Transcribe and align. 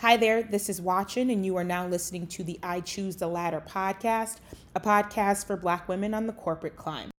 Hi 0.00 0.16
there, 0.16 0.42
this 0.42 0.70
is 0.70 0.80
Watchin, 0.80 1.30
and 1.30 1.44
you 1.44 1.58
are 1.58 1.62
now 1.62 1.86
listening 1.86 2.26
to 2.28 2.42
the 2.42 2.58
I 2.62 2.80
Choose 2.80 3.16
the 3.16 3.26
Ladder 3.26 3.62
podcast, 3.68 4.38
a 4.74 4.80
podcast 4.80 5.46
for 5.46 5.58
Black 5.58 5.90
women 5.90 6.14
on 6.14 6.26
the 6.26 6.32
corporate 6.32 6.74
climb. 6.74 7.10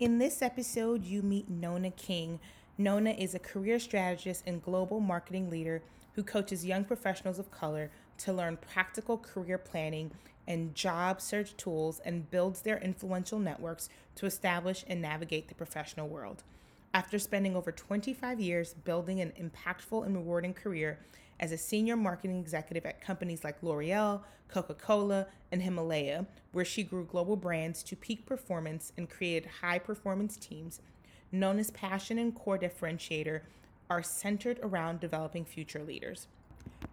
In 0.00 0.18
this 0.18 0.42
episode, 0.42 1.04
you 1.04 1.22
meet 1.22 1.48
Nona 1.48 1.92
King. 1.92 2.40
Nona 2.76 3.10
is 3.10 3.36
a 3.36 3.38
career 3.38 3.78
strategist 3.78 4.42
and 4.48 4.60
global 4.60 4.98
marketing 4.98 5.48
leader 5.48 5.80
who 6.14 6.24
coaches 6.24 6.66
young 6.66 6.82
professionals 6.82 7.38
of 7.38 7.52
color 7.52 7.88
to 8.18 8.32
learn 8.32 8.56
practical 8.56 9.16
career 9.16 9.56
planning 9.56 10.10
and 10.48 10.74
job 10.74 11.20
search 11.20 11.56
tools 11.56 12.00
and 12.04 12.28
builds 12.32 12.62
their 12.62 12.78
influential 12.78 13.38
networks 13.38 13.90
to 14.16 14.26
establish 14.26 14.84
and 14.88 15.00
navigate 15.00 15.46
the 15.46 15.54
professional 15.54 16.08
world. 16.08 16.42
After 16.92 17.20
spending 17.20 17.54
over 17.54 17.70
25 17.70 18.40
years 18.40 18.74
building 18.74 19.20
an 19.20 19.32
impactful 19.38 20.04
and 20.04 20.16
rewarding 20.16 20.52
career 20.52 20.98
as 21.40 21.52
a 21.52 21.58
senior 21.58 21.96
marketing 21.96 22.38
executive 22.38 22.84
at 22.86 23.00
companies 23.00 23.44
like 23.44 23.62
L'Oreal, 23.62 24.22
Coca 24.48 24.74
Cola, 24.74 25.26
and 25.52 25.62
Himalaya, 25.62 26.26
where 26.52 26.64
she 26.64 26.82
grew 26.82 27.04
global 27.04 27.36
brands 27.36 27.82
to 27.84 27.96
peak 27.96 28.26
performance 28.26 28.92
and 28.96 29.08
created 29.08 29.48
high 29.60 29.78
performance 29.78 30.36
teams, 30.36 30.80
Nona's 31.30 31.70
passion 31.70 32.18
and 32.18 32.34
core 32.34 32.58
differentiator 32.58 33.42
are 33.90 34.02
centered 34.02 34.58
around 34.62 35.00
developing 35.00 35.44
future 35.44 35.82
leaders. 35.82 36.26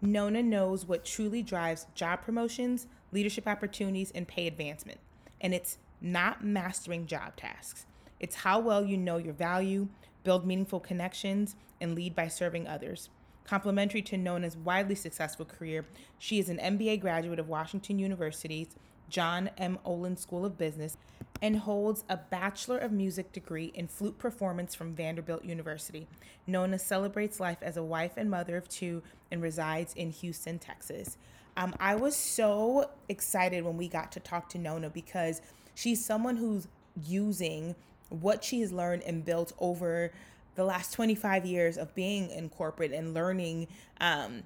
Nona 0.02 0.44
knows 0.44 0.86
what 0.86 1.06
truly 1.06 1.42
drives 1.42 1.88
job 1.96 2.22
promotions, 2.22 2.88
leadership 3.12 3.48
opportunities, 3.48 4.12
and 4.12 4.28
pay 4.28 4.48
advancement. 4.48 5.00
And 5.42 5.54
it's 5.54 5.78
not 6.02 6.44
mastering 6.44 7.08
job 7.08 7.36
tasks, 7.36 7.86
it's 8.20 8.36
how 8.36 8.60
well 8.60 8.86
you 8.86 8.98
know 8.98 9.18
your 9.18 9.34
value, 9.34 9.88
build 10.24 10.46
meaningful 10.46 10.80
connections, 10.80 11.56
and 11.82 11.96
lead 11.96 12.16
by 12.16 12.28
serving 12.28 12.68
others. 12.68 13.10
Complementary 13.46 14.02
to 14.02 14.18
Nona's 14.18 14.58
widely 14.58 14.96
successful 14.96 15.46
career, 15.46 15.86
she 16.18 16.40
is 16.40 16.50
an 16.50 16.58
MBA 16.58 17.00
graduate 17.00 17.40
of 17.40 17.48
Washington 17.48 18.00
University's 18.00 18.76
John 19.08 19.52
M. 19.58 19.78
Olin 19.86 20.18
School 20.18 20.46
of 20.46 20.58
Business 20.58 20.98
and 21.42 21.58
holds 21.58 22.04
a 22.10 22.18
Bachelor 22.18 22.80
of 22.80 22.92
Music 22.92 23.32
degree 23.32 23.72
in 23.76 23.88
flute 23.88 24.18
performance 24.18 24.74
from 24.74 24.96
Vanderbilt 24.96 25.46
University. 25.46 26.08
Nona 26.48 26.80
celebrates 26.80 27.40
life 27.40 27.60
as 27.62 27.78
a 27.78 27.84
wife 27.84 28.14
and 28.18 28.32
mother 28.32 28.58
of 28.58 28.68
two 28.68 29.04
and 29.32 29.44
resides 29.44 29.94
in 29.94 30.10
Houston, 30.12 30.58
Texas. 30.58 31.18
Um, 31.58 31.76
I 31.80 31.96
was 31.96 32.16
so 32.16 32.90
excited 33.10 33.64
when 33.64 33.78
we 33.78 33.88
got 33.88 34.12
to 34.14 34.20
talk 34.20 34.50
to 34.50 34.58
Nona 34.58 34.90
because 34.90 35.42
she's 35.76 36.04
someone 36.04 36.38
who's 36.38 36.68
using 37.06 37.76
what 38.10 38.44
she 38.44 38.62
has 38.62 38.72
learned 38.72 39.04
and 39.04 39.24
built 39.24 39.54
over 39.60 40.12
the 40.56 40.64
last 40.64 40.94
25 40.94 41.46
years 41.46 41.78
of 41.78 41.94
being 41.96 42.30
in 42.30 42.50
corporate 42.50 42.92
and 42.92 43.14
learning 43.14 43.68
um, 44.00 44.44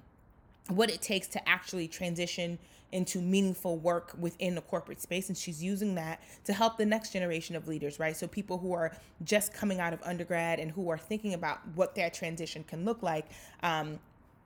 what 0.68 0.90
it 0.90 1.00
takes 1.00 1.26
to 1.28 1.48
actually 1.48 1.88
transition 1.88 2.58
into 2.92 3.20
meaningful 3.20 3.78
work 3.78 4.12
within 4.18 4.54
the 4.56 4.60
corporate 4.60 5.00
space 5.00 5.28
and 5.28 5.38
she's 5.38 5.62
using 5.62 5.94
that 5.94 6.20
to 6.44 6.52
help 6.52 6.76
the 6.76 6.84
next 6.84 7.12
generation 7.12 7.54
of 7.54 7.68
leaders 7.68 8.00
right? 8.00 8.16
So 8.16 8.26
people 8.26 8.58
who 8.58 8.72
are 8.72 8.92
just 9.24 9.54
coming 9.54 9.80
out 9.80 9.92
of 9.92 10.02
undergrad 10.02 10.58
and 10.58 10.70
who 10.72 10.88
are 10.90 10.98
thinking 10.98 11.34
about 11.34 11.60
what 11.74 11.94
that 11.94 12.14
transition 12.14 12.64
can 12.64 12.84
look 12.84 13.02
like 13.02 13.26
um, 13.62 13.98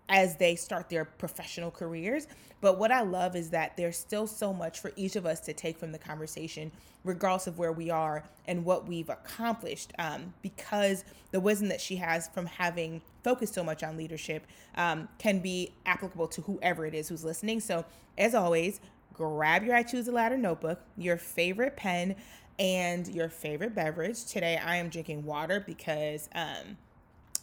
as 0.08 0.36
they 0.36 0.54
start 0.54 0.88
their 0.88 1.04
professional 1.04 1.70
careers. 1.70 2.26
But 2.60 2.78
what 2.78 2.90
I 2.90 3.02
love 3.02 3.36
is 3.36 3.50
that 3.50 3.76
there's 3.76 3.96
still 3.96 4.26
so 4.26 4.52
much 4.52 4.80
for 4.80 4.92
each 4.96 5.16
of 5.16 5.26
us 5.26 5.40
to 5.40 5.52
take 5.52 5.78
from 5.78 5.92
the 5.92 5.98
conversation, 5.98 6.72
regardless 7.04 7.46
of 7.46 7.58
where 7.58 7.72
we 7.72 7.90
are 7.90 8.24
and 8.46 8.64
what 8.64 8.86
we've 8.86 9.08
accomplished, 9.08 9.92
um, 9.98 10.32
because 10.42 11.04
the 11.30 11.40
wisdom 11.40 11.68
that 11.68 11.80
she 11.80 11.96
has 11.96 12.28
from 12.28 12.46
having 12.46 13.02
focused 13.22 13.54
so 13.54 13.64
much 13.64 13.82
on 13.82 13.96
leadership 13.96 14.46
um, 14.76 15.08
can 15.18 15.40
be 15.40 15.72
applicable 15.84 16.28
to 16.28 16.40
whoever 16.42 16.86
it 16.86 16.94
is 16.94 17.08
who's 17.08 17.24
listening. 17.24 17.60
So, 17.60 17.84
as 18.16 18.34
always, 18.34 18.80
grab 19.12 19.64
your 19.64 19.74
I 19.74 19.82
Choose 19.82 20.08
a 20.08 20.12
Ladder 20.12 20.38
notebook, 20.38 20.80
your 20.96 21.16
favorite 21.16 21.76
pen, 21.76 22.16
and 22.58 23.06
your 23.08 23.28
favorite 23.28 23.74
beverage. 23.74 24.24
Today, 24.24 24.56
I 24.56 24.76
am 24.76 24.88
drinking 24.88 25.24
water 25.24 25.62
because. 25.66 26.28
Um, 26.34 26.78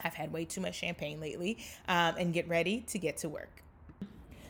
I've 0.04 0.14
had 0.14 0.34
way 0.34 0.46
too 0.46 0.62
much 0.62 0.76
champagne 0.76 1.20
lately, 1.20 1.58
um, 1.88 2.16
and 2.18 2.34
get 2.34 2.48
ready 2.48 2.82
to 2.88 2.98
get 2.98 3.18
to 3.18 3.30
work. 3.30 3.64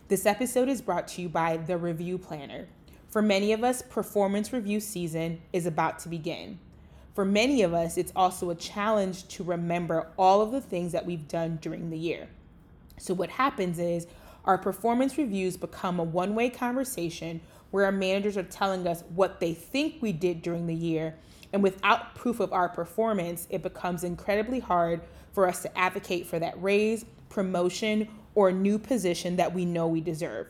This 0.07 0.25
episode 0.25 0.69
is 0.69 0.81
brought 0.81 1.07
to 1.09 1.21
you 1.21 1.29
by 1.29 1.57
The 1.57 1.77
Review 1.77 2.17
Planner. 2.17 2.67
For 3.09 3.21
many 3.21 3.53
of 3.53 3.63
us, 3.63 3.81
performance 3.81 4.53
review 4.53 4.79
season 4.79 5.41
is 5.53 5.65
about 5.65 5.99
to 5.99 6.09
begin. 6.09 6.59
For 7.13 7.25
many 7.25 7.61
of 7.61 7.73
us, 7.73 7.97
it's 7.97 8.13
also 8.15 8.49
a 8.49 8.55
challenge 8.55 9.27
to 9.29 9.43
remember 9.43 10.07
all 10.17 10.41
of 10.41 10.51
the 10.51 10.61
things 10.61 10.93
that 10.93 11.05
we've 11.05 11.27
done 11.27 11.59
during 11.61 11.89
the 11.89 11.97
year. 11.97 12.29
So, 12.97 13.13
what 13.13 13.29
happens 13.29 13.79
is 13.79 14.07
our 14.45 14.57
performance 14.57 15.17
reviews 15.17 15.57
become 15.57 15.99
a 15.99 16.03
one 16.03 16.35
way 16.35 16.49
conversation 16.49 17.41
where 17.71 17.85
our 17.85 17.91
managers 17.91 18.37
are 18.37 18.43
telling 18.43 18.87
us 18.87 19.03
what 19.15 19.39
they 19.39 19.53
think 19.53 20.01
we 20.01 20.11
did 20.13 20.41
during 20.41 20.67
the 20.67 20.75
year. 20.75 21.15
And 21.53 21.61
without 21.61 22.15
proof 22.15 22.39
of 22.39 22.53
our 22.53 22.69
performance, 22.69 23.47
it 23.49 23.61
becomes 23.61 24.03
incredibly 24.03 24.59
hard 24.59 25.01
for 25.33 25.47
us 25.47 25.61
to 25.61 25.77
advocate 25.77 26.25
for 26.27 26.39
that 26.39 26.61
raise, 26.61 27.05
promotion, 27.29 28.07
or 28.35 28.51
new 28.51 28.77
position 28.77 29.35
that 29.37 29.53
we 29.53 29.65
know 29.65 29.87
we 29.87 30.01
deserve. 30.01 30.47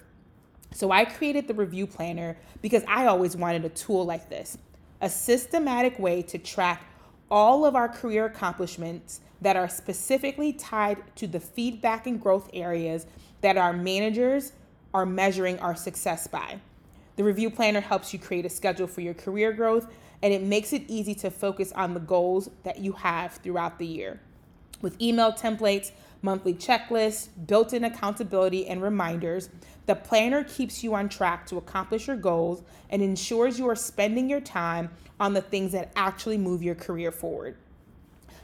So 0.74 0.92
I 0.92 1.06
created 1.06 1.48
the 1.48 1.54
review 1.54 1.86
planner 1.86 2.38
because 2.62 2.84
I 2.88 3.08
always 3.08 3.36
wanted 3.36 3.66
a 3.66 3.70
tool 3.70 4.06
like 4.06 4.30
this 4.30 4.58
a 5.02 5.10
systematic 5.10 5.98
way 5.98 6.22
to 6.22 6.38
track 6.38 6.86
all 7.32 7.66
of 7.66 7.76
our 7.76 7.90
career 7.90 8.26
accomplishments 8.26 9.22
that 9.42 9.56
are 9.56 9.68
specifically 9.68 10.54
tied 10.54 10.98
to 11.16 11.26
the 11.26 11.40
feedback 11.40 12.06
and 12.06 12.22
growth 12.22 12.50
areas 12.54 13.08
that 13.42 13.58
our 13.58 13.74
managers 13.74 14.52
are 14.94 15.06
measuring 15.06 15.58
our 15.60 15.76
success 15.76 16.28
by. 16.28 16.60
The 17.16 17.24
review 17.24 17.50
planner 17.50 17.82
helps 17.82 18.14
you 18.14 18.20
create 18.20 18.46
a 18.46 18.50
schedule 18.50 18.88
for 18.88 19.02
your 19.02 19.16
career 19.16 19.52
growth 19.54 19.88
and 20.22 20.32
it 20.32 20.44
makes 20.44 20.72
it 20.72 20.84
easy 20.88 21.16
to 21.16 21.32
focus 21.32 21.72
on 21.72 21.94
the 21.96 22.00
goals 22.00 22.50
that 22.64 22.80
you 22.80 22.92
have 22.94 23.34
throughout 23.34 23.80
the 23.80 23.88
year. 23.88 24.20
With 24.82 25.00
email 25.02 25.32
templates, 25.32 25.92
monthly 26.22 26.54
checklists, 26.54 27.30
built 27.48 27.74
in 27.74 27.84
accountability, 27.84 28.68
and 28.68 28.82
reminders, 28.82 29.50
the 29.86 29.96
planner 29.96 30.44
keeps 30.44 30.84
you 30.84 30.94
on 30.94 31.10
track 31.10 31.46
to 31.48 31.58
accomplish 31.58 32.08
your 32.08 32.16
goals 32.16 32.64
and 32.90 33.02
ensures 33.02 33.58
you 33.58 33.68
are 33.68 33.76
spending 33.76 34.30
your 34.30 34.42
time 34.42 34.90
on 35.20 35.34
the 35.34 35.42
things 35.42 35.72
that 35.72 35.92
actually 35.96 36.38
move 36.38 36.64
your 36.64 36.76
career 36.76 37.12
forward. 37.12 37.58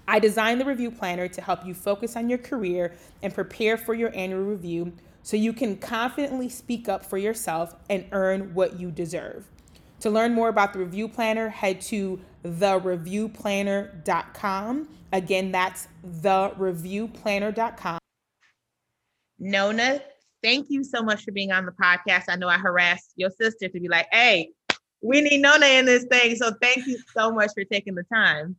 I 0.08 0.20
designed 0.20 0.62
the 0.62 0.66
review 0.66 0.90
planner 0.90 1.28
to 1.28 1.42
help 1.42 1.66
you 1.66 1.74
focus 1.74 2.16
on 2.16 2.30
your 2.30 2.38
career 2.38 2.96
and 3.22 3.34
prepare 3.34 3.78
for 3.78 3.94
your 3.94 4.16
annual 4.16 4.44
review 4.44 4.94
so 5.22 5.36
you 5.36 5.52
can 5.52 5.76
confidently 5.76 6.48
speak 6.48 6.88
up 6.88 7.06
for 7.06 7.18
yourself 7.18 7.76
and 7.90 8.06
earn 8.14 8.54
what 8.54 8.80
you 8.80 8.90
deserve. 8.90 9.46
To 10.02 10.10
learn 10.10 10.34
more 10.34 10.50
about 10.50 10.74
the 10.74 10.80
review 10.80 11.08
planner, 11.08 11.50
head 11.50 11.82
to 11.82 12.20
thereviewplanner.com. 12.44 14.88
Again, 15.12 15.52
that's 15.52 15.88
thereviewplanner.com. 16.06 18.00
Nona, 19.40 20.02
thank 20.44 20.68
you 20.70 20.84
so 20.84 21.02
much 21.02 21.24
for 21.24 21.32
being 21.32 21.52
on 21.52 21.66
the 21.66 21.72
podcast. 21.72 22.26
I 22.30 22.36
know 22.36 22.48
I 22.48 22.58
harassed 22.58 23.14
your 23.16 23.30
sister 23.30 23.70
to 23.70 23.80
be 23.80 23.88
like, 23.88 24.08
hey, 24.12 24.52
we 25.02 25.22
need 25.22 25.42
Nona 25.42 25.68
in 25.68 25.86
this 25.86 26.06
thing. 26.06 26.36
So 26.36 26.52
thank 26.62 26.88
you 26.88 26.98
so 27.16 27.32
much 27.32 27.52
for 27.54 27.64
taking 27.64 27.96
the 27.96 28.04
time. 28.04 28.56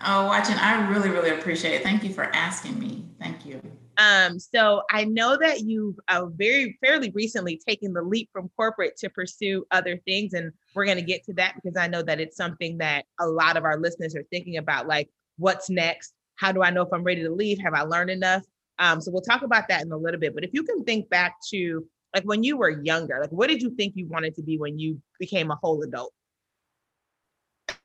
Oh, 0.00 0.28
Watchin, 0.30 0.58
I 0.58 0.88
really, 0.90 1.10
really 1.10 1.30
appreciate 1.30 1.74
it. 1.74 1.82
Thank 1.82 2.02
you 2.02 2.12
for 2.12 2.24
asking 2.24 2.78
me. 2.78 3.04
Thank 3.18 3.44
you. 3.44 3.60
Um, 3.98 4.38
so 4.38 4.82
I 4.90 5.04
know 5.04 5.36
that 5.36 5.60
you've 5.60 5.96
uh, 6.08 6.26
very 6.26 6.78
fairly 6.82 7.10
recently 7.14 7.60
taken 7.66 7.92
the 7.92 8.02
leap 8.02 8.30
from 8.32 8.50
corporate 8.56 8.96
to 8.98 9.10
pursue 9.10 9.66
other 9.70 9.98
things, 10.06 10.32
and 10.32 10.52
we're 10.74 10.86
going 10.86 10.96
to 10.96 11.02
get 11.02 11.24
to 11.24 11.34
that 11.34 11.54
because 11.56 11.76
I 11.76 11.88
know 11.88 12.02
that 12.02 12.20
it's 12.20 12.36
something 12.36 12.78
that 12.78 13.04
a 13.20 13.26
lot 13.26 13.56
of 13.56 13.64
our 13.64 13.78
listeners 13.78 14.16
are 14.16 14.24
thinking 14.30 14.56
about, 14.56 14.86
like 14.86 15.10
what's 15.36 15.68
next? 15.68 16.14
How 16.36 16.52
do 16.52 16.62
I 16.62 16.70
know 16.70 16.82
if 16.82 16.92
I'm 16.92 17.04
ready 17.04 17.22
to 17.22 17.30
leave? 17.30 17.58
Have 17.60 17.74
I 17.74 17.82
learned 17.82 18.10
enough? 18.10 18.42
Um, 18.78 19.00
so 19.00 19.10
we'll 19.10 19.22
talk 19.22 19.42
about 19.42 19.68
that 19.68 19.82
in 19.82 19.92
a 19.92 19.96
little 19.96 20.18
bit. 20.18 20.34
But 20.34 20.44
if 20.44 20.50
you 20.52 20.62
can 20.62 20.84
think 20.84 21.08
back 21.10 21.36
to 21.50 21.86
like 22.14 22.24
when 22.24 22.42
you 22.42 22.56
were 22.56 22.70
younger, 22.70 23.18
like 23.20 23.30
what 23.30 23.48
did 23.48 23.62
you 23.62 23.70
think 23.76 23.94
you 23.96 24.06
wanted 24.06 24.34
to 24.36 24.42
be 24.42 24.58
when 24.58 24.78
you 24.78 25.00
became 25.18 25.50
a 25.50 25.56
whole 25.56 25.82
adult? 25.82 26.12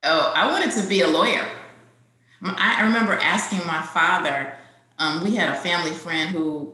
Oh, 0.03 0.31
I 0.35 0.49
wanted 0.49 0.71
to 0.81 0.87
be 0.87 1.01
a 1.01 1.07
lawyer. 1.07 1.47
I 2.41 2.83
remember 2.83 3.13
asking 3.13 3.65
my 3.65 3.81
father 3.81 4.55
um, 4.97 5.23
we 5.23 5.35
had 5.35 5.49
a 5.49 5.55
family 5.55 5.91
friend 5.91 6.29
who, 6.29 6.73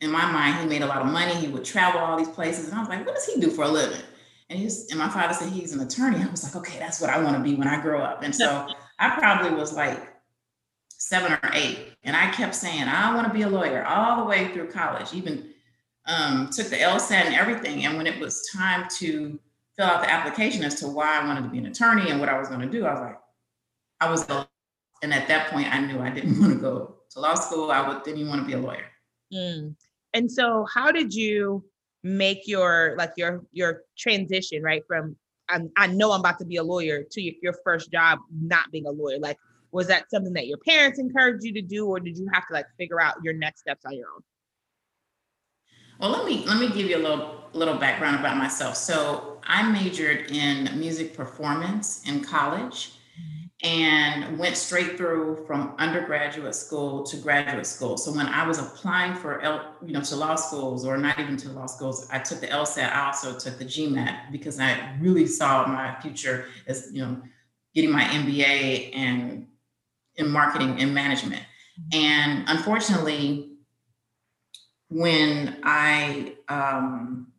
in 0.00 0.10
my 0.10 0.30
mind, 0.30 0.60
he 0.60 0.66
made 0.66 0.82
a 0.82 0.86
lot 0.86 1.02
of 1.02 1.08
money. 1.08 1.34
He 1.34 1.48
would 1.48 1.64
travel 1.64 2.00
all 2.00 2.16
these 2.16 2.28
places. 2.28 2.68
And 2.68 2.74
I 2.74 2.80
was 2.80 2.88
like, 2.88 3.04
what 3.04 3.14
does 3.14 3.26
he 3.26 3.40
do 3.40 3.50
for 3.50 3.64
a 3.64 3.68
living? 3.68 4.00
And 4.48 4.58
he 4.58 4.64
was, 4.64 4.90
and 4.90 4.98
my 4.98 5.08
father 5.08 5.34
said 5.34 5.50
he's 5.50 5.72
an 5.72 5.80
attorney. 5.80 6.22
I 6.22 6.30
was 6.30 6.44
like, 6.44 6.56
okay, 6.56 6.78
that's 6.78 7.00
what 7.00 7.10
I 7.10 7.22
want 7.22 7.36
to 7.36 7.42
be 7.42 7.54
when 7.54 7.68
I 7.68 7.80
grow 7.80 8.00
up. 8.00 8.22
And 8.22 8.34
so 8.34 8.66
I 8.98 9.10
probably 9.18 9.50
was 9.52 9.74
like 9.74 10.14
seven 10.88 11.32
or 11.32 11.50
eight. 11.52 11.78
And 12.02 12.16
I 12.16 12.30
kept 12.30 12.54
saying, 12.54 12.82
I 12.82 13.14
want 13.14 13.26
to 13.26 13.32
be 13.32 13.42
a 13.42 13.48
lawyer 13.48 13.84
all 13.84 14.18
the 14.18 14.24
way 14.24 14.52
through 14.52 14.70
college, 14.70 15.12
even 15.12 15.50
um, 16.06 16.50
took 16.50 16.68
the 16.68 16.76
LSAT 16.76 17.26
and 17.26 17.34
everything. 17.34 17.84
And 17.84 17.96
when 17.96 18.06
it 18.06 18.18
was 18.18 18.48
time 18.54 18.86
to 18.98 19.38
fill 19.76 19.86
out 19.86 20.02
the 20.02 20.10
application 20.10 20.64
as 20.64 20.76
to 20.76 20.88
why 20.88 21.20
I 21.20 21.26
wanted 21.26 21.42
to 21.42 21.48
be 21.48 21.58
an 21.58 21.66
attorney 21.66 22.10
and 22.10 22.20
what 22.20 22.28
I 22.28 22.38
was 22.38 22.48
going 22.48 22.60
to 22.60 22.70
do, 22.70 22.86
I 22.86 22.92
was 22.92 23.00
like, 23.00 23.18
I 24.00 24.10
was, 24.10 24.26
and 25.02 25.14
at 25.14 25.28
that 25.28 25.50
point, 25.50 25.72
I 25.72 25.80
knew 25.80 26.00
I 26.00 26.10
didn't 26.10 26.40
want 26.40 26.52
to 26.52 26.58
go 26.58 26.93
to 27.14 27.20
law 27.20 27.34
school. 27.34 27.70
I 27.70 27.86
would, 27.86 28.02
didn't 28.02 28.18
even 28.20 28.30
want 28.30 28.42
to 28.42 28.46
be 28.46 28.52
a 28.52 28.58
lawyer. 28.58 28.86
Mm. 29.32 29.74
And 30.12 30.30
so 30.30 30.66
how 30.72 30.92
did 30.92 31.12
you 31.14 31.64
make 32.02 32.46
your 32.46 32.94
like 32.98 33.12
your 33.16 33.44
your 33.52 33.82
transition, 33.96 34.62
right? 34.62 34.82
From 34.86 35.16
I'm, 35.48 35.70
I 35.76 35.86
know 35.88 36.12
I'm 36.12 36.20
about 36.20 36.38
to 36.38 36.44
be 36.44 36.56
a 36.56 36.62
lawyer 36.62 37.02
to 37.10 37.20
your, 37.20 37.34
your 37.42 37.54
first 37.64 37.90
job 37.90 38.18
not 38.32 38.70
being 38.72 38.86
a 38.86 38.90
lawyer. 38.90 39.18
Like, 39.18 39.38
was 39.72 39.88
that 39.88 40.10
something 40.10 40.32
that 40.34 40.46
your 40.46 40.58
parents 40.58 40.98
encouraged 40.98 41.44
you 41.44 41.52
to 41.54 41.62
do, 41.62 41.86
or 41.86 42.00
did 42.00 42.16
you 42.16 42.28
have 42.32 42.46
to 42.48 42.54
like 42.54 42.66
figure 42.78 43.00
out 43.00 43.16
your 43.22 43.34
next 43.34 43.60
steps 43.60 43.84
on 43.84 43.94
your 43.94 44.06
own? 44.14 44.22
Well, 45.98 46.10
let 46.10 46.24
me 46.24 46.44
let 46.46 46.58
me 46.58 46.68
give 46.68 46.88
you 46.88 46.96
a 46.96 47.02
little 47.02 47.44
little 47.52 47.76
background 47.76 48.20
about 48.20 48.36
myself. 48.36 48.76
So 48.76 49.40
I 49.44 49.68
majored 49.70 50.30
in 50.30 50.78
music 50.78 51.16
performance 51.16 52.02
in 52.08 52.22
college 52.22 52.92
and 53.64 54.38
went 54.38 54.58
straight 54.58 54.98
through 54.98 55.42
from 55.46 55.74
undergraduate 55.78 56.54
school 56.54 57.02
to 57.02 57.16
graduate 57.16 57.66
school. 57.66 57.96
So 57.96 58.12
when 58.12 58.26
I 58.26 58.46
was 58.46 58.58
applying 58.58 59.14
for 59.14 59.40
L, 59.40 59.74
you 59.84 59.94
know 59.94 60.02
to 60.02 60.16
law 60.16 60.34
schools 60.34 60.84
or 60.84 60.98
not 60.98 61.18
even 61.18 61.38
to 61.38 61.48
law 61.48 61.64
schools, 61.64 62.06
I 62.12 62.18
took 62.18 62.40
the 62.40 62.48
LSAT. 62.48 62.92
I 62.92 63.06
also 63.06 63.38
took 63.38 63.58
the 63.58 63.64
GMAT 63.64 64.30
because 64.30 64.60
I 64.60 64.94
really 65.00 65.26
saw 65.26 65.66
my 65.66 65.96
future 66.02 66.46
as 66.66 66.90
you 66.92 67.00
know 67.00 67.22
getting 67.74 67.90
my 67.90 68.04
MBA 68.04 68.94
and 68.94 69.46
in 70.16 70.28
marketing 70.28 70.78
and 70.78 70.94
management. 70.94 71.42
And 71.92 72.44
unfortunately, 72.46 73.52
when 74.90 75.58
I 75.62 76.34
um, 76.48 77.32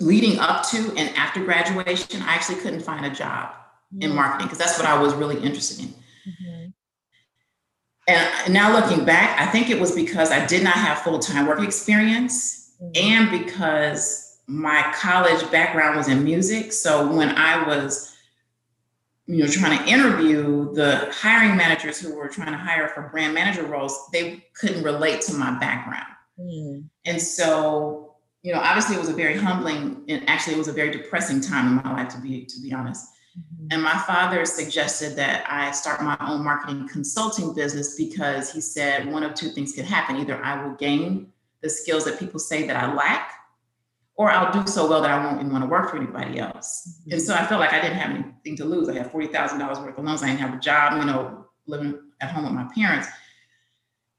leading 0.00 0.40
up 0.40 0.68
to 0.70 0.92
and 0.96 1.16
after 1.16 1.44
graduation, 1.44 2.22
I 2.22 2.34
actually 2.34 2.56
couldn't 2.56 2.80
find 2.80 3.06
a 3.06 3.10
job 3.10 3.54
in 4.00 4.08
mm-hmm. 4.08 4.16
marketing 4.16 4.46
because 4.46 4.58
that's 4.58 4.78
what 4.78 4.86
I 4.86 5.00
was 5.00 5.14
really 5.14 5.40
interested 5.42 5.84
in. 5.84 5.88
Mm-hmm. 5.88 6.70
And 8.06 8.54
now 8.54 8.72
looking 8.72 9.04
back, 9.04 9.40
I 9.40 9.46
think 9.46 9.70
it 9.70 9.80
was 9.80 9.94
because 9.94 10.30
I 10.30 10.44
did 10.46 10.62
not 10.62 10.74
have 10.74 10.98
full 10.98 11.18
time 11.18 11.46
work 11.46 11.60
experience 11.60 12.74
mm-hmm. 12.82 12.90
and 12.94 13.30
because 13.30 14.40
my 14.46 14.92
college 14.94 15.50
background 15.50 15.96
was 15.96 16.08
in 16.08 16.22
music. 16.22 16.72
So 16.72 17.10
when 17.10 17.30
I 17.30 17.66
was 17.66 18.14
you 19.26 19.38
know 19.38 19.46
trying 19.46 19.78
to 19.78 19.90
interview 19.90 20.72
the 20.74 21.08
hiring 21.12 21.56
managers 21.56 21.98
who 21.98 22.14
were 22.14 22.28
trying 22.28 22.52
to 22.52 22.58
hire 22.58 22.88
for 22.88 23.08
brand 23.08 23.34
manager 23.34 23.64
roles 23.64 24.08
they 24.12 24.44
couldn't 24.54 24.82
relate 24.82 25.20
to 25.22 25.34
my 25.34 25.58
background 25.58 26.06
mm. 26.38 26.84
and 27.06 27.20
so 27.20 28.16
you 28.42 28.52
know 28.52 28.60
obviously 28.60 28.96
it 28.96 28.98
was 28.98 29.08
a 29.08 29.14
very 29.14 29.36
humbling 29.36 30.04
and 30.08 30.28
actually 30.28 30.54
it 30.54 30.58
was 30.58 30.68
a 30.68 30.72
very 30.72 30.90
depressing 30.90 31.40
time 31.40 31.68
in 31.68 31.74
my 31.82 31.92
life 31.94 32.08
to 32.08 32.20
be 32.20 32.44
to 32.44 32.60
be 32.60 32.72
honest 32.72 33.06
mm-hmm. 33.38 33.66
and 33.70 33.82
my 33.82 33.98
father 33.98 34.44
suggested 34.44 35.16
that 35.16 35.44
i 35.50 35.70
start 35.70 36.02
my 36.02 36.16
own 36.20 36.42
marketing 36.42 36.88
consulting 36.88 37.54
business 37.54 37.96
because 37.96 38.52
he 38.52 38.60
said 38.60 39.10
one 39.10 39.22
of 39.22 39.34
two 39.34 39.50
things 39.50 39.72
could 39.72 39.84
happen 39.84 40.16
either 40.16 40.42
i 40.44 40.62
will 40.62 40.74
gain 40.74 41.32
the 41.62 41.68
skills 41.68 42.04
that 42.04 42.18
people 42.18 42.38
say 42.38 42.66
that 42.66 42.76
i 42.76 42.92
lack 42.94 43.32
or 44.16 44.30
I'll 44.30 44.52
do 44.52 44.70
so 44.70 44.88
well 44.88 45.02
that 45.02 45.10
I 45.10 45.24
won't 45.24 45.40
even 45.40 45.52
want 45.52 45.64
to 45.64 45.68
work 45.68 45.90
for 45.90 45.96
anybody 45.96 46.38
else. 46.38 47.00
Mm-hmm. 47.00 47.12
And 47.12 47.22
so 47.22 47.34
I 47.34 47.44
felt 47.46 47.60
like 47.60 47.72
I 47.72 47.80
didn't 47.80 47.96
have 47.96 48.10
anything 48.10 48.56
to 48.56 48.64
lose. 48.64 48.88
I 48.88 48.94
had 48.94 49.10
forty 49.10 49.26
thousand 49.26 49.58
dollars 49.58 49.78
worth 49.78 49.98
of 49.98 50.04
loans. 50.04 50.22
I 50.22 50.28
didn't 50.28 50.40
have 50.40 50.54
a 50.54 50.60
job, 50.60 50.98
you 51.00 51.04
know, 51.04 51.46
living 51.66 51.98
at 52.20 52.30
home 52.30 52.44
with 52.44 52.52
my 52.52 52.68
parents. 52.74 53.08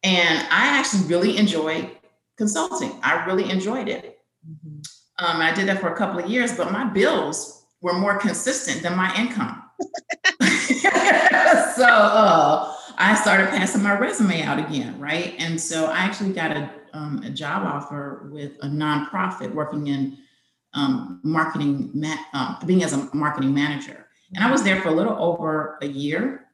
And 0.04 0.40
I 0.52 0.78
actually 0.78 1.08
really 1.08 1.38
enjoyed 1.38 1.90
consulting. 2.38 3.00
I 3.02 3.26
really 3.26 3.50
enjoyed 3.50 3.88
it. 3.88 4.20
Mm-hmm. 4.48 4.80
Um, 5.26 5.42
I 5.42 5.54
did 5.54 5.68
that 5.70 5.80
for 5.80 5.88
a 5.88 5.98
couple 5.98 6.20
of 6.20 6.30
years, 6.30 6.56
but 6.56 6.72
my 6.72 6.84
bills 6.84 7.55
were 7.86 7.94
more 7.94 8.18
consistent 8.18 8.82
than 8.82 8.98
my 8.98 9.16
income. 9.16 9.62
so 11.76 11.86
uh, 11.86 12.74
I 12.98 13.14
started 13.14 13.50
passing 13.50 13.84
my 13.84 13.96
resume 13.96 14.42
out 14.42 14.58
again, 14.58 15.00
right? 15.00 15.36
And 15.38 15.62
so 15.62 15.86
I 15.86 16.00
actually 16.00 16.34
got 16.34 16.50
a 16.58 16.72
um, 16.94 17.22
a 17.24 17.30
job 17.30 17.64
offer 17.64 18.28
with 18.32 18.54
a 18.62 18.68
nonprofit 18.68 19.54
working 19.54 19.88
in 19.88 20.18
um, 20.74 21.20
marketing, 21.24 21.92
ma- 21.94 22.26
uh, 22.34 22.66
being 22.66 22.84
as 22.84 22.94
a 22.94 23.10
marketing 23.14 23.54
manager. 23.54 24.08
And 24.34 24.44
I 24.44 24.50
was 24.50 24.64
there 24.64 24.82
for 24.82 24.88
a 24.88 24.94
little 24.94 25.16
over 25.22 25.78
a 25.84 25.88
year. 25.88 26.48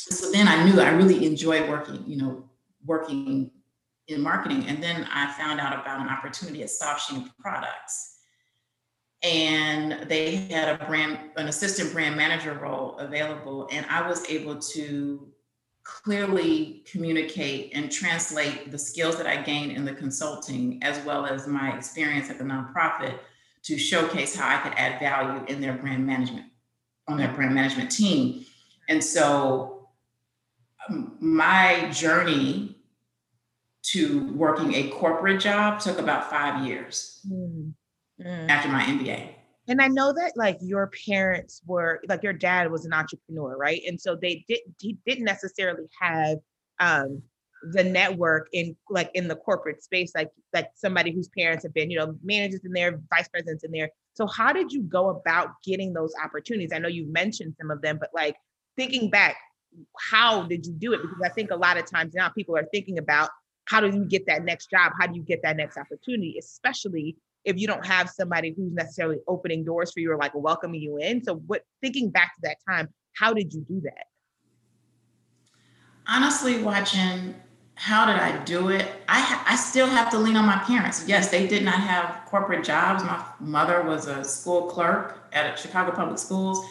So 0.00 0.32
then 0.32 0.48
I 0.48 0.64
knew 0.64 0.80
I 0.80 0.88
really 0.88 1.24
enjoyed 1.24 1.68
working, 1.68 2.02
you 2.06 2.16
know, 2.16 2.48
working 2.84 3.50
in 4.08 4.20
marketing. 4.22 4.64
And 4.66 4.82
then 4.82 5.06
I 5.12 5.32
found 5.38 5.60
out 5.60 5.78
about 5.78 6.00
an 6.00 6.08
opportunity 6.08 6.62
at 6.62 6.70
Soft 6.70 7.02
Sheen 7.02 7.30
Products. 7.38 8.13
And 9.24 10.06
they 10.08 10.36
had 10.36 10.68
a 10.68 10.84
brand, 10.84 11.18
an 11.36 11.48
assistant 11.48 11.92
brand 11.92 12.14
manager 12.14 12.54
role 12.54 12.98
available. 12.98 13.68
And 13.72 13.86
I 13.86 14.06
was 14.06 14.28
able 14.28 14.58
to 14.58 15.26
clearly 15.82 16.82
communicate 16.86 17.72
and 17.74 17.90
translate 17.90 18.70
the 18.70 18.78
skills 18.78 19.16
that 19.16 19.26
I 19.26 19.42
gained 19.42 19.72
in 19.72 19.84
the 19.84 19.94
consulting 19.94 20.82
as 20.82 21.02
well 21.04 21.26
as 21.26 21.46
my 21.46 21.76
experience 21.76 22.30
at 22.30 22.38
the 22.38 22.44
nonprofit 22.44 23.18
to 23.64 23.78
showcase 23.78 24.34
how 24.34 24.48
I 24.48 24.60
could 24.60 24.74
add 24.76 25.00
value 25.00 25.44
in 25.46 25.60
their 25.60 25.74
brand 25.74 26.06
management 26.06 26.46
on 27.08 27.18
their 27.18 27.32
brand 27.32 27.54
management 27.54 27.90
team. 27.90 28.44
And 28.88 29.02
so 29.02 29.88
um, 30.88 31.16
my 31.20 31.90
journey 31.90 32.76
to 33.82 34.32
working 34.32 34.74
a 34.74 34.88
corporate 34.88 35.40
job 35.40 35.80
took 35.80 35.98
about 35.98 36.30
five 36.30 36.66
years 36.66 37.20
mm. 37.30 37.72
Mm. 38.20 38.48
after 38.48 38.68
my 38.68 38.82
MBA. 38.82 39.28
And 39.66 39.80
I 39.80 39.88
know 39.88 40.12
that 40.12 40.32
like 40.36 40.58
your 40.60 40.90
parents 41.06 41.62
were 41.66 42.00
like 42.06 42.22
your 42.22 42.32
dad 42.32 42.70
was 42.70 42.84
an 42.84 42.92
entrepreneur, 42.92 43.56
right? 43.56 43.82
And 43.88 44.00
so 44.00 44.14
they 44.14 44.44
did 44.46 44.60
he 44.78 44.98
didn't 45.06 45.24
necessarily 45.24 45.88
have 46.00 46.38
um 46.78 47.22
the 47.72 47.82
network 47.82 48.48
in 48.52 48.76
like 48.90 49.10
in 49.14 49.26
the 49.26 49.34
corporate 49.34 49.82
space, 49.82 50.12
like 50.14 50.30
like 50.52 50.68
somebody 50.74 51.12
whose 51.12 51.28
parents 51.36 51.64
have 51.64 51.74
been, 51.74 51.90
you 51.90 51.98
know, 51.98 52.14
managers 52.22 52.60
in 52.64 52.72
there, 52.72 53.00
vice 53.10 53.28
presidents 53.28 53.64
in 53.64 53.72
there. 53.72 53.90
So 54.12 54.26
how 54.26 54.52
did 54.52 54.70
you 54.70 54.82
go 54.82 55.08
about 55.08 55.48
getting 55.64 55.92
those 55.92 56.12
opportunities? 56.22 56.70
I 56.72 56.78
know 56.78 56.88
you 56.88 57.10
mentioned 57.10 57.54
some 57.60 57.70
of 57.70 57.80
them, 57.82 57.98
but 57.98 58.10
like 58.14 58.36
thinking 58.76 59.10
back, 59.10 59.36
how 59.98 60.44
did 60.44 60.66
you 60.66 60.72
do 60.72 60.92
it? 60.92 61.00
Because 61.02 61.20
I 61.24 61.30
think 61.30 61.50
a 61.50 61.56
lot 61.56 61.78
of 61.78 61.90
times 61.90 62.14
now 62.14 62.28
people 62.28 62.56
are 62.56 62.66
thinking 62.72 62.98
about 62.98 63.30
how 63.64 63.80
do 63.80 63.88
you 63.88 64.04
get 64.04 64.26
that 64.26 64.44
next 64.44 64.70
job? 64.70 64.92
How 65.00 65.06
do 65.06 65.16
you 65.16 65.22
get 65.22 65.40
that 65.42 65.56
next 65.56 65.78
opportunity, 65.78 66.36
especially 66.38 67.16
if 67.44 67.58
you 67.58 67.66
don't 67.66 67.84
have 67.86 68.08
somebody 68.08 68.54
who's 68.56 68.72
necessarily 68.72 69.18
opening 69.28 69.64
doors 69.64 69.92
for 69.92 70.00
you 70.00 70.10
or 70.12 70.16
like 70.16 70.32
welcoming 70.34 70.80
you 70.80 70.98
in. 70.98 71.22
So 71.22 71.36
what 71.46 71.62
thinking 71.82 72.10
back 72.10 72.34
to 72.34 72.40
that 72.42 72.56
time, 72.68 72.88
how 73.16 73.32
did 73.32 73.52
you 73.52 73.64
do 73.68 73.80
that? 73.82 74.06
Honestly, 76.06 76.54
Watchin 76.54 77.34
how 77.76 78.06
did 78.06 78.16
I 78.16 78.42
do 78.44 78.68
it? 78.68 78.86
I 79.08 79.20
ha- 79.20 79.44
I 79.46 79.56
still 79.56 79.86
have 79.86 80.10
to 80.10 80.18
lean 80.18 80.36
on 80.36 80.46
my 80.46 80.58
parents. 80.58 81.04
Yes, 81.08 81.30
they 81.30 81.46
did 81.46 81.64
not 81.64 81.80
have 81.80 82.24
corporate 82.26 82.64
jobs. 82.64 83.02
My 83.02 83.24
mother 83.40 83.82
was 83.82 84.06
a 84.06 84.22
school 84.24 84.68
clerk 84.68 85.28
at 85.32 85.58
Chicago 85.58 85.90
Public 85.90 86.18
Schools, 86.18 86.64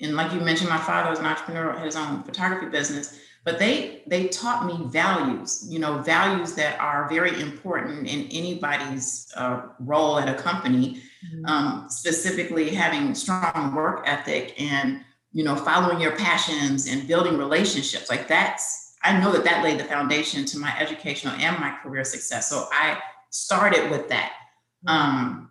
and 0.00 0.16
like 0.16 0.32
you 0.32 0.40
mentioned, 0.40 0.70
my 0.70 0.78
father 0.78 1.10
was 1.10 1.18
an 1.18 1.26
entrepreneur, 1.26 1.72
had 1.72 1.84
his 1.84 1.96
own 1.96 2.22
photography 2.22 2.66
business 2.66 3.20
but 3.48 3.58
they 3.58 4.02
they 4.06 4.28
taught 4.28 4.66
me 4.66 4.76
values 4.88 5.66
you 5.70 5.78
know 5.78 5.96
values 6.02 6.52
that 6.52 6.78
are 6.78 7.08
very 7.08 7.40
important 7.40 8.06
in 8.06 8.28
anybody's 8.30 9.32
uh, 9.36 9.62
role 9.80 10.18
at 10.18 10.28
a 10.28 10.34
company 10.34 11.00
mm-hmm. 11.24 11.46
um, 11.46 11.86
specifically 11.88 12.68
having 12.68 13.14
strong 13.14 13.74
work 13.74 14.02
ethic 14.04 14.54
and 14.60 15.00
you 15.32 15.42
know 15.44 15.56
following 15.56 15.98
your 15.98 16.14
passions 16.16 16.88
and 16.88 17.08
building 17.08 17.38
relationships. 17.38 18.10
Like 18.10 18.28
that's 18.28 18.96
i 19.02 19.18
know 19.18 19.32
that 19.32 19.44
that 19.44 19.64
laid 19.64 19.80
the 19.80 19.84
foundation 19.84 20.44
to 20.44 20.58
my 20.58 20.78
educational 20.78 21.34
and 21.36 21.58
my 21.58 21.74
career 21.82 22.04
success. 22.04 22.50
So 22.50 22.68
i 22.70 22.98
started 23.30 23.90
with 23.90 24.10
that. 24.10 24.32
Mm-hmm. 24.86 24.94
um, 24.94 25.50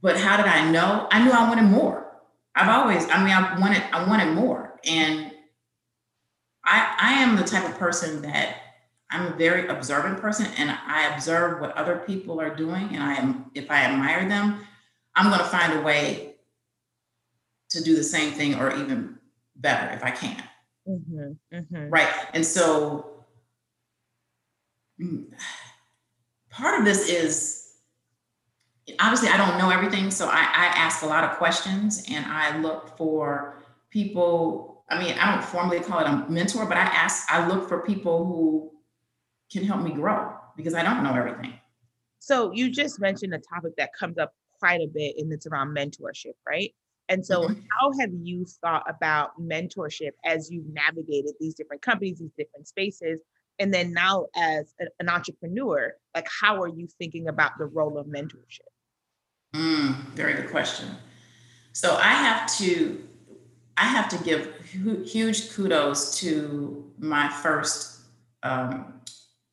but 0.00 0.16
how 0.16 0.36
did 0.36 0.46
i 0.46 0.68
know? 0.68 1.06
I 1.12 1.22
knew 1.22 1.30
i 1.30 1.48
wanted 1.48 1.70
more. 1.78 2.16
I've 2.56 2.68
always 2.68 3.08
i 3.10 3.22
mean 3.22 3.32
i 3.32 3.56
wanted 3.60 3.82
i 3.92 4.04
wanted 4.08 4.34
more. 4.34 4.80
And 4.84 5.31
I, 6.64 6.94
I 6.98 7.12
am 7.22 7.36
the 7.36 7.44
type 7.44 7.68
of 7.68 7.78
person 7.78 8.22
that 8.22 8.56
I'm 9.10 9.32
a 9.32 9.36
very 9.36 9.68
observant 9.68 10.20
person 10.20 10.46
and 10.56 10.70
I 10.70 11.14
observe 11.14 11.60
what 11.60 11.76
other 11.76 11.96
people 12.06 12.40
are 12.40 12.54
doing. 12.54 12.90
And 12.94 13.02
I 13.02 13.14
am, 13.14 13.50
if 13.54 13.70
I 13.70 13.82
admire 13.82 14.28
them, 14.28 14.60
I'm 15.14 15.26
going 15.26 15.38
to 15.38 15.44
find 15.44 15.78
a 15.78 15.82
way 15.82 16.36
to 17.70 17.82
do 17.82 17.94
the 17.96 18.04
same 18.04 18.32
thing 18.32 18.54
or 18.54 18.74
even 18.76 19.18
better 19.56 19.94
if 19.94 20.02
I 20.02 20.10
can. 20.10 20.42
Mm-hmm, 20.88 21.56
mm-hmm. 21.56 21.88
Right. 21.90 22.08
And 22.32 22.44
so 22.44 23.24
mm, 25.00 25.26
part 26.50 26.78
of 26.78 26.84
this 26.84 27.08
is 27.08 27.74
obviously 28.98 29.28
I 29.28 29.36
don't 29.36 29.58
know 29.58 29.70
everything. 29.70 30.10
So 30.10 30.28
I, 30.28 30.40
I 30.40 30.66
ask 30.74 31.02
a 31.02 31.06
lot 31.06 31.24
of 31.24 31.36
questions 31.36 32.04
and 32.10 32.24
I 32.26 32.58
look 32.58 32.96
for 32.96 33.62
people 33.90 34.71
I 34.90 35.02
mean, 35.02 35.14
I 35.18 35.34
don't 35.34 35.44
formally 35.44 35.80
call 35.80 36.00
it 36.00 36.06
a 36.06 36.26
mentor, 36.28 36.66
but 36.66 36.76
I 36.76 36.82
ask, 36.82 37.30
I 37.30 37.48
look 37.48 37.68
for 37.68 37.80
people 37.80 38.26
who 38.26 38.70
can 39.50 39.64
help 39.64 39.82
me 39.82 39.92
grow 39.92 40.34
because 40.56 40.74
I 40.74 40.82
don't 40.82 41.02
know 41.02 41.14
everything. 41.14 41.54
So 42.18 42.52
you 42.52 42.70
just 42.70 43.00
mentioned 43.00 43.34
a 43.34 43.38
topic 43.38 43.72
that 43.78 43.90
comes 43.98 44.18
up 44.18 44.32
quite 44.58 44.80
a 44.80 44.86
bit 44.86 45.16
and 45.18 45.32
it's 45.32 45.46
around 45.46 45.76
mentorship, 45.76 46.34
right? 46.46 46.72
And 47.08 47.24
so 47.24 47.42
mm-hmm. 47.42 47.60
how 47.80 47.92
have 48.00 48.10
you 48.22 48.46
thought 48.62 48.84
about 48.88 49.30
mentorship 49.40 50.12
as 50.24 50.50
you've 50.50 50.72
navigated 50.72 51.32
these 51.40 51.54
different 51.54 51.82
companies, 51.82 52.18
these 52.18 52.32
different 52.38 52.68
spaces? 52.68 53.20
And 53.58 53.72
then 53.74 53.92
now 53.92 54.26
as 54.36 54.72
a, 54.80 54.86
an 55.00 55.08
entrepreneur, 55.08 55.94
like 56.14 56.26
how 56.40 56.62
are 56.62 56.68
you 56.68 56.86
thinking 56.98 57.28
about 57.28 57.58
the 57.58 57.66
role 57.66 57.98
of 57.98 58.06
mentorship? 58.06 58.60
Mm, 59.54 59.94
very 60.14 60.34
good 60.34 60.50
question. 60.50 60.88
So 61.72 61.96
I 61.96 62.12
have 62.12 62.50
to 62.58 63.02
I 63.76 63.84
have 63.84 64.08
to 64.10 64.18
give 64.24 64.54
huge 64.64 65.52
kudos 65.52 66.18
to 66.18 66.90
my 66.98 67.28
first 67.28 68.00
um, 68.42 69.00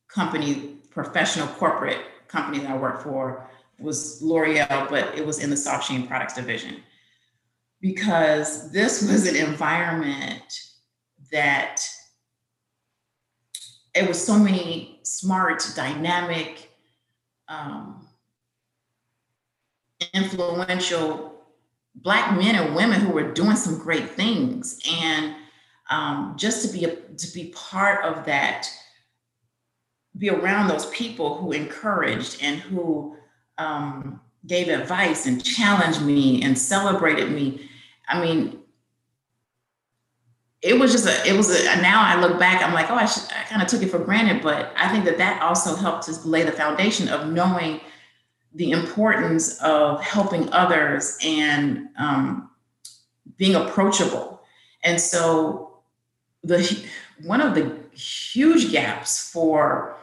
company, 0.08 0.78
professional 0.90 1.46
corporate 1.46 2.00
company 2.28 2.58
that 2.58 2.70
I 2.70 2.76
worked 2.76 3.02
for 3.02 3.48
was 3.78 4.20
L'Oreal, 4.22 4.88
but 4.90 5.16
it 5.16 5.24
was 5.24 5.38
in 5.42 5.50
the 5.50 5.56
Soft 5.56 5.86
Sheen 5.86 6.06
Products 6.06 6.34
division. 6.34 6.82
Because 7.80 8.70
this 8.72 9.00
was 9.10 9.26
an 9.26 9.36
environment 9.36 10.60
that 11.32 11.80
it 13.94 14.06
was 14.06 14.22
so 14.22 14.38
many 14.38 15.00
smart, 15.02 15.66
dynamic, 15.74 16.70
um, 17.48 18.06
influential 20.12 21.39
black 22.02 22.36
men 22.36 22.54
and 22.54 22.74
women 22.74 23.00
who 23.00 23.12
were 23.12 23.32
doing 23.32 23.56
some 23.56 23.78
great 23.78 24.10
things. 24.10 24.80
And 24.90 25.34
um, 25.90 26.34
just 26.36 26.66
to 26.66 26.72
be 26.72 26.84
a, 26.84 26.96
to 26.96 27.34
be 27.34 27.52
part 27.54 28.04
of 28.04 28.24
that 28.26 28.68
be 30.16 30.28
around 30.28 30.68
those 30.68 30.86
people 30.86 31.36
who 31.38 31.52
encouraged 31.52 32.42
and 32.42 32.60
who 32.60 33.16
um, 33.58 34.20
gave 34.46 34.68
advice 34.68 35.26
and 35.26 35.42
challenged 35.44 36.02
me 36.02 36.42
and 36.42 36.58
celebrated 36.58 37.30
me. 37.30 37.68
I 38.08 38.20
mean 38.20 38.60
it 40.62 40.78
was 40.78 40.92
just 40.92 41.06
a 41.06 41.28
it 41.28 41.36
was 41.36 41.48
a 41.48 41.64
now 41.80 42.02
i 42.02 42.20
look 42.20 42.38
back 42.38 42.62
i'm 42.62 42.74
like 42.74 42.90
oh 42.90 42.94
i, 42.94 43.06
should, 43.06 43.24
I 43.32 43.44
kind 43.44 43.62
of 43.62 43.68
took 43.68 43.82
it 43.82 43.88
for 43.88 43.98
granted 43.98 44.42
but 44.42 44.72
i 44.76 44.88
think 44.88 45.04
that 45.06 45.18
that 45.18 45.40
also 45.42 45.74
helped 45.74 46.04
to 46.04 46.28
lay 46.28 46.42
the 46.42 46.52
foundation 46.52 47.08
of 47.08 47.32
knowing 47.32 47.80
the 48.54 48.72
importance 48.72 49.60
of 49.60 50.02
helping 50.02 50.52
others 50.52 51.16
and 51.24 51.88
um, 51.98 52.50
being 53.36 53.54
approachable. 53.54 54.42
And 54.82 55.00
so 55.00 55.78
the 56.42 56.84
one 57.22 57.40
of 57.40 57.54
the 57.54 57.76
huge 57.92 58.72
gaps 58.72 59.30
for 59.30 59.96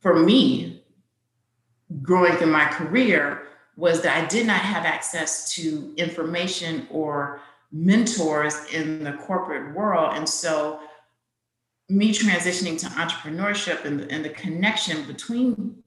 for 0.00 0.14
me 0.14 0.82
growing 2.02 2.36
through 2.36 2.52
my 2.52 2.66
career 2.66 3.42
was 3.76 4.02
that 4.02 4.22
I 4.22 4.26
did 4.26 4.46
not 4.46 4.60
have 4.60 4.84
access 4.84 5.52
to 5.54 5.94
information 5.96 6.86
or 6.90 7.40
mentors 7.72 8.54
in 8.72 9.04
the 9.04 9.12
corporate 9.12 9.74
world. 9.74 10.16
And 10.16 10.28
so 10.28 10.80
me 11.88 12.12
transitioning 12.12 12.78
to 12.80 12.86
entrepreneurship 12.86 13.84
and, 13.84 14.00
and 14.12 14.24
the 14.24 14.30
connection 14.30 15.06
between 15.06 15.82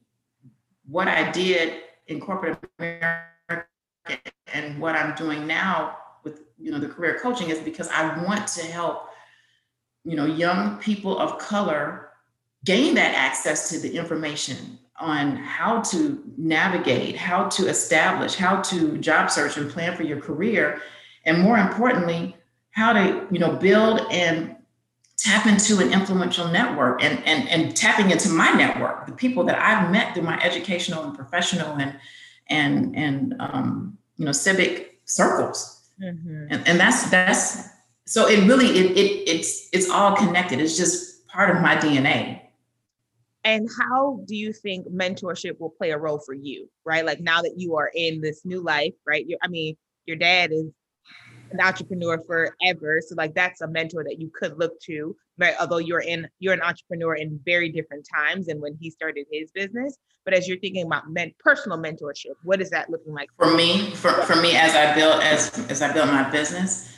what 0.91 1.07
I 1.07 1.31
did 1.31 1.83
in 2.07 2.19
corporate 2.19 2.59
America 2.77 3.65
and 4.53 4.79
what 4.79 4.95
I'm 4.95 5.15
doing 5.15 5.47
now 5.47 5.97
with 6.23 6.41
you 6.59 6.69
know 6.69 6.79
the 6.79 6.89
career 6.89 7.17
coaching 7.21 7.49
is 7.49 7.59
because 7.59 7.87
I 7.87 8.23
want 8.23 8.47
to 8.49 8.63
help 8.63 9.07
you 10.03 10.15
know 10.15 10.25
young 10.25 10.77
people 10.77 11.17
of 11.17 11.39
color 11.39 12.09
gain 12.65 12.93
that 12.95 13.15
access 13.15 13.69
to 13.69 13.79
the 13.79 13.95
information 13.97 14.77
on 14.99 15.35
how 15.35 15.81
to 15.81 16.21
navigate, 16.37 17.15
how 17.15 17.47
to 17.49 17.67
establish, 17.67 18.35
how 18.35 18.61
to 18.61 18.99
job 18.99 19.31
search 19.31 19.57
and 19.57 19.71
plan 19.71 19.95
for 19.95 20.03
your 20.03 20.21
career, 20.21 20.81
and 21.25 21.41
more 21.41 21.57
importantly, 21.57 22.35
how 22.71 22.91
to 22.91 23.25
you 23.31 23.39
know 23.39 23.55
build 23.55 24.01
and 24.11 24.57
tap 25.21 25.45
into 25.45 25.77
an 25.79 25.93
influential 25.93 26.47
network 26.47 27.03
and, 27.03 27.23
and, 27.25 27.47
and 27.47 27.75
tapping 27.77 28.09
into 28.09 28.27
my 28.29 28.51
network, 28.53 29.05
the 29.05 29.11
people 29.11 29.43
that 29.43 29.59
I've 29.59 29.91
met 29.91 30.15
through 30.15 30.23
my 30.23 30.41
educational 30.41 31.03
and 31.03 31.15
professional 31.15 31.75
and, 31.75 31.95
and, 32.47 32.95
and 32.95 33.35
um, 33.39 33.97
you 34.17 34.25
know, 34.25 34.31
civic 34.31 34.99
circles. 35.05 35.89
Mm-hmm. 36.01 36.47
And, 36.49 36.67
and 36.67 36.79
that's, 36.79 37.11
that's, 37.11 37.67
so 38.07 38.27
it 38.27 38.47
really, 38.47 38.65
it, 38.65 38.97
it, 38.97 39.29
it's, 39.29 39.69
it's 39.71 39.91
all 39.91 40.15
connected. 40.15 40.59
It's 40.59 40.75
just 40.75 41.27
part 41.27 41.55
of 41.55 41.61
my 41.61 41.75
DNA. 41.75 42.41
And 43.43 43.69
how 43.79 44.21
do 44.25 44.35
you 44.35 44.51
think 44.53 44.87
mentorship 44.87 45.59
will 45.59 45.69
play 45.69 45.91
a 45.91 45.97
role 45.99 46.19
for 46.19 46.33
you, 46.33 46.67
right? 46.83 47.05
Like 47.05 47.19
now 47.19 47.43
that 47.43 47.53
you 47.57 47.75
are 47.75 47.91
in 47.93 48.21
this 48.21 48.43
new 48.43 48.61
life, 48.61 48.93
right? 49.05 49.25
You're, 49.27 49.39
I 49.43 49.49
mean, 49.49 49.77
your 50.07 50.17
dad 50.17 50.51
is 50.51 50.65
an 51.53 51.61
entrepreneur 51.61 52.21
forever. 52.25 53.01
So 53.05 53.15
like 53.15 53.33
that's 53.33 53.61
a 53.61 53.67
mentor 53.67 54.03
that 54.03 54.19
you 54.19 54.31
could 54.33 54.57
look 54.57 54.79
to, 54.81 55.15
right? 55.37 55.55
Although 55.59 55.77
you're 55.77 56.01
in 56.01 56.27
you're 56.39 56.53
an 56.53 56.61
entrepreneur 56.61 57.15
in 57.15 57.39
very 57.45 57.69
different 57.69 58.07
times 58.13 58.47
and 58.47 58.61
when 58.61 58.77
he 58.79 58.89
started 58.89 59.25
his 59.31 59.51
business. 59.51 59.97
But 60.23 60.35
as 60.35 60.47
you're 60.47 60.59
thinking 60.59 60.85
about 60.85 61.09
men, 61.09 61.33
personal 61.39 61.77
mentorship, 61.77 62.35
what 62.43 62.61
is 62.61 62.69
that 62.69 62.89
looking 62.89 63.13
like 63.13 63.29
for, 63.37 63.47
for 63.47 63.55
me? 63.55 63.91
For, 63.95 64.11
for 64.11 64.35
me, 64.35 64.55
as 64.55 64.75
I 64.75 64.93
build 64.93 65.21
as 65.21 65.51
as 65.69 65.81
I 65.81 65.91
build 65.91 66.07
my 66.07 66.29
business. 66.29 66.95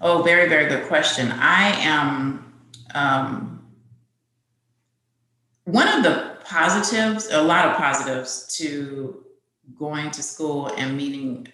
Oh, 0.00 0.22
very 0.22 0.48
very 0.48 0.68
good 0.68 0.88
question. 0.88 1.30
I 1.32 1.70
am 1.80 2.52
um, 2.94 3.64
one 5.64 5.88
of 5.88 6.02
the 6.02 6.36
positives, 6.44 7.28
a 7.30 7.42
lot 7.42 7.68
of 7.68 7.76
positives 7.76 8.46
to 8.58 9.24
going 9.78 10.10
to 10.10 10.22
school 10.22 10.68
and 10.76 10.96
meeting 10.96 11.48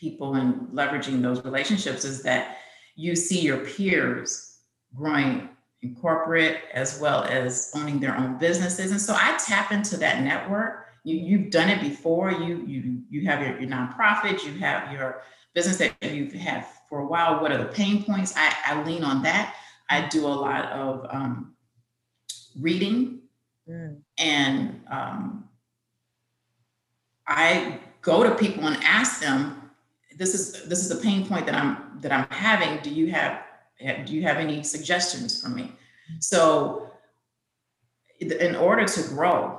people 0.00 0.34
and 0.34 0.68
leveraging 0.68 1.20
those 1.20 1.44
relationships 1.44 2.04
is 2.04 2.22
that 2.22 2.56
you 2.96 3.14
see 3.14 3.40
your 3.40 3.58
peers 3.58 4.58
growing 4.96 5.48
in 5.82 5.94
corporate 5.94 6.62
as 6.74 6.98
well 7.00 7.24
as 7.24 7.70
owning 7.74 8.00
their 8.00 8.16
own 8.16 8.38
businesses. 8.38 8.90
And 8.90 9.00
so 9.00 9.14
I 9.14 9.38
tap 9.46 9.72
into 9.72 9.96
that 9.98 10.22
network. 10.22 10.86
You, 11.04 11.16
you've 11.16 11.50
done 11.50 11.68
it 11.68 11.80
before. 11.80 12.30
You 12.32 12.64
you 12.66 13.02
you 13.08 13.26
have 13.26 13.40
your, 13.40 13.58
your 13.60 13.70
nonprofit, 13.70 14.44
you 14.44 14.52
have 14.58 14.92
your 14.92 15.22
business 15.54 15.78
that 15.78 15.94
you've 16.02 16.32
had 16.32 16.66
for 16.88 17.00
a 17.00 17.06
while. 17.06 17.40
What 17.40 17.52
are 17.52 17.58
the 17.58 17.72
pain 17.72 18.04
points? 18.04 18.34
I, 18.36 18.54
I 18.66 18.82
lean 18.84 19.02
on 19.02 19.22
that. 19.22 19.54
I 19.88 20.06
do 20.08 20.26
a 20.26 20.28
lot 20.28 20.66
of 20.72 21.06
um, 21.10 21.54
reading 22.58 23.20
mm. 23.68 23.96
and 24.18 24.80
um, 24.90 25.48
I 27.26 27.78
go 28.02 28.22
to 28.22 28.34
people 28.34 28.66
and 28.66 28.76
ask 28.84 29.20
them 29.20 29.59
this 30.20 30.34
is 30.34 30.62
this 30.64 30.84
is 30.84 30.90
a 30.90 30.96
pain 30.96 31.26
point 31.26 31.46
that 31.46 31.54
I'm 31.54 31.98
that 32.02 32.12
I'm 32.12 32.26
having. 32.28 32.78
Do 32.82 32.90
you 32.90 33.10
have 33.10 33.42
do 34.04 34.14
you 34.14 34.22
have 34.22 34.36
any 34.36 34.62
suggestions 34.62 35.40
for 35.40 35.48
me? 35.48 35.72
So 36.20 36.90
in 38.20 38.54
order 38.54 38.84
to 38.84 39.02
grow, 39.08 39.58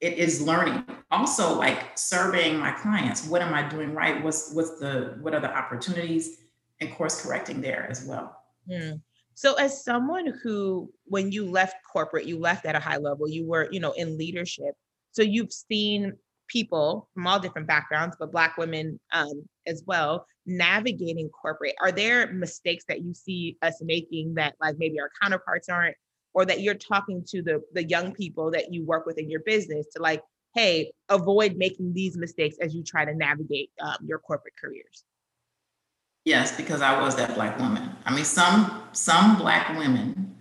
it 0.00 0.14
is 0.14 0.40
learning. 0.40 0.84
Also, 1.10 1.58
like 1.58 1.98
surveying 1.98 2.58
my 2.58 2.70
clients. 2.70 3.26
What 3.26 3.42
am 3.42 3.52
I 3.52 3.68
doing 3.68 3.92
right? 3.92 4.22
What's 4.22 4.52
what's 4.54 4.78
the 4.78 5.18
what 5.20 5.34
are 5.34 5.40
the 5.40 5.52
opportunities 5.52 6.38
and 6.80 6.94
course 6.94 7.20
correcting 7.20 7.60
there 7.60 7.88
as 7.90 8.04
well. 8.04 8.36
Hmm. 8.70 8.92
So 9.34 9.54
as 9.54 9.84
someone 9.84 10.32
who 10.44 10.92
when 11.06 11.32
you 11.32 11.44
left 11.44 11.74
corporate, 11.90 12.26
you 12.26 12.38
left 12.38 12.66
at 12.66 12.76
a 12.76 12.80
high 12.80 12.98
level, 12.98 13.28
you 13.28 13.46
were, 13.48 13.68
you 13.72 13.80
know, 13.80 13.92
in 13.92 14.16
leadership. 14.16 14.76
So 15.10 15.22
you've 15.22 15.52
seen 15.52 16.12
people 16.52 17.08
from 17.14 17.26
all 17.26 17.40
different 17.40 17.66
backgrounds, 17.66 18.16
but 18.18 18.30
Black 18.30 18.56
women 18.58 19.00
um, 19.12 19.44
as 19.66 19.82
well, 19.86 20.26
navigating 20.44 21.30
corporate. 21.30 21.74
Are 21.80 21.92
there 21.92 22.32
mistakes 22.32 22.84
that 22.88 23.00
you 23.00 23.14
see 23.14 23.56
us 23.62 23.80
making 23.80 24.34
that 24.34 24.54
like 24.60 24.76
maybe 24.78 25.00
our 25.00 25.10
counterparts 25.20 25.68
aren't, 25.68 25.96
or 26.34 26.44
that 26.44 26.60
you're 26.60 26.74
talking 26.74 27.24
to 27.28 27.42
the 27.42 27.62
the 27.72 27.84
young 27.84 28.12
people 28.12 28.50
that 28.50 28.72
you 28.72 28.84
work 28.84 29.06
with 29.06 29.18
in 29.18 29.30
your 29.30 29.40
business 29.40 29.86
to 29.96 30.02
like, 30.02 30.22
hey, 30.54 30.92
avoid 31.08 31.56
making 31.56 31.94
these 31.94 32.16
mistakes 32.16 32.56
as 32.60 32.74
you 32.74 32.84
try 32.84 33.04
to 33.04 33.14
navigate 33.14 33.70
um, 33.80 33.96
your 34.04 34.18
corporate 34.18 34.54
careers? 34.62 35.04
Yes, 36.24 36.56
because 36.56 36.82
I 36.82 37.00
was 37.00 37.16
that 37.16 37.34
black 37.34 37.58
woman. 37.58 37.90
I 38.04 38.14
mean, 38.14 38.24
some 38.24 38.82
some 38.92 39.36
black 39.38 39.76
women 39.78 40.36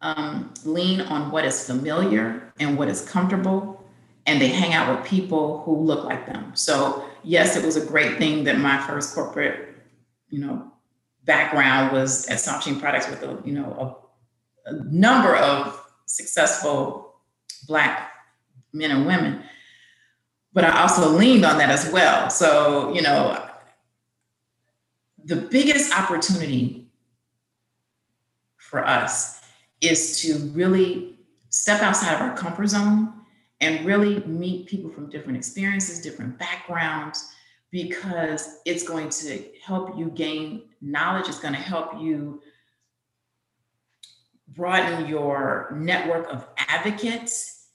um, 0.00 0.52
lean 0.64 1.02
on 1.02 1.30
what 1.30 1.44
is 1.44 1.66
familiar 1.66 2.52
and 2.58 2.78
what 2.78 2.88
is 2.88 3.02
comfortable 3.02 3.81
and 4.26 4.40
they 4.40 4.48
hang 4.48 4.72
out 4.72 4.96
with 4.96 5.06
people 5.06 5.62
who 5.62 5.76
look 5.76 6.04
like 6.04 6.26
them. 6.26 6.52
So 6.54 7.08
yes, 7.22 7.56
it 7.56 7.64
was 7.64 7.76
a 7.76 7.84
great 7.84 8.18
thing 8.18 8.44
that 8.44 8.58
my 8.58 8.78
first 8.86 9.14
corporate, 9.14 9.76
you 10.28 10.38
know, 10.38 10.70
background 11.24 11.92
was 11.92 12.26
at 12.28 12.62
Sheen 12.62 12.80
Products 12.80 13.08
with 13.08 13.22
a, 13.22 13.40
you 13.44 13.52
know, 13.52 13.98
a, 14.66 14.70
a 14.70 14.84
number 14.84 15.36
of 15.36 15.78
successful 16.06 17.14
black 17.66 18.12
men 18.72 18.90
and 18.90 19.06
women. 19.06 19.42
But 20.52 20.64
I 20.64 20.82
also 20.82 21.08
leaned 21.08 21.44
on 21.44 21.58
that 21.58 21.70
as 21.70 21.90
well. 21.90 22.28
So, 22.28 22.92
you 22.92 23.02
know, 23.02 23.48
the 25.24 25.36
biggest 25.36 25.96
opportunity 25.96 26.90
for 28.56 28.84
us 28.86 29.40
is 29.80 30.20
to 30.22 30.38
really 30.52 31.14
step 31.48 31.82
outside 31.82 32.14
of 32.14 32.20
our 32.20 32.36
comfort 32.36 32.68
zone 32.68 33.12
and 33.62 33.86
really 33.86 34.18
meet 34.24 34.66
people 34.66 34.90
from 34.90 35.08
different 35.08 35.38
experiences, 35.38 36.00
different 36.00 36.38
backgrounds, 36.38 37.32
because 37.70 38.58
it's 38.66 38.82
going 38.82 39.08
to 39.08 39.44
help 39.64 39.96
you 39.96 40.10
gain 40.10 40.64
knowledge. 40.82 41.28
It's 41.28 41.40
going 41.40 41.54
to 41.54 41.60
help 41.60 42.00
you 42.00 42.42
broaden 44.48 45.06
your 45.06 45.72
network 45.74 46.28
of 46.28 46.46
advocates, 46.58 47.68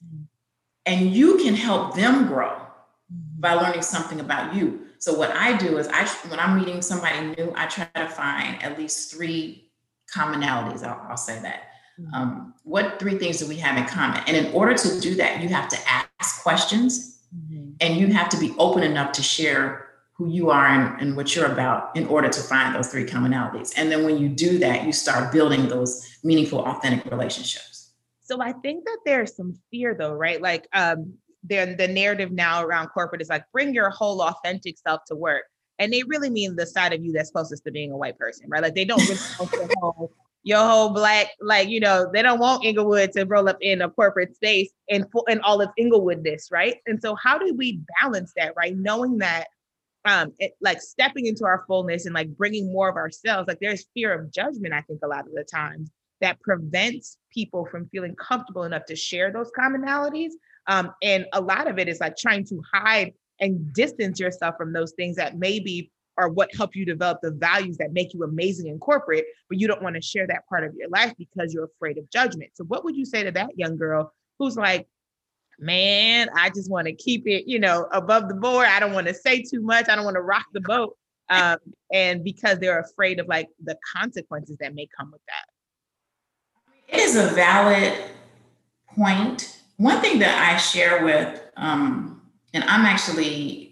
and 0.86 1.12
you 1.13 1.38
can 1.38 1.56
help 1.56 1.96
them 1.96 2.27
grow 2.27 2.50
mm-hmm. 2.50 3.39
by 3.39 3.53
learning 3.53 3.82
something 3.82 4.20
about 4.20 4.53
you. 4.53 4.82
So 5.00 5.13
what 5.13 5.32
I 5.32 5.56
do 5.58 5.77
is 5.77 5.88
I 5.88 6.06
when 6.27 6.39
I'm 6.39 6.60
meeting 6.60 6.82
somebody 6.82 7.36
new, 7.36 7.53
I 7.56 7.67
try 7.67 7.88
to 7.96 8.10
find 8.10 8.62
at 8.62 8.77
least 8.77 9.12
three 9.12 9.72
commonalities. 10.13 10.84
I'll, 10.84 11.08
I'll 11.10 11.17
say 11.17 11.39
that. 11.39 11.70
Um, 12.13 12.54
what 12.63 13.00
three 13.00 13.18
things 13.18 13.39
do 13.39 13.48
we 13.48 13.58
have 13.58 13.77
in 13.77 13.86
common? 13.86 14.22
And 14.27 14.38
in 14.38 14.54
order 14.54 14.75
to 14.75 15.00
do 15.00 15.16
that, 15.16 15.42
you 15.42 15.50
have 15.50 15.68
to 15.70 15.77
ask 15.88 16.44
questions 16.44 17.24
mm-hmm. 17.36 17.72
and 17.82 17.98
you 17.98 18.08
have 18.08 18.30
to 18.30 18.38
be 18.38 18.54
open 18.58 18.84
enough 18.84 19.12
to 19.13 19.24
share 19.24 19.88
who 20.13 20.30
you 20.30 20.50
are 20.50 20.66
and, 20.66 21.00
and, 21.00 21.16
what 21.16 21.36
you're 21.36 21.46
about 21.46 21.96
in 21.96 22.08
order 22.08 22.27
to 22.27 22.42
find 22.42 22.74
those 22.74 22.88
three 22.88 23.06
commonalities. 23.06 23.72
And 23.77 23.92
then 23.92 24.04
when 24.04 24.18
you 24.18 24.30
do 24.30 24.58
that, 24.58 24.84
you 24.84 24.92
start 24.92 25.32
building 25.32 25.68
those 25.68 26.18
meaningful, 26.24 26.60
authentic 26.60 27.06
relationships. 27.12 27.92
So 28.24 28.42
I 28.42 28.51
think 28.51 28.84
that 28.86 28.98
there's 29.06 29.36
some 29.36 29.54
fear 29.70 29.96
though, 29.98 30.13
right? 30.13 30.42
Like 30.42 30.68
um 30.74 31.13
the 31.44 31.75
the 31.77 31.88
narrative 31.88 32.32
now 32.32 32.63
around 32.63 32.88
corporate 32.89 33.22
is 33.22 33.30
like 33.30 33.44
bring 33.54 33.74
your 33.74 33.89
whole 33.89 34.22
authentic 34.22 34.77
self 34.77 35.01
to 35.06 35.16
work. 35.16 35.44
And 35.80 35.94
they 35.94 36.04
really 36.04 36.30
mean 36.30 36.56
the 36.56 36.66
side 36.66 36.94
of 36.94 37.04
you 37.04 37.12
that's 37.12 37.30
closest 37.30 37.63
to 37.66 37.72
being 37.72 37.92
a 37.92 37.98
white 37.98 38.18
person, 38.18 38.48
right? 38.50 38.63
Like 38.63 38.74
they 38.74 38.86
don't 38.86 39.00
really 39.01 39.20
your 39.54 39.70
whole, 39.80 40.12
your 40.48 40.66
whole 40.66 40.92
black, 40.92 41.27
like 41.42 41.68
you 41.68 41.82
know, 41.82 42.10
they 42.13 42.22
don't 42.22 42.39
want 42.39 42.63
Inglewood 42.63 43.12
to 43.12 43.25
roll 43.25 43.50
up 43.50 43.58
in 43.60 43.82
a 43.82 43.89
corporate 43.89 44.34
space 44.34 44.70
and 44.89 45.06
in 45.27 45.42
all 45.42 45.62
of 45.62 45.70
Inglewoodness, 45.77 46.50
right? 46.51 46.77
And 46.86 47.01
so 47.01 47.16
how 47.22 47.38
do 47.38 47.54
we 47.54 47.82
balance 48.01 48.32
that, 48.38 48.54
right? 48.56 48.74
Knowing 48.75 49.18
that 49.18 49.48
um 50.06 50.32
it, 50.39 50.54
like 50.62 50.82
stepping 50.82 51.25
into 51.25 51.44
our 51.44 51.66
fullness 51.68 52.06
and 52.06 52.16
like 52.16 52.30
bringing 52.38 52.72
more 52.72 52.88
of 52.88 52.96
ourselves 52.96 53.48
like 53.48 53.58
there's 53.60 53.88
fear 53.96 54.13
of 54.13 54.32
judgment 54.32 54.72
i 54.74 54.80
think 54.82 55.00
a 55.04 55.08
lot 55.08 55.25
of 55.25 55.34
the 55.34 55.44
times 55.44 55.89
that 56.22 56.39
prevents 56.39 57.18
people 57.34 57.68
from 57.70 57.89
feeling 57.89 58.16
comfortable 58.16 58.63
enough 58.63 58.86
to 58.86 58.96
share 58.96 59.34
those 59.34 59.50
commonalities 59.60 60.32
um, 60.68 60.94
and 61.01 61.25
a 61.34 61.42
lot 61.42 61.68
of 61.68 61.80
it 61.80 61.89
is 61.89 62.00
like 62.00 62.16
trying 62.16 62.46
to 62.46 62.62
hide 62.72 63.12
and 63.39 63.74
distance 63.74 64.20
yourself 64.20 64.56
from 64.56 64.72
those 64.72 64.94
things 64.94 65.16
that 65.16 65.38
maybe 65.38 65.92
are 66.18 66.30
what 66.30 66.50
help 66.56 66.76
you 66.76 66.86
develop 66.86 67.20
the 67.22 67.32
values 67.32 67.78
that 67.78 67.94
make 67.94 68.14
you 68.14 68.24
amazing 68.24 68.68
in 68.68 68.80
corporate, 68.80 69.26
but 69.50 69.60
you 69.60 69.68
don't 69.68 69.82
want 69.82 69.96
to 69.96 70.02
share 70.02 70.26
that 70.28 70.48
part 70.50 70.64
of 70.64 70.74
your 70.76 70.90
life 70.90 71.14
because 71.18 71.54
you're 71.54 71.66
afraid 71.76 71.98
of 71.98 72.10
judgment. 72.10 72.52
So, 72.56 72.64
what 72.66 72.84
would 72.84 72.96
you 72.96 73.06
say 73.06 73.24
to 73.24 73.32
that 73.32 73.58
young 73.58 73.78
girl 73.78 74.12
who's 74.40 74.56
like, 74.56 74.88
man, 75.60 76.30
I 76.36 76.50
just 76.50 76.70
want 76.70 76.88
to 76.88 76.94
keep 76.94 77.28
it, 77.28 77.48
you 77.48 77.60
know, 77.60 77.88
above 77.92 78.30
the 78.30 78.36
board. 78.36 78.68
I 78.68 78.80
don't 78.80 78.94
want 78.94 79.08
to 79.08 79.14
say 79.14 79.42
too 79.42 79.62
much. 79.62 79.90
I 79.90 79.96
don't 79.96 80.06
want 80.06 80.16
to 80.16 80.22
rock 80.22 80.46
the 80.54 80.62
boat. 80.62 80.96
Um, 81.30 81.58
and 81.92 82.24
because 82.24 82.60
they're 82.60 82.80
afraid 82.80 83.20
of 83.20 83.28
like 83.28 83.50
the 83.64 83.78
consequences 83.96 84.58
that 84.60 84.74
may 84.74 84.88
come 84.98 85.12
with 85.12 85.22
that. 85.28 86.96
It 86.96 87.02
is 87.02 87.16
a 87.18 87.28
valid 87.34 87.94
point. 88.96 89.62
One 89.78 90.02
thing 90.02 90.20
that 90.20 90.54
I 90.54 90.58
share 90.58 91.04
with, 91.04 91.42
um, 91.58 92.22
and 92.54 92.64
I'm 92.64 92.86
actually 92.86 93.67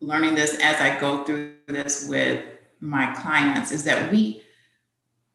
learning 0.00 0.34
this 0.34 0.58
as 0.62 0.80
I 0.80 0.98
go 0.98 1.24
through 1.24 1.54
this 1.66 2.08
with 2.08 2.44
my 2.80 3.12
clients, 3.14 3.72
is 3.72 3.84
that 3.84 4.10
we, 4.12 4.42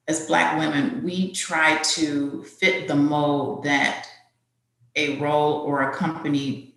as 0.07 0.27
Black 0.27 0.57
women, 0.57 1.03
we 1.03 1.31
try 1.31 1.81
to 1.83 2.43
fit 2.43 2.87
the 2.87 2.95
mold 2.95 3.63
that 3.63 4.07
a 4.95 5.19
role 5.19 5.61
or 5.61 5.89
a 5.89 5.93
company 5.93 6.75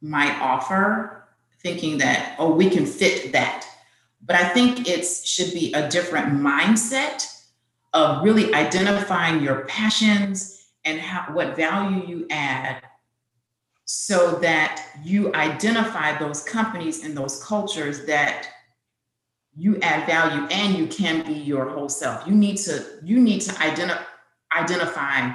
might 0.00 0.38
offer, 0.40 1.24
thinking 1.60 1.98
that, 1.98 2.36
oh, 2.38 2.54
we 2.54 2.68
can 2.68 2.86
fit 2.86 3.32
that. 3.32 3.66
But 4.22 4.36
I 4.36 4.48
think 4.48 4.88
it 4.88 5.04
should 5.04 5.52
be 5.52 5.72
a 5.72 5.88
different 5.88 6.28
mindset 6.34 7.26
of 7.92 8.22
really 8.24 8.52
identifying 8.54 9.42
your 9.42 9.64
passions 9.66 10.66
and 10.84 11.00
how, 11.00 11.32
what 11.32 11.56
value 11.56 12.06
you 12.06 12.26
add 12.30 12.82
so 13.84 14.36
that 14.36 14.86
you 15.02 15.32
identify 15.34 16.16
those 16.18 16.42
companies 16.42 17.04
and 17.04 17.16
those 17.16 17.42
cultures 17.44 18.06
that 18.06 18.48
you 19.56 19.78
add 19.80 20.06
value 20.06 20.46
and 20.50 20.76
you 20.76 20.86
can 20.86 21.24
be 21.24 21.34
your 21.34 21.68
whole 21.68 21.88
self. 21.88 22.26
You 22.26 22.34
need 22.34 22.56
to 22.58 22.84
you 23.02 23.20
need 23.20 23.40
to 23.42 23.52
identi- 23.52 24.04
identify 24.56 25.30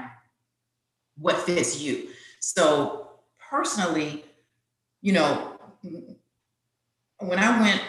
what 1.17 1.37
fits 1.37 1.79
you. 1.79 2.09
So 2.39 3.09
personally, 3.49 4.25
you 5.01 5.13
know, 5.13 5.59
when 7.19 7.39
I 7.39 7.59
went 7.59 7.81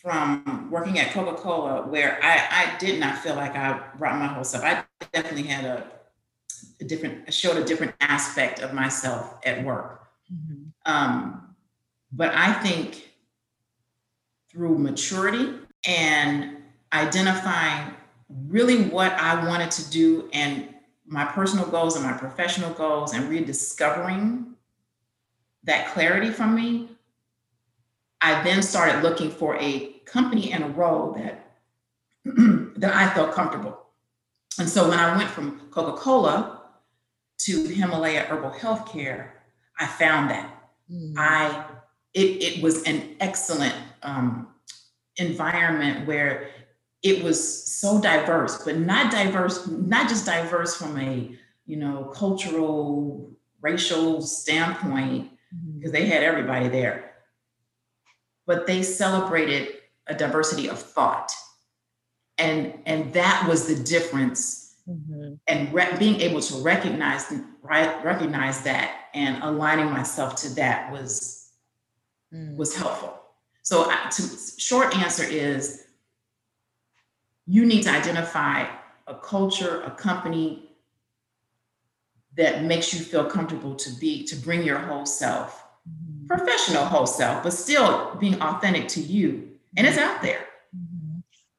from 0.00 0.68
working 0.70 0.98
at 0.98 1.12
Coca-Cola, 1.12 1.86
where 1.86 2.18
I, 2.22 2.74
I 2.74 2.78
did 2.78 2.98
not 2.98 3.18
feel 3.18 3.36
like 3.36 3.54
I 3.54 3.80
brought 3.98 4.18
my 4.18 4.26
whole 4.26 4.42
self, 4.42 4.64
I 4.64 4.84
definitely 5.12 5.44
had 5.44 5.64
a, 5.64 5.86
a 6.82 6.84
different, 6.84 7.32
showed 7.32 7.56
a 7.56 7.64
different 7.64 7.94
aspect 8.00 8.60
of 8.60 8.74
myself 8.74 9.38
at 9.44 9.64
work. 9.64 10.08
Mm-hmm. 10.32 10.64
Um, 10.84 11.54
but 12.12 12.34
I 12.34 12.52
think 12.52 13.10
through 14.50 14.76
maturity 14.78 15.54
and 15.86 16.58
identifying 16.92 17.94
really 18.48 18.84
what 18.84 19.12
I 19.12 19.46
wanted 19.46 19.70
to 19.72 19.90
do 19.90 20.28
and 20.32 20.68
my 21.06 21.24
personal 21.24 21.66
goals 21.66 21.96
and 21.96 22.04
my 22.04 22.12
professional 22.12 22.72
goals 22.72 23.14
and 23.14 23.28
rediscovering 23.28 24.54
that 25.64 25.88
clarity 25.92 26.30
from 26.30 26.54
me, 26.54 26.88
I 28.20 28.42
then 28.42 28.62
started 28.62 29.02
looking 29.02 29.30
for 29.30 29.56
a 29.56 30.00
company 30.04 30.52
and 30.52 30.64
a 30.64 30.68
role 30.68 31.12
that 31.12 31.50
that 32.24 32.94
I 32.94 33.12
felt 33.14 33.32
comfortable. 33.32 33.78
And 34.58 34.68
so 34.68 34.88
when 34.88 34.98
I 34.98 35.16
went 35.16 35.30
from 35.30 35.60
Coca-Cola 35.70 36.61
to 37.38 37.64
Himalaya 37.64 38.22
Herbal 38.22 38.50
Healthcare, 38.50 39.30
I 39.78 39.86
found 39.86 40.30
that 40.30 40.54
mm. 40.90 41.14
I 41.16 41.64
it, 42.14 42.42
it 42.42 42.62
was 42.62 42.82
an 42.84 43.16
excellent 43.20 43.74
um, 44.02 44.48
environment 45.16 46.06
where 46.06 46.50
it 47.02 47.22
was 47.24 47.70
so 47.72 48.00
diverse, 48.00 48.62
but 48.64 48.78
not 48.78 49.10
diverse, 49.10 49.66
not 49.66 50.08
just 50.08 50.26
diverse 50.26 50.76
from 50.76 50.98
a 50.98 51.36
you 51.66 51.76
know 51.76 52.04
cultural, 52.14 53.32
racial 53.60 54.22
standpoint, 54.22 55.30
because 55.78 55.90
mm-hmm. 55.90 56.02
they 56.02 56.06
had 56.06 56.22
everybody 56.22 56.68
there, 56.68 57.14
but 58.46 58.66
they 58.66 58.82
celebrated 58.82 59.68
a 60.06 60.14
diversity 60.14 60.68
of 60.68 60.78
thought, 60.78 61.32
and 62.38 62.78
and 62.86 63.12
that 63.14 63.46
was 63.48 63.66
the 63.66 63.82
difference. 63.82 64.61
Mm-hmm. 64.88 65.34
And 65.46 65.72
re- 65.72 65.96
being 65.98 66.20
able 66.20 66.40
to 66.40 66.62
recognize 66.62 67.32
right 67.62 68.04
recognize 68.04 68.62
that 68.62 69.06
and 69.14 69.42
aligning 69.42 69.90
myself 69.90 70.34
to 70.36 70.54
that 70.56 70.90
was 70.90 71.50
mm. 72.34 72.56
was 72.56 72.76
helpful. 72.76 73.18
So, 73.62 73.90
uh, 73.90 74.10
to, 74.10 74.22
short 74.58 74.96
answer 74.96 75.22
is 75.22 75.84
you 77.46 77.64
need 77.64 77.82
to 77.84 77.90
identify 77.90 78.66
a 79.06 79.14
culture, 79.14 79.82
a 79.82 79.90
company 79.90 80.70
that 82.36 82.64
makes 82.64 82.92
you 82.94 83.00
feel 83.00 83.24
comfortable 83.24 83.74
to 83.76 83.90
be, 84.00 84.24
to 84.24 84.36
bring 84.36 84.62
your 84.62 84.78
whole 84.78 85.06
self, 85.06 85.64
mm-hmm. 85.88 86.26
professional 86.26 86.84
whole 86.84 87.06
self, 87.06 87.42
but 87.42 87.52
still 87.52 88.16
being 88.18 88.40
authentic 88.40 88.88
to 88.88 89.00
you. 89.00 89.50
And 89.76 89.86
it's 89.86 89.98
out 89.98 90.22
there. 90.22 90.46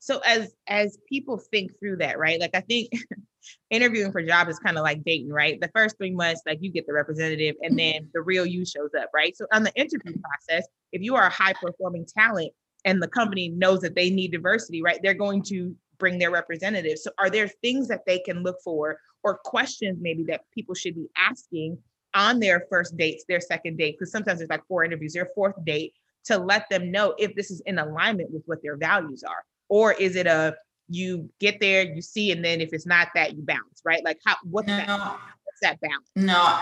Mm-hmm. 0.10 0.14
So 0.14 0.20
as 0.26 0.54
as 0.68 0.98
people 1.08 1.38
think 1.38 1.78
through 1.80 1.98
that, 1.98 2.20
right? 2.20 2.40
Like 2.40 2.56
I 2.56 2.62
think 2.62 2.92
interviewing 3.70 4.12
for 4.12 4.22
jobs 4.22 4.52
is 4.52 4.60
kind 4.60 4.78
of 4.78 4.84
like 4.84 5.04
dating, 5.04 5.30
right? 5.30 5.60
The 5.60 5.72
first 5.76 5.98
three 5.98 6.12
months, 6.12 6.42
like 6.46 6.60
you 6.62 6.72
get 6.72 6.88
the 6.88 6.94
representative, 6.94 7.56
and 7.62 7.78
then 7.78 8.10
the 8.14 8.22
real 8.22 8.46
you 8.46 8.66
shows 8.66 8.92
up, 9.00 9.10
right? 9.14 9.36
So 9.36 9.46
on 9.52 9.64
the 9.64 9.74
interview 9.76 10.16
process, 10.22 10.68
if 10.92 11.02
you 11.02 11.16
are 11.16 11.28
a 11.28 11.30
high 11.30 11.54
performing 11.54 12.06
talent, 12.06 12.52
and 12.86 13.02
the 13.02 13.08
company 13.08 13.50
knows 13.50 13.80
that 13.82 13.96
they 13.96 14.10
need 14.10 14.32
diversity, 14.32 14.82
right? 14.82 15.00
They're 15.02 15.14
going 15.14 15.44
to 15.44 15.76
bring 16.00 16.20
their 16.20 16.32
representatives. 16.32 17.04
So 17.04 17.12
are 17.18 17.30
there 17.30 17.48
things 17.48 17.88
that 17.88 18.02
they 18.06 18.20
can 18.20 18.44
look 18.44 18.58
for 18.64 18.98
or 19.24 19.38
questions 19.38 20.00
maybe 20.02 20.24
that 20.26 20.42
people 20.54 20.76
should 20.76 20.96
be 20.96 21.08
asking 21.16 21.78
on 22.14 22.40
their 22.40 22.66
first 22.70 22.98
dates, 22.98 23.24
their 23.28 23.40
second 23.40 23.78
date? 23.78 23.96
Because 23.98 24.12
sometimes 24.12 24.40
there's 24.40 24.50
like 24.50 24.68
four 24.68 24.84
interviews, 24.84 25.14
their 25.14 25.30
fourth 25.34 25.56
date 25.64 25.94
to 26.26 26.38
let 26.38 26.70
them 26.70 26.92
know 26.92 27.14
if 27.18 27.36
this 27.36 27.52
is 27.52 27.62
in 27.66 27.80
alignment 27.80 28.32
with 28.32 28.44
what 28.46 28.62
their 28.62 28.76
values 28.76 29.24
are. 29.24 29.44
Or 29.74 29.92
is 29.92 30.16
it 30.16 30.28
a 30.28 30.56
you 30.88 31.32
get 31.40 31.60
there, 31.60 31.82
you 31.82 32.00
see, 32.00 32.32
and 32.32 32.46
then 32.46 32.62
if 32.62 32.70
it's 32.74 32.86
not 32.86 33.08
that, 33.16 33.36
you 33.36 33.42
bounce, 33.42 33.82
right? 33.84 34.06
Like 34.06 34.20
how 34.24 34.36
what's 34.44 34.68
no, 34.68 34.78
that 34.78 34.88
what's 34.88 35.62
that 35.64 35.82
balance? 35.82 36.12
No, 36.16 36.60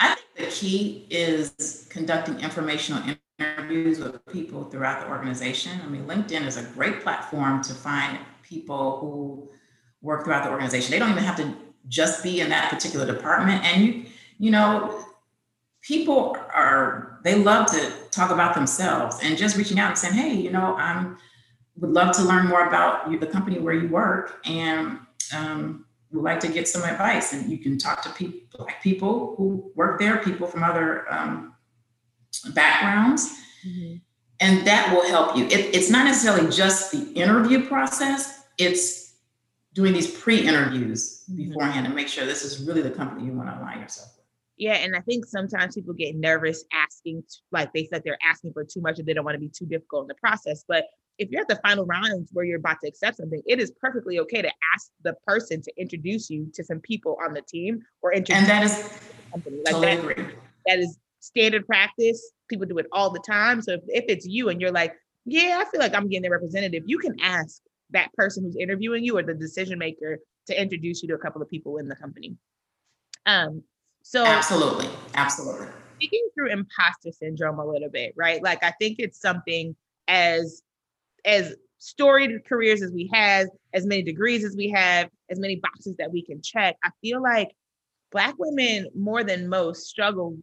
I 0.00 0.16
think 0.16 0.20
the 0.34 0.46
key 0.46 1.06
is 1.10 1.86
conducting 1.90 2.40
informational 2.40 3.04
interviews 3.38 4.00
with 4.00 4.26
people 4.26 4.64
throughout 4.64 5.00
the 5.00 5.08
organization. 5.08 5.80
I 5.84 5.86
mean, 5.86 6.06
LinkedIn 6.06 6.44
is 6.44 6.56
a 6.56 6.64
great 6.74 7.02
platform 7.04 7.62
to 7.62 7.72
find 7.72 8.18
people 8.42 8.98
who 8.98 9.48
work 10.02 10.24
throughout 10.24 10.42
the 10.42 10.50
organization. 10.50 10.90
They 10.90 10.98
don't 10.98 11.12
even 11.12 11.22
have 11.22 11.36
to 11.36 11.54
just 11.86 12.24
be 12.24 12.40
in 12.40 12.48
that 12.48 12.68
particular 12.68 13.06
department. 13.06 13.64
And 13.64 13.84
you, 13.84 14.06
you 14.40 14.50
know, 14.50 15.04
people 15.82 16.36
are 16.52 17.20
they 17.22 17.36
love 17.36 17.66
to 17.66 17.92
talk 18.10 18.32
about 18.32 18.54
themselves 18.54 19.20
and 19.22 19.38
just 19.38 19.56
reaching 19.56 19.78
out 19.78 19.90
and 19.90 19.98
saying, 19.98 20.14
hey, 20.14 20.34
you 20.34 20.50
know, 20.50 20.74
I'm 20.74 21.16
would 21.80 21.90
love 21.90 22.14
to 22.16 22.22
learn 22.22 22.46
more 22.46 22.66
about 22.66 23.10
you, 23.10 23.18
the 23.18 23.26
company 23.26 23.58
where 23.58 23.74
you 23.74 23.88
work, 23.88 24.40
and 24.44 24.98
um, 25.34 25.86
would 26.12 26.22
like 26.22 26.40
to 26.40 26.48
get 26.48 26.68
some 26.68 26.82
advice, 26.82 27.32
and 27.32 27.50
you 27.50 27.58
can 27.58 27.78
talk 27.78 28.02
to 28.02 28.10
people, 28.10 28.40
black 28.56 28.82
people 28.82 29.34
who 29.36 29.72
work 29.74 29.98
there, 29.98 30.18
people 30.18 30.46
from 30.46 30.62
other 30.62 31.10
um, 31.12 31.54
backgrounds, 32.52 33.32
mm-hmm. 33.66 33.96
and 34.40 34.66
that 34.66 34.92
will 34.92 35.06
help 35.08 35.36
you. 35.36 35.46
It, 35.46 35.74
it's 35.74 35.90
not 35.90 36.04
necessarily 36.04 36.50
just 36.50 36.92
the 36.92 37.12
interview 37.12 37.66
process; 37.66 38.44
it's 38.58 39.14
doing 39.72 39.92
these 39.92 40.10
pre-interviews 40.18 41.24
mm-hmm. 41.30 41.48
beforehand 41.48 41.86
to 41.86 41.92
make 41.92 42.08
sure 42.08 42.26
this 42.26 42.44
is 42.44 42.66
really 42.66 42.82
the 42.82 42.90
company 42.90 43.24
you 43.24 43.32
want 43.32 43.48
to 43.48 43.58
align 43.58 43.80
yourself 43.80 44.08
with. 44.16 44.26
Yeah, 44.58 44.74
and 44.74 44.94
I 44.94 45.00
think 45.00 45.24
sometimes 45.24 45.74
people 45.74 45.94
get 45.94 46.16
nervous 46.16 46.64
asking, 46.70 47.22
like 47.50 47.72
they 47.72 47.86
said 47.86 48.02
they're 48.04 48.18
asking 48.22 48.52
for 48.52 48.62
too 48.62 48.82
much 48.82 48.98
and 48.98 49.08
they 49.08 49.14
don't 49.14 49.24
want 49.24 49.36
to 49.36 49.40
be 49.40 49.48
too 49.48 49.64
difficult 49.64 50.04
in 50.04 50.08
the 50.08 50.14
process. 50.16 50.64
But 50.68 50.84
if 51.20 51.30
you're 51.30 51.42
at 51.42 51.48
the 51.48 51.60
final 51.62 51.84
rounds 51.84 52.30
where 52.32 52.46
you're 52.46 52.58
about 52.58 52.78
to 52.82 52.88
accept 52.88 53.18
something, 53.18 53.42
it 53.46 53.60
is 53.60 53.70
perfectly 53.72 54.18
okay 54.18 54.40
to 54.40 54.50
ask 54.74 54.90
the 55.04 55.14
person 55.26 55.60
to 55.60 55.70
introduce 55.76 56.30
you 56.30 56.50
to 56.54 56.64
some 56.64 56.80
people 56.80 57.18
on 57.22 57.34
the 57.34 57.42
team 57.42 57.82
or 58.00 58.12
introduce 58.12 58.40
and 58.40 58.48
that 58.48 58.64
is 58.64 59.00
company. 59.30 59.58
Like 59.66 59.74
totally 59.74 59.96
that, 59.96 60.10
agree. 60.10 60.34
that 60.66 60.78
is 60.78 60.98
standard 61.20 61.66
practice. 61.66 62.32
People 62.48 62.66
do 62.66 62.78
it 62.78 62.86
all 62.90 63.10
the 63.10 63.20
time. 63.20 63.60
So 63.60 63.72
if, 63.74 63.80
if 63.88 64.04
it's 64.08 64.26
you 64.26 64.48
and 64.48 64.62
you're 64.62 64.72
like, 64.72 64.94
yeah, 65.26 65.62
I 65.62 65.70
feel 65.70 65.78
like 65.78 65.94
I'm 65.94 66.08
getting 66.08 66.22
the 66.22 66.30
representative, 66.30 66.84
you 66.86 66.98
can 66.98 67.14
ask 67.20 67.60
that 67.90 68.10
person 68.14 68.42
who's 68.42 68.56
interviewing 68.56 69.04
you 69.04 69.18
or 69.18 69.22
the 69.22 69.34
decision 69.34 69.78
maker 69.78 70.18
to 70.46 70.60
introduce 70.60 71.02
you 71.02 71.08
to 71.10 71.14
a 71.16 71.18
couple 71.18 71.42
of 71.42 71.50
people 71.50 71.76
in 71.76 71.86
the 71.86 71.96
company. 71.96 72.34
Um, 73.26 73.62
so 74.02 74.24
absolutely, 74.24 74.88
absolutely. 75.14 75.66
Speaking 75.96 76.26
through 76.34 76.50
imposter 76.50 77.12
syndrome 77.12 77.58
a 77.58 77.66
little 77.66 77.90
bit, 77.90 78.14
right? 78.16 78.42
Like 78.42 78.64
I 78.64 78.72
think 78.80 78.96
it's 78.98 79.20
something 79.20 79.76
as 80.08 80.62
as 81.24 81.54
storied 81.78 82.44
careers 82.46 82.82
as 82.82 82.92
we 82.92 83.10
have, 83.12 83.48
as 83.72 83.86
many 83.86 84.02
degrees 84.02 84.44
as 84.44 84.54
we 84.56 84.68
have, 84.68 85.08
as 85.30 85.38
many 85.38 85.56
boxes 85.56 85.96
that 85.98 86.12
we 86.12 86.22
can 86.22 86.42
check. 86.42 86.76
I 86.84 86.90
feel 87.00 87.22
like 87.22 87.48
Black 88.12 88.34
women 88.38 88.88
more 88.94 89.22
than 89.24 89.48
most 89.48 89.86
struggle 89.86 90.36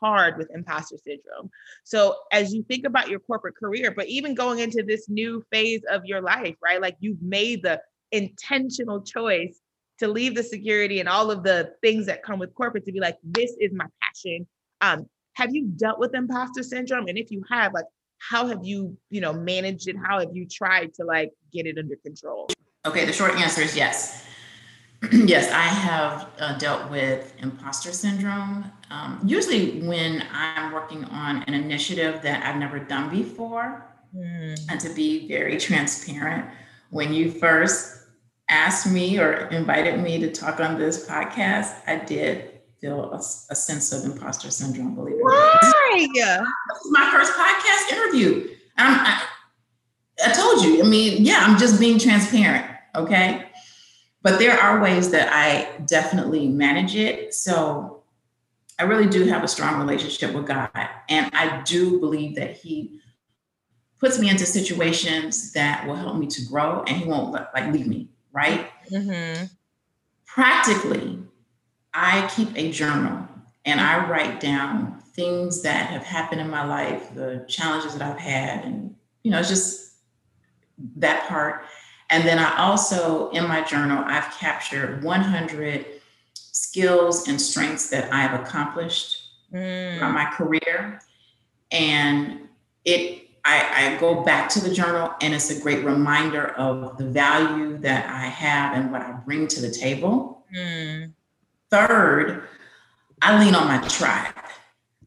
hard 0.00 0.38
with 0.38 0.50
imposter 0.54 0.96
syndrome. 1.04 1.50
So 1.84 2.16
as 2.32 2.52
you 2.52 2.62
think 2.62 2.86
about 2.86 3.08
your 3.08 3.20
corporate 3.20 3.56
career, 3.56 3.92
but 3.94 4.06
even 4.06 4.34
going 4.34 4.58
into 4.60 4.82
this 4.82 5.08
new 5.08 5.42
phase 5.50 5.82
of 5.90 6.04
your 6.04 6.20
life, 6.20 6.56
right? 6.62 6.80
Like 6.80 6.96
you've 7.00 7.22
made 7.22 7.62
the 7.62 7.80
intentional 8.12 9.02
choice 9.02 9.60
to 9.98 10.08
leave 10.08 10.34
the 10.34 10.42
security 10.42 11.00
and 11.00 11.08
all 11.08 11.30
of 11.30 11.42
the 11.42 11.72
things 11.82 12.06
that 12.06 12.22
come 12.22 12.38
with 12.38 12.54
corporate 12.54 12.84
to 12.86 12.92
be 12.92 13.00
like, 13.00 13.16
this 13.22 13.54
is 13.58 13.72
my 13.72 13.86
passion. 14.00 14.46
Um, 14.80 15.06
have 15.34 15.54
you 15.54 15.66
dealt 15.66 15.98
with 15.98 16.14
imposter 16.14 16.62
syndrome? 16.62 17.08
And 17.08 17.18
if 17.18 17.30
you 17.30 17.42
have, 17.50 17.72
like, 17.72 17.84
how 18.18 18.46
have 18.46 18.64
you, 18.64 18.96
you 19.10 19.20
know, 19.20 19.32
managed 19.32 19.88
it? 19.88 19.96
How 19.96 20.20
have 20.20 20.34
you 20.34 20.46
tried 20.46 20.94
to 20.94 21.04
like 21.04 21.32
get 21.52 21.66
it 21.66 21.78
under 21.78 21.96
control? 21.96 22.48
Okay, 22.86 23.04
the 23.04 23.12
short 23.12 23.34
answer 23.34 23.62
is 23.62 23.76
yes. 23.76 24.24
yes, 25.12 25.50
I 25.52 25.62
have 25.62 26.28
uh, 26.40 26.58
dealt 26.58 26.90
with 26.90 27.34
imposter 27.38 27.92
syndrome. 27.92 28.70
Um, 28.90 29.20
usually, 29.24 29.80
when 29.82 30.26
I'm 30.32 30.72
working 30.72 31.04
on 31.04 31.42
an 31.44 31.54
initiative 31.54 32.20
that 32.22 32.44
I've 32.44 32.56
never 32.56 32.80
done 32.80 33.08
before, 33.10 33.86
mm. 34.14 34.58
and 34.68 34.80
to 34.80 34.88
be 34.90 35.28
very 35.28 35.56
transparent, 35.56 36.46
when 36.90 37.12
you 37.12 37.30
first 37.30 38.06
asked 38.48 38.90
me 38.90 39.18
or 39.18 39.48
invited 39.48 40.00
me 40.00 40.18
to 40.18 40.32
talk 40.32 40.58
on 40.58 40.78
this 40.78 41.06
podcast, 41.06 41.76
I 41.86 42.04
did 42.04 42.57
feel 42.80 43.12
a, 43.12 43.16
a 43.16 43.54
sense 43.54 43.92
of 43.92 44.04
imposter 44.04 44.50
syndrome, 44.50 44.94
believe 44.94 45.16
it 45.16 45.22
or 45.22 45.30
not. 45.30 45.62
Why? 45.62 46.06
This 46.14 46.84
is 46.84 46.90
my 46.90 47.10
first 47.10 47.32
podcast 47.32 47.92
interview. 47.92 48.54
I, 48.76 49.24
I 50.24 50.32
told 50.32 50.64
you, 50.64 50.82
I 50.82 50.86
mean, 50.86 51.24
yeah, 51.24 51.38
I'm 51.40 51.58
just 51.58 51.80
being 51.80 51.98
transparent, 51.98 52.66
okay? 52.94 53.46
But 54.22 54.38
there 54.38 54.58
are 54.58 54.80
ways 54.80 55.10
that 55.10 55.28
I 55.32 55.80
definitely 55.86 56.48
manage 56.48 56.94
it. 56.94 57.34
So 57.34 58.02
I 58.78 58.84
really 58.84 59.08
do 59.08 59.24
have 59.24 59.42
a 59.42 59.48
strong 59.48 59.80
relationship 59.80 60.34
with 60.34 60.46
God. 60.46 60.70
And 61.08 61.30
I 61.34 61.62
do 61.62 61.98
believe 61.98 62.36
that 62.36 62.56
He 62.56 63.00
puts 63.98 64.18
me 64.18 64.30
into 64.30 64.46
situations 64.46 65.52
that 65.52 65.86
will 65.86 65.96
help 65.96 66.16
me 66.16 66.26
to 66.26 66.44
grow 66.46 66.82
and 66.86 66.96
He 66.96 67.04
won't 67.04 67.32
like 67.32 67.72
leave 67.72 67.86
me 67.86 68.08
right? 68.32 68.68
Mm-hmm. 68.90 69.46
Practically, 70.26 71.18
I 71.98 72.30
keep 72.34 72.56
a 72.56 72.70
journal 72.70 73.26
and 73.64 73.80
I 73.80 74.08
write 74.08 74.38
down 74.38 75.00
things 75.14 75.62
that 75.62 75.90
have 75.90 76.04
happened 76.04 76.40
in 76.40 76.48
my 76.48 76.64
life, 76.64 77.12
the 77.14 77.44
challenges 77.48 77.94
that 77.94 78.02
I've 78.02 78.20
had, 78.20 78.64
and 78.64 78.94
you 79.24 79.32
know, 79.32 79.42
just 79.42 79.94
that 80.96 81.28
part. 81.28 81.64
And 82.08 82.26
then 82.26 82.38
I 82.38 82.56
also, 82.56 83.30
in 83.30 83.46
my 83.48 83.62
journal, 83.62 84.02
I've 84.06 84.30
captured 84.38 85.02
100 85.02 85.86
skills 86.34 87.26
and 87.26 87.40
strengths 87.40 87.90
that 87.90 88.12
I've 88.12 88.40
accomplished 88.40 89.24
mm. 89.52 89.98
throughout 89.98 90.14
my 90.14 90.26
career. 90.26 91.02
And 91.72 92.48
it 92.84 93.24
I, 93.44 93.94
I, 93.94 94.00
go 94.00 94.24
back 94.24 94.50
to 94.50 94.60
the 94.60 94.72
journal 94.72 95.14
and 95.22 95.32
it's 95.32 95.50
a 95.50 95.58
great 95.60 95.82
reminder 95.84 96.48
of 96.48 96.98
the 96.98 97.04
value 97.04 97.78
that 97.78 98.10
I 98.10 98.26
have 98.26 98.76
and 98.76 98.92
what 98.92 99.00
I 99.00 99.12
bring 99.12 99.46
to 99.48 99.60
the 99.60 99.70
table. 99.70 100.44
Mm. 100.54 101.12
Third, 101.70 102.48
I 103.20 103.42
lean 103.44 103.54
on 103.54 103.66
my 103.66 103.86
tribe, 103.88 104.34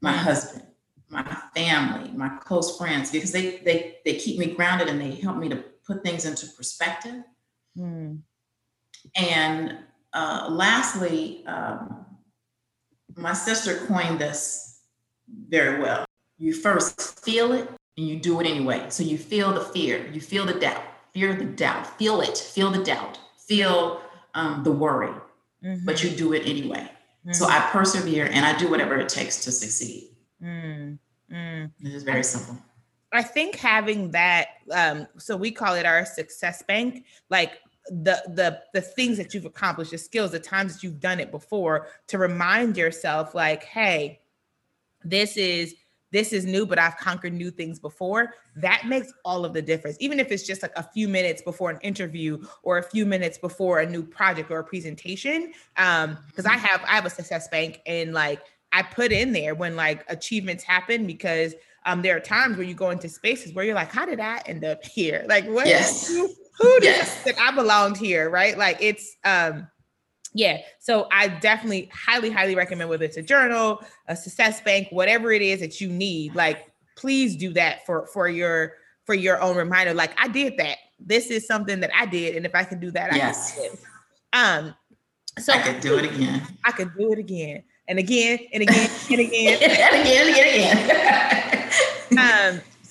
my 0.02 0.12
husband, 0.14 0.66
my 1.10 1.24
family, 1.56 2.12
my 2.12 2.30
close 2.38 2.78
friends, 2.78 3.12
because 3.12 3.32
they 3.32 3.58
they 3.58 3.98
they 4.06 4.16
keep 4.16 4.38
me 4.38 4.48
grounded 4.48 4.88
and 4.88 5.00
they 5.02 5.12
help 5.12 5.38
me 5.38 5.50
to 5.50 5.64
put 5.86 6.04
things 6.04 6.26
into 6.26 6.48
perspective. 6.56 7.24
Mm. 7.78 8.20
And 9.16 9.78
uh, 10.14 10.48
lastly, 10.50 11.44
um, 11.48 12.06
my 13.16 13.34
sister 13.34 13.86
coined 13.88 14.20
this 14.20 14.82
very 15.50 15.82
well. 15.82 16.06
You 16.38 16.54
first 16.54 17.24
feel 17.24 17.54
it, 17.54 17.70
and 17.98 18.08
you 18.08 18.20
do 18.20 18.40
it 18.40 18.48
anyway. 18.48 18.86
So 18.90 19.04
you 19.04 19.18
feel 19.18 19.54
the 19.54 19.62
fear, 19.62 20.08
you 20.12 20.22
feel 20.22 20.46
the 20.46 20.60
doubt, 20.60 20.84
fear 21.14 21.36
the 21.36 21.46
doubt, 21.46 21.98
feel 21.98 22.22
it, 22.22 22.38
feel 22.38 22.72
the 22.72 22.84
doubt, 22.84 23.20
feel 23.38 24.02
um, 24.34 24.64
the 24.64 24.72
worry, 24.72 25.14
mm-hmm. 25.64 25.86
but 25.86 26.04
you 26.04 26.10
do 26.10 26.34
it 26.34 26.48
anyway. 26.48 26.80
Mm-hmm. 26.80 27.34
So 27.34 27.46
I 27.46 27.60
persevere 27.72 28.30
and 28.32 28.46
I 28.46 28.58
do 28.58 28.70
whatever 28.70 28.96
it 28.98 29.10
takes 29.10 29.44
to 29.46 29.52
succeed. 29.52 30.10
Mm-hmm. 30.42 31.66
This 31.80 31.94
is 31.94 32.04
very 32.04 32.24
simple. 32.24 32.58
I 33.14 33.24
think 33.24 33.56
having 33.56 34.12
that, 34.12 34.48
um, 34.72 35.08
so 35.18 35.36
we 35.36 35.52
call 35.52 35.76
it 35.76 35.86
our 35.86 36.06
success 36.06 36.64
bank, 36.64 37.06
like 37.30 37.60
the 37.90 38.22
the 38.28 38.62
the 38.74 38.82
things 38.82 39.18
that 39.18 39.34
you've 39.34 39.46
accomplished, 39.46 39.92
the 39.92 39.98
skills, 39.98 40.32
the 40.32 40.40
times 40.40 40.74
that 40.74 40.84
you've 40.84 41.00
done 41.00 41.20
it 41.20 41.32
before, 41.32 41.88
to 42.08 42.18
remind 42.18 42.78
yourself, 42.78 43.36
like, 43.36 43.64
hey, 43.64 44.22
this 45.04 45.36
is 45.36 45.76
this 46.12 46.34
is 46.34 46.46
new, 46.46 46.66
but 46.66 46.78
I've 46.78 46.98
conquered 46.98 47.34
new 47.34 47.52
things 47.52 47.80
before. 47.80 48.36
That 48.56 48.84
makes 48.86 49.12
all 49.24 49.46
of 49.46 49.54
the 49.54 49.62
difference. 49.62 49.98
Even 50.00 50.20
if 50.20 50.32
it's 50.32 50.44
just 50.44 50.62
like 50.62 50.74
a 50.76 50.84
few 50.84 51.08
minutes 51.08 51.42
before 51.42 51.70
an 51.70 51.80
interview 51.82 52.44
or 52.64 52.78
a 52.78 52.84
few 52.84 53.06
minutes 53.06 53.38
before 53.38 53.80
a 53.80 53.86
new 53.86 54.04
project 54.04 54.52
or 54.52 54.60
a 54.60 54.64
presentation. 54.64 55.54
Um, 55.78 56.18
because 56.28 56.46
I 56.46 56.58
have 56.58 56.82
I 56.84 56.96
have 56.96 57.06
a 57.06 57.10
success 57.10 57.48
bank 57.48 57.82
and 57.86 58.14
like 58.14 58.42
I 58.74 58.84
put 58.84 59.12
in 59.12 59.32
there 59.32 59.56
when 59.56 59.76
like 59.76 60.04
achievements 60.10 60.64
happen 60.64 61.06
because 61.06 61.56
um 61.86 62.02
there 62.02 62.16
are 62.16 62.20
times 62.20 62.58
where 62.58 62.66
you 62.66 62.74
go 62.74 62.90
into 62.90 63.10
spaces 63.10 63.54
where 63.54 63.66
you're 63.66 63.76
like, 63.76 63.92
how 63.92 64.06
did 64.06 64.20
I 64.20 64.42
end 64.46 64.66
up 64.66 64.84
here? 64.86 65.26
Like 65.28 65.48
what 65.48 65.68
yes. 65.68 66.08
who, 66.08 66.30
who 66.60 66.80
yes. 66.82 67.24
that 67.24 67.36
I 67.40 67.52
belonged 67.52 67.98
here, 67.98 68.30
right? 68.30 68.58
Like 68.58 68.78
it's 68.82 69.16
um 69.24 69.68
yeah 70.34 70.58
so 70.80 71.08
i 71.12 71.28
definitely 71.28 71.90
highly 71.94 72.30
highly 72.30 72.56
recommend 72.56 72.90
whether 72.90 73.06
it's 73.06 73.18
a 73.18 73.22
journal 73.22 73.84
a 74.08 74.16
success 74.16 74.62
bank 74.62 74.88
whatever 74.92 75.32
it 75.32 75.42
is 75.42 75.60
that 75.60 75.82
you 75.82 75.90
need 75.90 76.34
like 76.36 76.72
please 76.96 77.36
do 77.36 77.52
that 77.52 77.86
for 77.86 78.06
for 78.08 78.28
your 78.28 78.74
for 79.06 79.16
your 79.16 79.42
own 79.42 79.58
reminder. 79.58 79.94
Like 79.94 80.14
i 80.22 80.28
did 80.28 80.58
that. 80.58 80.78
This 81.00 81.32
is 81.32 81.48
something 81.48 81.80
that 81.80 81.92
i 81.96 82.06
did 82.06 82.36
and 82.36 82.46
if 82.46 82.54
i 82.56 82.64
can 82.64 82.80
do 82.80 82.92
that 82.92 83.14
yes. 83.16 83.58
i 83.58 83.62
can 83.62 84.68
um 84.68 84.76
so 85.40 85.54
i 85.54 85.62
could 85.62 85.82
do 85.82 85.98
it 85.98 86.06
again. 86.06 86.42
I 86.64 86.72
could 86.72 86.96
do 86.96 87.12
it 87.12 87.20
again 87.20 87.64
and 87.88 88.00
again. 88.00 88.40
And 88.54 88.64
again 88.64 88.90
and 89.10 89.20
again 89.20 89.58
and 89.64 89.72
again. 89.72 89.88
And 89.94 90.02
again, 90.02 90.28
and 90.28 91.50
again. 91.50 91.58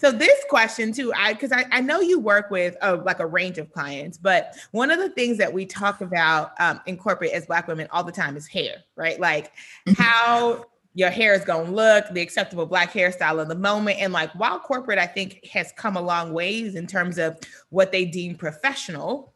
So 0.01 0.11
this 0.11 0.45
question 0.49 0.93
too, 0.93 1.13
I 1.15 1.35
because 1.35 1.53
I, 1.53 1.67
I 1.71 1.83
know 1.83 2.01
you 2.01 2.19
work 2.19 2.51
with 2.51 2.75
a, 2.81 2.97
like 2.97 3.21
a 3.21 3.27
range 3.27 3.59
of 3.59 3.71
clients, 3.71 4.17
but 4.17 4.57
one 4.71 4.91
of 4.91 4.99
the 4.99 5.11
things 5.11 5.37
that 5.37 5.53
we 5.53 5.67
talk 5.67 6.01
about 6.01 6.53
um, 6.59 6.81
in 6.87 6.97
corporate 6.97 7.33
as 7.33 7.45
Black 7.45 7.69
women 7.69 7.87
all 7.91 8.03
the 8.03 8.11
time 8.11 8.35
is 8.35 8.47
hair, 8.47 8.77
right? 8.97 9.21
Like 9.21 9.53
mm-hmm. 9.87 10.03
how 10.03 10.65
your 10.95 11.11
hair 11.11 11.35
is 11.35 11.45
going 11.45 11.67
to 11.67 11.73
look, 11.73 12.07
the 12.13 12.23
acceptable 12.23 12.65
Black 12.65 12.95
hairstyle 12.95 13.43
of 13.43 13.49
the 13.49 13.55
moment, 13.55 13.99
and 14.01 14.11
like 14.11 14.31
while 14.33 14.59
corporate 14.59 14.99
I 14.99 15.07
think 15.07 15.45
has 15.53 15.71
come 15.77 15.97
a 15.97 16.03
long 16.03 16.33
ways 16.33 16.77
in 16.77 16.87
terms 16.87 17.19
of 17.19 17.39
what 17.69 17.93
they 17.93 18.07
deem 18.07 18.37
professional. 18.37 19.35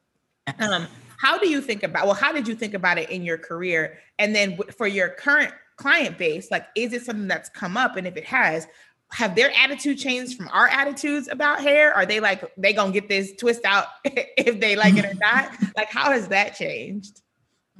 Um, 0.58 0.86
how 1.18 1.36
do 1.36 1.46
you 1.46 1.60
think 1.60 1.82
about? 1.82 2.06
Well, 2.06 2.14
how 2.14 2.32
did 2.32 2.48
you 2.48 2.54
think 2.54 2.72
about 2.72 2.96
it 2.96 3.10
in 3.10 3.22
your 3.22 3.36
career, 3.36 3.98
and 4.18 4.34
then 4.34 4.58
for 4.78 4.86
your 4.86 5.10
current 5.10 5.52
client 5.76 6.16
base, 6.16 6.50
like 6.50 6.66
is 6.74 6.94
it 6.94 7.02
something 7.02 7.28
that's 7.28 7.50
come 7.50 7.76
up, 7.76 7.96
and 7.96 8.06
if 8.06 8.16
it 8.16 8.24
has, 8.24 8.66
have 9.12 9.34
their 9.34 9.52
attitude 9.56 9.98
changed 9.98 10.36
from 10.36 10.48
our 10.52 10.68
attitudes 10.68 11.28
about 11.28 11.60
hair? 11.60 11.94
Are 11.94 12.06
they 12.06 12.20
like 12.20 12.52
they 12.56 12.72
gonna 12.72 12.92
get 12.92 13.08
this 13.08 13.32
twist 13.36 13.64
out 13.64 13.86
if 14.04 14.60
they 14.60 14.76
like 14.76 14.96
it 14.96 15.04
or 15.04 15.14
not? 15.14 15.50
Like, 15.76 15.90
how 15.90 16.12
has 16.12 16.28
that 16.28 16.54
changed? 16.54 17.22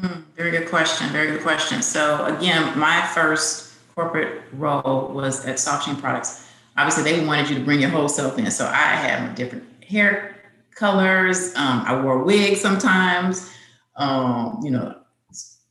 Mm, 0.00 0.24
very 0.34 0.50
good 0.50 0.68
question. 0.68 1.08
Very 1.10 1.30
good 1.30 1.42
question. 1.42 1.80
So 1.80 2.24
again, 2.24 2.76
my 2.76 3.06
first 3.14 3.72
corporate 3.94 4.42
role 4.52 5.12
was 5.12 5.46
at 5.46 5.60
Soft 5.60 5.86
Sheen 5.86 5.94
Products. 5.96 6.48
Obviously, 6.76 7.04
they 7.04 7.24
wanted 7.24 7.48
you 7.48 7.54
to 7.56 7.64
bring 7.64 7.80
your 7.80 7.90
whole 7.90 8.08
self 8.08 8.36
in. 8.36 8.50
So 8.50 8.66
I 8.66 8.96
had 8.96 9.36
different 9.36 9.64
hair 9.84 10.34
colors. 10.74 11.54
Um, 11.54 11.84
I 11.86 12.00
wore 12.00 12.24
wigs 12.24 12.60
sometimes. 12.60 13.52
Um, 13.96 14.60
you 14.64 14.72
know, 14.72 14.96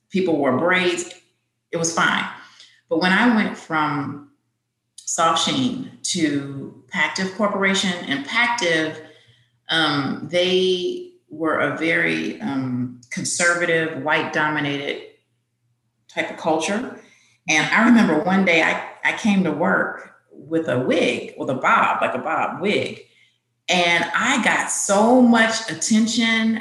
people 0.10 0.38
wore 0.38 0.58
braids. 0.58 1.13
It 1.72 1.78
was 1.78 1.94
fine. 1.94 2.26
But 2.88 3.02
when 3.02 3.12
I 3.12 3.36
went 3.36 3.58
from 3.58 4.22
Soft 5.13 5.45
Sheen 5.45 5.91
to 6.02 6.84
Pactiv 6.91 7.36
Corporation, 7.36 7.93
and 8.08 8.26
Pactiv, 8.26 8.99
um, 9.69 10.28
they 10.32 11.12
were 11.30 11.60
a 11.60 11.78
very 11.78 12.41
um, 12.41 12.99
conservative, 13.12 14.02
white 14.02 14.34
dominated 14.34 15.04
type 16.08 16.32
of 16.32 16.38
culture. 16.38 16.99
And 17.47 17.69
I 17.69 17.86
remember 17.86 18.23
one 18.23 18.43
day 18.43 18.63
I, 18.63 18.89
I 19.04 19.15
came 19.15 19.43
to 19.43 19.52
work 19.52 20.15
with 20.32 20.67
a 20.67 20.80
wig, 20.80 21.36
with 21.38 21.52
a 21.52 21.54
bob, 21.54 22.02
like 22.02 22.15
a 22.15 22.17
bob 22.17 22.60
wig. 22.60 23.04
And 23.69 24.04
I 24.15 24.43
got 24.43 24.71
so 24.71 25.21
much 25.21 25.69
attention. 25.69 26.60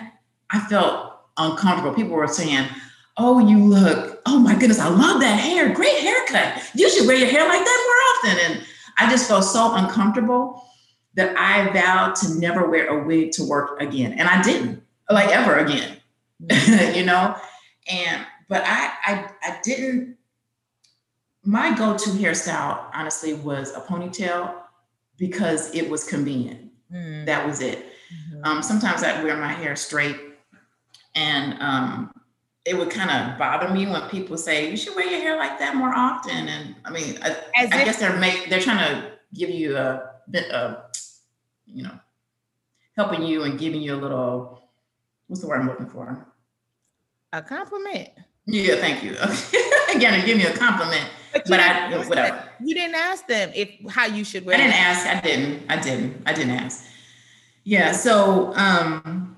I 0.50 0.60
felt 0.68 1.14
uncomfortable. 1.38 1.96
People 1.96 2.16
were 2.16 2.28
saying, 2.28 2.68
Oh, 3.16 3.38
you 3.46 3.58
look, 3.58 4.22
oh 4.26 4.38
my 4.38 4.54
goodness, 4.58 4.78
I 4.78 4.88
love 4.88 5.20
that 5.20 5.38
hair. 5.38 5.72
Great 5.74 5.98
haircut. 5.98 6.62
You 6.74 6.90
should 6.90 7.06
wear 7.06 7.16
your 7.16 7.28
hair 7.28 7.46
like 7.46 7.64
that 7.64 8.22
more 8.24 8.32
often. 8.32 8.52
And 8.52 8.66
I 8.98 9.10
just 9.10 9.28
felt 9.28 9.44
so 9.44 9.74
uncomfortable 9.74 10.66
that 11.14 11.36
I 11.36 11.70
vowed 11.72 12.14
to 12.16 12.38
never 12.38 12.68
wear 12.68 12.88
a 12.88 13.04
wig 13.04 13.32
to 13.32 13.44
work 13.44 13.80
again. 13.80 14.12
And 14.12 14.28
I 14.28 14.42
didn't, 14.42 14.82
like 15.10 15.28
ever 15.28 15.56
again. 15.56 15.98
you 16.96 17.04
know? 17.04 17.36
And 17.88 18.26
but 18.48 18.62
I 18.64 18.92
I 19.04 19.30
I 19.42 19.60
didn't 19.62 20.16
my 21.44 21.76
go-to 21.76 22.10
hairstyle 22.10 22.84
honestly 22.94 23.34
was 23.34 23.74
a 23.74 23.80
ponytail 23.80 24.54
because 25.18 25.74
it 25.74 25.90
was 25.90 26.04
convenient. 26.04 26.70
Mm. 26.92 27.26
That 27.26 27.46
was 27.46 27.60
it. 27.60 27.78
Mm-hmm. 27.78 28.44
Um, 28.44 28.62
sometimes 28.62 29.02
I'd 29.02 29.24
wear 29.24 29.36
my 29.36 29.52
hair 29.52 29.74
straight 29.74 30.16
and 31.14 31.60
um, 31.60 32.12
it 32.64 32.78
would 32.78 32.90
kind 32.90 33.10
of 33.10 33.38
bother 33.38 33.72
me 33.72 33.86
when 33.86 34.08
people 34.08 34.36
say 34.38 34.70
you 34.70 34.76
should 34.76 34.94
wear 34.94 35.06
your 35.06 35.20
hair 35.20 35.36
like 35.36 35.58
that 35.58 35.74
more 35.74 35.92
often. 35.94 36.48
And 36.48 36.74
I 36.84 36.90
mean, 36.90 37.18
I, 37.22 37.30
I 37.56 37.64
if- 37.64 37.70
guess 37.70 37.98
they're 37.98 38.16
make 38.18 38.48
they're 38.48 38.60
trying 38.60 38.78
to 38.78 39.12
give 39.34 39.50
you 39.50 39.76
a 39.76 40.10
bit 40.30 40.50
of, 40.50 40.76
you 41.66 41.82
know, 41.82 41.98
helping 42.96 43.22
you 43.22 43.42
and 43.44 43.58
giving 43.58 43.82
you 43.82 43.94
a 43.94 44.00
little. 44.00 44.62
What's 45.26 45.40
the 45.40 45.48
word 45.48 45.60
I'm 45.60 45.66
looking 45.66 45.88
for? 45.88 46.26
A 47.32 47.42
compliment. 47.42 48.10
Yeah, 48.46 48.76
thank 48.76 49.02
you. 49.02 49.12
Again, 49.94 50.24
give 50.26 50.36
me 50.36 50.44
a 50.44 50.56
compliment. 50.56 51.08
But, 51.32 51.48
but 51.48 51.60
I 51.60 51.96
whatever. 52.06 52.48
You 52.62 52.74
didn't 52.74 52.96
ask 52.96 53.26
them 53.26 53.50
if 53.54 53.70
how 53.90 54.06
you 54.06 54.24
should 54.24 54.44
wear. 54.44 54.56
I 54.56 54.58
didn't 54.58 54.74
ask. 54.74 55.06
I 55.06 55.20
didn't. 55.20 55.70
I 55.70 55.76
didn't. 55.80 56.22
I 56.26 56.32
didn't 56.34 56.50
ask. 56.50 56.84
Yeah. 57.64 57.92
So 57.92 58.52
um, 58.54 59.36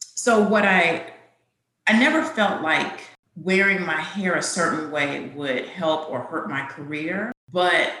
so 0.00 0.46
what 0.46 0.64
I 0.64 1.12
I 1.86 1.98
never 1.98 2.22
felt 2.22 2.62
like 2.62 3.00
wearing 3.36 3.84
my 3.84 4.00
hair 4.00 4.34
a 4.34 4.42
certain 4.42 4.90
way 4.90 5.32
would 5.34 5.66
help 5.66 6.10
or 6.10 6.20
hurt 6.20 6.48
my 6.48 6.66
career. 6.66 7.32
But 7.52 7.92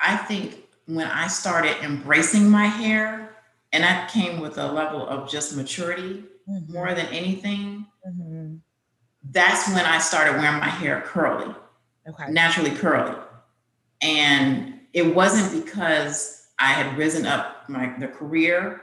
I 0.00 0.16
think 0.16 0.56
when 0.86 1.06
I 1.06 1.28
started 1.28 1.76
embracing 1.82 2.48
my 2.50 2.66
hair, 2.66 3.30
and 3.72 3.82
that 3.84 4.10
came 4.10 4.40
with 4.40 4.58
a 4.58 4.70
level 4.70 5.06
of 5.06 5.30
just 5.30 5.56
maturity 5.56 6.24
mm-hmm. 6.48 6.72
more 6.72 6.94
than 6.94 7.06
anything, 7.06 7.86
mm-hmm. 8.06 8.56
that's 9.30 9.68
when 9.68 9.84
I 9.84 9.98
started 9.98 10.36
wearing 10.36 10.60
my 10.60 10.68
hair 10.68 11.02
curly, 11.06 11.54
okay. 12.06 12.30
naturally 12.30 12.72
curly. 12.72 13.16
And 14.02 14.74
it 14.92 15.14
wasn't 15.14 15.64
because 15.64 16.48
I 16.58 16.72
had 16.72 16.98
risen 16.98 17.24
up 17.24 17.68
my 17.68 17.94
the 17.98 18.08
career, 18.08 18.82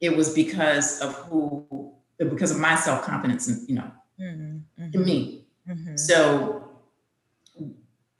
it 0.00 0.16
was 0.16 0.32
because 0.32 1.00
of 1.00 1.14
who 1.14 1.92
because 2.30 2.50
of 2.50 2.58
my 2.58 2.74
self 2.76 3.02
confidence 3.02 3.48
and 3.48 3.68
you 3.68 3.74
know 3.76 3.90
mm-hmm, 4.20 4.82
mm-hmm. 4.82 5.04
me. 5.04 5.44
Mm-hmm. 5.68 5.96
So 5.96 6.68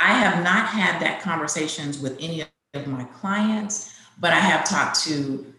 I 0.00 0.12
have 0.14 0.42
not 0.42 0.66
had 0.66 1.00
that 1.00 1.20
conversations 1.20 2.00
with 2.00 2.16
any 2.20 2.44
of 2.74 2.86
my 2.86 3.04
clients, 3.04 3.94
but 4.20 4.32
I 4.32 4.40
have 4.40 4.64
talked 4.64 5.00
to 5.04 5.52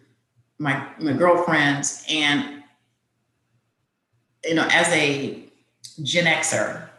my 0.60 0.88
my 1.00 1.14
girlfriends 1.14 2.06
and 2.10 2.64
you 4.46 4.56
know 4.56 4.68
as 4.72 4.88
a 4.90 5.44
Gen 6.02 6.26
Xer, 6.26 6.90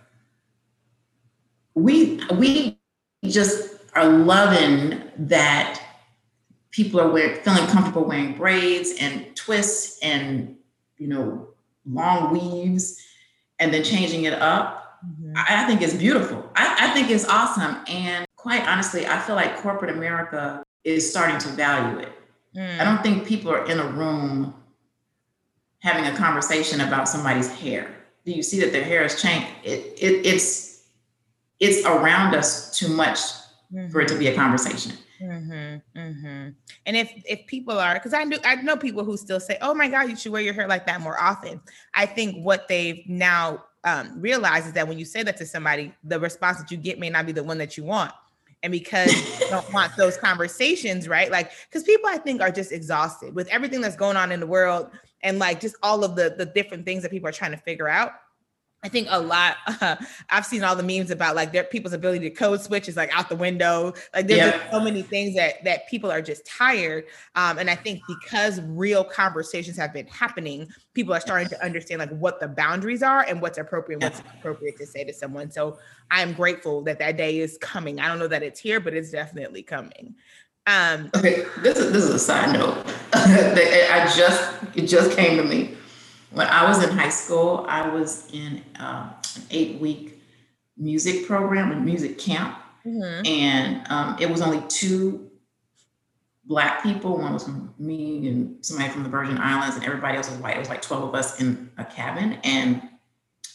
we 1.75 2.21
we 2.37 2.79
just 3.25 3.75
are 3.95 4.09
loving 4.09 5.03
that 5.17 5.81
people 6.71 7.01
are 7.01 7.09
wearing, 7.09 7.41
feeling 7.43 7.67
comfortable 7.69 8.05
wearing 8.05 8.37
braids 8.37 8.95
and 9.01 9.35
twists 9.37 9.99
and 10.03 10.57
you 11.05 11.11
know 11.11 11.49
long 11.85 12.33
weaves 12.33 12.99
and 13.59 13.73
then 13.75 13.85
changing 13.85 14.25
it 14.25 14.33
up, 14.33 15.01
mm-hmm. 15.07 15.37
I, 15.37 15.63
I, 15.63 15.67
think 15.67 15.83
it's 15.83 15.93
beautiful. 15.93 16.51
I, 16.57 16.77
I 16.81 16.95
think 16.95 17.11
it's 17.11 17.29
awesome. 17.29 17.77
And 17.87 18.27
quite 18.37 18.67
honestly, 18.67 19.07
I 19.07 19.19
feel 19.21 19.37
like 19.37 19.59
corporate 19.59 19.95
America 19.95 20.65
is 20.83 21.09
starting 21.09 21.37
to 21.41 21.49
value 21.49 21.99
it. 21.99 22.13
Mm. 22.57 22.81
I 22.81 22.85
don't 22.85 23.03
think 23.03 23.27
people 23.27 23.53
are 23.53 23.67
in 23.67 23.79
a 23.79 23.87
room 23.87 24.55
having 25.81 26.07
a 26.07 26.17
conversation 26.17 26.81
about 26.81 27.07
somebody's 27.07 27.53
hair. 27.53 27.95
Do 28.25 28.33
you 28.33 28.43
see 28.43 28.59
that 28.61 28.73
their 28.73 28.85
hair 28.85 29.03
has 29.03 29.21
changed? 29.21 29.47
It, 29.63 29.99
it, 29.99 30.27
it's 30.27 30.85
it's 31.61 31.87
around 31.87 32.35
us 32.35 32.77
too 32.77 32.89
much 32.89 33.19
mm-hmm. 33.71 33.91
for 33.91 34.01
it 34.01 34.09
to 34.09 34.19
be 34.19 34.29
a 34.29 34.35
conversation. 34.35 34.93
Mm-hmm, 35.23 35.99
mm-hmm. 35.99 36.49
And 36.87 36.97
if 36.97 37.13
if 37.29 37.47
people 37.47 37.79
are, 37.79 37.95
because 37.95 38.15
I 38.15 38.25
know 38.25 38.39
I 38.45 38.57
know 38.57 38.77
people 38.77 39.05
who 39.05 39.17
still 39.17 39.41
say, 39.41 39.59
"Oh 39.61 39.75
my 39.75 39.89
God, 39.89 40.09
you 40.09 40.17
should 40.17 40.33
wear 40.33 40.43
your 40.43 40.55
hair 40.55 40.67
like 40.67 40.87
that 40.87 41.01
more 41.01 41.21
often." 41.21 41.61
I 41.95 42.07
think 42.07 42.45
what 42.45 42.69
they've 42.69 43.03
now 43.07 43.65
um, 43.85 44.21
realized 44.21 44.67
is 44.67 44.73
that 44.73 44.89
when 44.89 44.99
you 44.99 45.05
say 45.05 45.23
that 45.23 45.37
to 45.37 45.47
somebody, 45.47 45.95
the 46.03 46.19
response 46.19 46.59
that 46.59 46.71
you 46.71 46.77
get 46.77 46.99
may 46.99 47.11
not 47.11 47.27
be 47.27 47.33
the 47.33 47.45
one 47.45 47.59
that 47.59 47.77
you 47.77 47.85
want. 47.85 48.13
And 48.63 48.73
because 48.73 49.13
you 49.13 49.51
don't 49.51 49.71
want 49.75 49.95
those 49.95 50.17
conversations, 50.17 51.07
right? 51.07 51.31
Like, 51.31 51.53
because 51.69 51.83
people 51.83 52.09
I 52.09 52.17
think 52.17 52.41
are 52.41 52.51
just 52.51 52.73
exhausted 52.73 53.35
with 53.35 53.47
everything 53.49 53.83
that's 53.83 53.97
going 53.97 54.17
on 54.17 54.33
in 54.33 54.41
the 54.41 54.47
world 54.47 54.91
and 55.23 55.39
like 55.39 55.61
just 55.61 55.77
all 55.83 56.03
of 56.03 56.17
the 56.17 56.35
the 56.37 56.47
different 56.47 56.85
things 56.85 57.03
that 57.03 57.11
people 57.11 57.29
are 57.29 57.33
trying 57.33 57.51
to 57.51 57.59
figure 57.59 57.89
out 57.89 58.13
I 58.85 58.89
think 58.89 59.09
a 59.11 59.19
lot. 59.19 59.57
Uh, 59.67 59.97
I've 60.31 60.45
seen 60.45 60.63
all 60.63 60.77
the 60.77 60.83
memes 60.83 61.11
about 61.11 61.35
like 61.35 61.53
their 61.53 61.65
people's 61.65 61.95
ability 61.95 62.29
to 62.29 62.31
code 62.31 62.61
switch 62.61 62.87
is 62.87 62.97
like 62.97 63.17
out 63.17 63.31
the 63.31 63.37
window. 63.37 63.95
Like 64.15 64.27
there's 64.27 64.53
yep. 64.53 64.71
so 64.71 64.79
many 64.79 65.03
things 65.03 65.35
that 65.37 65.65
that 65.65 65.89
people 65.89 66.13
are 66.13 66.21
just 66.21 66.47
tired. 66.47 67.05
Um, 67.35 67.59
and 67.59 67.71
I 67.71 67.75
think 67.75 68.03
because 68.07 68.61
real 68.61 69.03
conversations 69.03 69.79
have 69.79 69.95
been 69.95 70.07
happening, 70.07 70.69
people 70.93 71.15
are 71.15 71.21
starting 71.21 71.49
to 71.49 71.65
understand 71.65 72.01
like 72.01 72.11
what 72.11 72.41
the 72.41 72.49
boundaries 72.49 73.03
are 73.03 73.23
and 73.23 73.41
what's 73.41 73.57
appropriate, 73.57 74.03
what's 74.03 74.21
appropriate 74.21 74.77
to 74.77 74.87
say 74.87 75.03
to 75.05 75.15
someone. 75.15 75.51
So 75.51 75.79
I'm 76.11 76.35
grateful 76.35 76.83
that 76.83 76.99
that 76.99 77.17
day 77.17 77.39
is 77.39 77.57
coming. 77.63 78.01
I 78.01 78.09
don't 78.09 78.19
know 78.19 78.29
that 78.29 78.43
it's 78.43 78.61
here, 78.61 78.81
but 78.81 78.93
it's 78.93 79.11
definitely 79.11 79.63
coming. 79.63 80.15
Um, 80.67 81.11
okay, 81.17 81.45
this 81.63 81.79
is 81.79 81.93
this 81.93 82.05
is 82.05 82.11
a 82.11 82.19
side 82.19 82.53
note. 82.53 82.85
I 83.15 84.13
just 84.15 84.53
it 84.75 84.87
just 84.87 85.17
came 85.17 85.39
to 85.39 85.45
me 85.45 85.75
when 86.35 86.49
I 86.49 86.69
was 86.69 86.83
in 86.83 86.91
high 86.97 87.09
school, 87.09 87.65
I 87.69 87.89
was 87.89 88.29
in 88.33 88.63
uh, 88.79 89.11
an 89.37 89.43
eight 89.51 89.81
week 89.81 90.21
music 90.77 91.27
program, 91.27 91.71
a 91.73 91.77
music 91.77 92.19
camp. 92.19 92.59
Mm-hmm. 92.85 93.27
And 93.27 93.87
um, 93.89 94.17
it 94.21 94.29
was 94.29 94.43
only 94.43 94.63
two 94.69 95.31
black 96.45 96.83
people. 96.83 97.19
One 97.19 97.33
was 97.33 97.49
me 97.79 98.29
and 98.29 98.65
somebody 98.65 98.91
from 98.91 99.05
the 99.05 99.09
Virgin 99.09 99.39
Islands, 99.39 99.77
and 99.77 99.85
everybody 99.85 100.17
else 100.17 100.29
was 100.29 100.39
white. 100.41 100.57
It 100.57 100.59
was 100.59 100.69
like 100.69 100.83
12 100.83 101.05
of 101.05 101.15
us 101.15 101.41
in 101.41 101.71
a 101.79 101.85
cabin. 101.85 102.39
And 102.45 102.83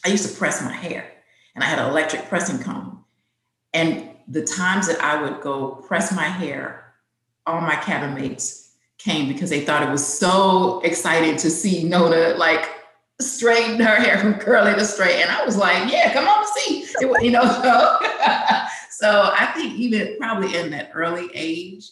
I 0.05 0.09
used 0.09 0.27
to 0.27 0.35
press 0.35 0.63
my 0.63 0.71
hair, 0.71 1.11
and 1.53 1.63
I 1.63 1.67
had 1.67 1.79
an 1.79 1.89
electric 1.89 2.27
pressing 2.29 2.59
comb. 2.59 3.03
And 3.73 4.09
the 4.27 4.43
times 4.43 4.87
that 4.87 4.99
I 5.01 5.21
would 5.21 5.41
go 5.41 5.83
press 5.87 6.15
my 6.15 6.23
hair, 6.23 6.93
all 7.45 7.61
my 7.61 7.75
cabin 7.75 8.15
mates 8.15 8.68
came 8.99 9.27
because 9.27 9.49
they 9.49 9.61
thought 9.61 9.81
it 9.81 9.89
was 9.89 10.05
so 10.05 10.81
exciting 10.83 11.37
to 11.37 11.49
see 11.49 11.83
Nona 11.83 12.35
like 12.37 12.69
straighten 13.21 13.79
her 13.79 13.95
hair 13.95 14.17
from 14.19 14.35
curly 14.35 14.73
to 14.75 14.85
straight. 14.85 15.21
And 15.21 15.31
I 15.31 15.43
was 15.45 15.57
like, 15.57 15.91
yeah, 15.91 16.13
come 16.13 16.27
on 16.27 16.45
see. 16.57 16.85
It, 16.99 17.23
you 17.23 17.31
know, 17.31 17.41
so, 17.61 17.97
so 18.91 19.31
I 19.33 19.51
think 19.55 19.73
even 19.75 20.17
probably 20.19 20.55
in 20.55 20.69
that 20.71 20.91
early 20.93 21.29
age, 21.33 21.89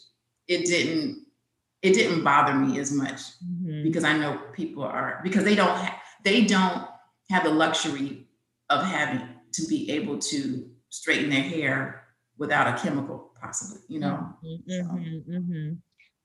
it 0.48 0.65
didn't 0.65 1.26
it 1.84 1.93
didn't 1.93 2.24
bother 2.24 2.56
me 2.56 2.80
as 2.80 2.91
much 2.91 3.22
mm-hmm. 3.46 3.84
because 3.84 4.04
I 4.04 4.17
know 4.17 4.41
people 4.52 4.84
are 4.84 5.22
because 5.24 5.43
they 5.43 5.56
don't 5.56 5.78
have 5.78 5.96
they 6.24 6.43
don't 6.43 6.88
have 7.30 7.43
the 7.43 7.50
luxury 7.50 8.28
of 8.70 8.84
having 8.84 9.22
to 9.54 9.67
be 9.67 9.91
able 9.91 10.17
to 10.17 10.70
straighten 10.89 11.30
their 11.30 11.41
hair 11.41 12.04
without 12.38 12.67
a 12.67 12.82
chemical 12.82 13.32
possibly, 13.39 13.82
you 13.88 14.00
know. 14.00 14.34
Mm-hmm, 14.43 14.72
so. 14.72 14.84
mm-hmm, 14.84 15.32
mm-hmm 15.32 15.74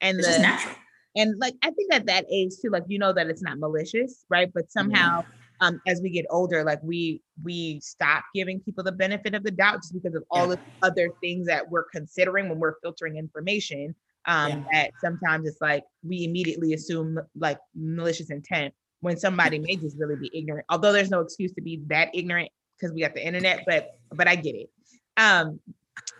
and 0.03 0.19
it's 0.19 0.37
the, 0.37 0.43
natural. 0.43 0.75
And 1.17 1.38
like 1.38 1.55
I 1.62 1.71
think 1.71 1.93
at 1.93 2.07
that 2.07 2.27
age 2.31 2.53
too, 2.61 2.71
like 2.71 2.85
you 2.88 2.99
know 2.99 3.12
that 3.12 3.29
it's 3.29 3.43
not 3.43 3.59
malicious, 3.59 4.25
right? 4.29 4.51
But 4.53 4.71
somehow 4.71 5.25
um, 5.61 5.81
as 5.87 6.01
we 6.03 6.11
get 6.11 6.27
older, 6.29 6.65
like 6.65 6.81
we 6.83 7.23
we 7.43 7.81
stop 7.81 8.25
giving 8.35 8.61
people 8.61 8.83
the 8.83 8.93
benefit 8.93 9.35
of 9.35 9.45
the 9.45 9.51
doubt 9.51 9.77
just 9.77 9.95
because 9.95 10.15
of 10.15 10.25
all 10.31 10.49
yeah. 10.49 10.57
the 10.57 10.87
other 10.87 11.11
things 11.21 11.47
that 11.47 11.71
we're 11.71 11.85
considering 11.85 12.49
when 12.49 12.59
we're 12.59 12.75
filtering 12.83 13.17
information. 13.17 13.95
Um, 14.25 14.51
yeah. 14.51 14.65
that 14.73 14.91
sometimes 15.01 15.49
it's 15.49 15.61
like 15.61 15.83
we 16.05 16.25
immediately 16.25 16.75
assume 16.75 17.19
like 17.35 17.59
malicious 17.75 18.31
intent 18.31 18.73
when 19.01 19.17
somebody 19.17 19.59
may 19.59 19.75
just 19.77 19.99
really 19.99 20.17
be 20.17 20.31
ignorant. 20.33 20.65
Although 20.69 20.93
there's 20.93 21.11
no 21.11 21.21
excuse 21.21 21.53
to 21.55 21.62
be 21.62 21.83
that 21.88 22.11
ignorant 22.15 22.51
because 22.79 22.95
we 22.95 23.01
got 23.01 23.15
the 23.15 23.25
internet, 23.25 23.65
but 23.67 23.91
but 24.12 24.29
I 24.29 24.37
get 24.37 24.55
it. 24.55 24.71
Um, 25.17 25.61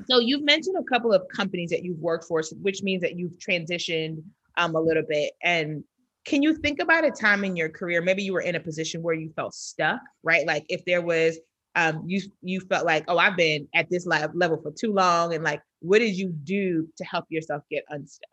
so 0.09 0.19
you've 0.19 0.43
mentioned 0.43 0.77
a 0.79 0.85
couple 0.85 1.13
of 1.13 1.23
companies 1.29 1.71
that 1.71 1.85
you've 1.85 1.99
worked 1.99 2.25
for, 2.25 2.43
which 2.61 2.83
means 2.83 3.03
that 3.03 3.17
you've 3.17 3.39
transitioned 3.39 4.23
um, 4.57 4.75
a 4.75 4.81
little 4.81 5.05
bit. 5.09 5.33
And 5.43 5.85
can 6.25 6.43
you 6.43 6.55
think 6.55 6.81
about 6.81 7.05
a 7.05 7.11
time 7.11 7.45
in 7.45 7.57
your 7.57 7.69
career 7.69 8.01
maybe 8.01 8.23
you 8.23 8.33
were 8.33 8.41
in 8.41 8.55
a 8.55 8.61
position 8.61 9.03
where 9.03 9.15
you 9.15 9.33
felt 9.35 9.55
stuck 9.55 10.01
right? 10.23 10.47
Like 10.47 10.65
if 10.69 10.85
there 10.85 11.03
was 11.03 11.39
um 11.75 12.03
you 12.07 12.21
you 12.43 12.61
felt 12.61 12.85
like 12.85 13.03
oh 13.09 13.17
i've 13.17 13.35
been 13.35 13.67
at 13.75 13.89
this 13.89 14.07
level 14.07 14.61
for 14.63 14.71
too 14.79 14.93
long 14.93 15.33
and 15.33 15.43
like 15.43 15.63
what 15.81 16.01
did 16.01 16.15
you 16.15 16.29
do 16.29 16.87
to 16.99 17.05
help 17.05 17.25
yourself 17.31 17.63
get 17.71 17.83
unstuck? 17.89 18.29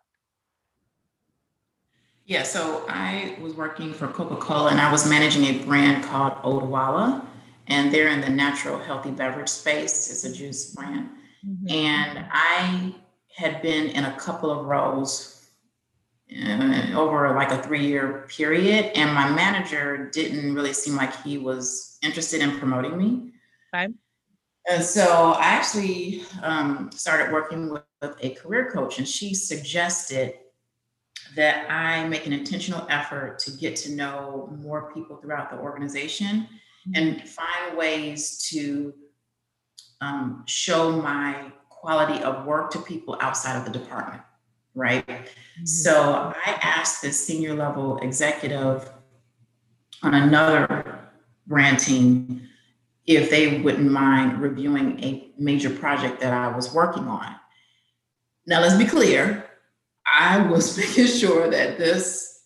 Yeah 2.26 2.44
so 2.44 2.84
i 2.90 3.38
was 3.42 3.54
working 3.54 3.94
for 3.94 4.10
coca-cola 4.10 4.72
and 4.72 4.82
i 4.82 4.92
was 4.92 5.10
managing 5.10 5.46
a 5.46 5.64
brand 5.64 6.04
called 6.04 6.34
odwalla 6.44 7.26
and 7.68 7.94
they're 7.94 8.10
in 8.10 8.20
the 8.20 8.30
natural 8.30 8.80
healthy 8.80 9.12
beverage 9.12 9.48
space. 9.48 10.10
It's 10.10 10.26
a 10.26 10.34
juice 10.34 10.74
brand 10.74 11.08
mm-hmm. 11.46 11.70
and 11.70 12.26
i 12.32 12.94
had 13.36 13.62
been 13.62 13.88
in 13.88 14.06
a 14.06 14.20
couple 14.20 14.52
of 14.52 14.66
roles 14.66 15.40
uh, 16.32 16.92
over 16.96 17.34
like 17.34 17.52
a 17.52 17.62
three 17.64 17.88
year 17.88 18.28
period. 18.30 18.92
And 18.96 19.14
my 19.14 19.30
manager 19.30 20.10
didn't 20.12 20.54
really 20.54 20.74
seem 20.74 20.96
like 20.96 21.24
he 21.24 21.38
was 21.38 21.98
interested 22.04 22.42
in 22.42 22.60
promoting 22.60 22.98
me. 22.98 23.32
Okay. 23.74 23.94
And 24.70 24.84
so 24.84 25.34
I 25.38 25.46
actually 25.46 26.24
um, 26.44 26.92
started 26.94 27.34
working 27.34 27.72
with, 27.72 27.84
with 28.02 28.16
a 28.22 28.32
career 28.32 28.70
coach, 28.72 29.00
and 29.00 29.08
she 29.08 29.34
suggested 29.34 30.36
that 31.36 31.70
I 31.72 32.08
make 32.08 32.28
an 32.28 32.34
intentional 32.34 32.86
effort 32.90 33.40
to 33.40 33.52
get 33.52 33.76
to 33.78 33.92
know 33.92 34.56
more 34.62 34.94
people 34.94 35.18
throughout 35.18 35.50
the 35.50 35.58
organization 35.58 36.48
mm-hmm. 36.88 36.92
and 36.96 37.28
find 37.28 37.76
ways 37.76 38.48
to 38.52 38.94
um, 40.02 40.44
show 40.48 40.92
my 40.92 41.52
quality 41.70 42.22
of 42.24 42.46
work 42.46 42.72
to 42.72 42.80
people 42.80 43.18
outside 43.22 43.58
of 43.58 43.66
the 43.66 43.72
department 43.72 44.22
right? 44.76 45.06
Mm-hmm. 45.06 45.66
So 45.66 46.34
I 46.46 46.60
asked 46.62 47.02
this 47.02 47.24
senior 47.24 47.54
level 47.54 47.98
executive 47.98 48.90
on 50.02 50.14
another 50.14 51.00
brand 51.48 51.80
team 51.80 52.48
if 53.06 53.30
they 53.30 53.60
wouldn't 53.60 53.92
mind 53.92 54.40
reviewing 54.40 55.04
a 55.04 55.32
major 55.38 55.70
project 55.70 56.22
that 56.22 56.34
I 56.34 56.56
was 56.56 56.74
working 56.74 57.08
on. 57.08 57.36
Now, 58.46 58.62
let's 58.62 58.78
be 58.78 58.86
clear, 58.86 59.46
I 60.06 60.42
was 60.44 60.78
making 60.78 61.08
sure 61.08 61.50
that 61.50 61.78
this 61.78 62.44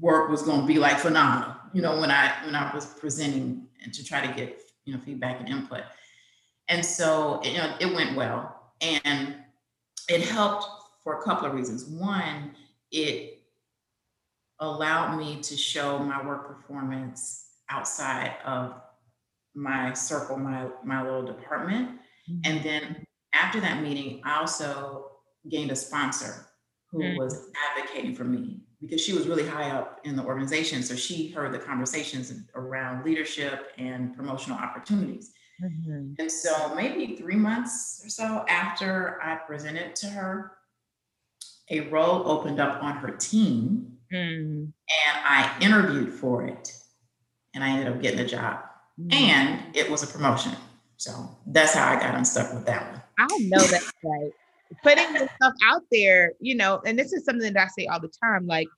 work 0.00 0.30
was 0.30 0.42
going 0.42 0.60
to 0.60 0.66
be 0.66 0.78
like 0.78 0.98
phenomenal, 0.98 1.56
you 1.72 1.82
know, 1.82 1.98
when 1.98 2.10
I 2.10 2.32
when 2.44 2.54
I 2.54 2.72
was 2.74 2.86
presenting 2.86 3.66
and 3.82 3.92
to 3.92 4.04
try 4.04 4.24
to 4.24 4.32
get, 4.32 4.62
you 4.84 4.94
know, 4.94 5.00
feedback 5.00 5.40
and 5.40 5.48
input. 5.48 5.82
And 6.68 6.84
so, 6.84 7.40
you 7.42 7.54
know, 7.54 7.74
it 7.80 7.94
went 7.94 8.16
well 8.16 8.72
and 8.80 9.36
it 10.08 10.22
helped 10.22 10.66
for 11.02 11.18
a 11.18 11.22
couple 11.22 11.46
of 11.46 11.54
reasons. 11.54 11.84
One, 11.84 12.52
it 12.90 13.38
allowed 14.60 15.16
me 15.16 15.40
to 15.40 15.56
show 15.56 15.98
my 15.98 16.24
work 16.24 16.46
performance 16.46 17.46
outside 17.70 18.34
of 18.44 18.74
my 19.54 19.92
circle, 19.92 20.36
my 20.36 20.68
my 20.84 21.02
little 21.02 21.24
department. 21.24 21.98
Mm-hmm. 22.30 22.40
And 22.44 22.64
then 22.64 23.06
after 23.32 23.60
that 23.60 23.82
meeting, 23.82 24.20
I 24.24 24.38
also 24.38 25.12
gained 25.48 25.70
a 25.70 25.76
sponsor 25.76 26.46
who 26.90 27.02
mm-hmm. 27.02 27.18
was 27.18 27.50
advocating 27.76 28.14
for 28.14 28.24
me 28.24 28.60
because 28.80 29.00
she 29.00 29.12
was 29.12 29.26
really 29.26 29.46
high 29.46 29.70
up 29.70 30.00
in 30.04 30.16
the 30.16 30.22
organization. 30.22 30.82
So 30.82 30.94
she 30.94 31.28
heard 31.28 31.52
the 31.52 31.58
conversations 31.58 32.32
around 32.54 33.04
leadership 33.04 33.72
and 33.76 34.14
promotional 34.16 34.58
opportunities. 34.58 35.32
Mm-hmm. 35.62 36.12
And 36.18 36.30
so 36.30 36.74
maybe 36.74 37.16
three 37.16 37.36
months 37.36 38.00
or 38.04 38.08
so 38.08 38.44
after 38.48 39.20
I 39.22 39.36
presented 39.36 39.96
to 39.96 40.06
her 40.08 40.52
a 41.70 41.80
role 41.88 42.28
opened 42.28 42.60
up 42.60 42.82
on 42.82 42.96
her 42.96 43.10
team 43.10 43.98
mm. 44.12 44.62
and 44.62 44.72
I 45.14 45.54
interviewed 45.60 46.12
for 46.12 46.44
it 46.46 46.72
and 47.54 47.62
I 47.62 47.70
ended 47.70 47.88
up 47.88 48.00
getting 48.00 48.18
the 48.18 48.24
job. 48.24 48.60
Mm. 49.00 49.12
And 49.14 49.76
it 49.76 49.90
was 49.90 50.02
a 50.02 50.06
promotion. 50.06 50.52
So 50.96 51.12
that's 51.46 51.74
how 51.74 51.88
I 51.88 52.00
got 52.00 52.14
unstuck 52.14 52.52
with 52.52 52.66
that 52.66 52.90
one. 52.90 53.02
I 53.18 53.38
know 53.40 53.62
that's 53.62 53.92
right. 54.02 54.32
Putting 54.82 55.12
yourself 55.12 55.54
out 55.66 55.82
there, 55.90 56.32
you 56.40 56.54
know, 56.54 56.80
and 56.84 56.98
this 56.98 57.12
is 57.12 57.24
something 57.24 57.52
that 57.52 57.62
I 57.62 57.68
say 57.68 57.86
all 57.86 58.00
the 58.00 58.12
time 58.22 58.46
like 58.46 58.68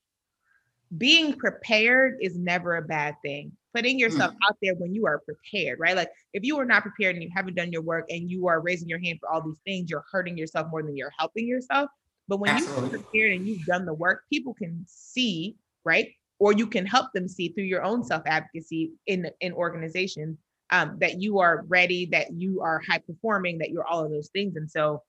being 0.97 1.35
prepared 1.35 2.19
is 2.21 2.37
never 2.37 2.77
a 2.77 2.83
bad 2.83 3.17
thing. 3.23 3.53
Putting 3.75 3.99
yourself 3.99 4.33
mm. 4.33 4.37
out 4.49 4.57
there 4.63 4.75
when 4.75 4.95
you 4.95 5.07
are 5.07 5.21
prepared, 5.21 5.79
right? 5.79 5.95
Like 5.95 6.11
if 6.33 6.45
you 6.45 6.59
are 6.59 6.65
not 6.65 6.83
prepared 6.83 7.15
and 7.15 7.23
you 7.23 7.31
haven't 7.35 7.55
done 7.55 7.73
your 7.73 7.83
work 7.83 8.07
and 8.11 8.31
you 8.31 8.49
are 8.49 8.61
raising 8.61 8.89
your 8.89 8.99
hand 8.99 9.19
for 9.21 9.31
all 9.31 9.43
these 9.43 9.61
things, 9.65 9.91
you're 9.91 10.05
hurting 10.11 10.37
yourself 10.37 10.69
more 10.71 10.83
than 10.83 10.97
you're 10.97 11.13
helping 11.19 11.47
yourself. 11.47 11.89
But 12.29 12.39
when 12.39 12.51
Absolutely. 12.51 12.91
you're 12.91 12.99
prepared 13.01 13.33
and 13.33 13.49
you've 13.49 13.65
done 13.67 13.87
the 13.87 13.95
work, 13.95 14.23
people 14.33 14.55
can 14.55 14.85
see, 14.89 15.57
right? 15.85 16.09
Or 16.39 16.53
you 16.53 16.67
can 16.67 16.87
help 16.87 17.13
them 17.13 17.29
see 17.29 17.49
through 17.49 17.65
your 17.65 17.83
own 17.83 18.03
self 18.05 18.23
advocacy 18.27 18.93
in 19.07 19.29
in 19.41 19.53
organizations 19.53 20.39
um, 20.71 20.97
that 21.01 21.21
you 21.21 21.41
are 21.41 21.65
ready, 21.69 22.07
that 22.07 22.33
you 22.33 22.61
are 22.61 22.81
high 22.89 22.99
performing, 22.99 23.59
that 23.59 23.71
you're 23.71 23.87
all 23.87 24.05
of 24.05 24.11
those 24.11 24.29
things. 24.29 24.57
And 24.57 24.71
so, 24.71 25.03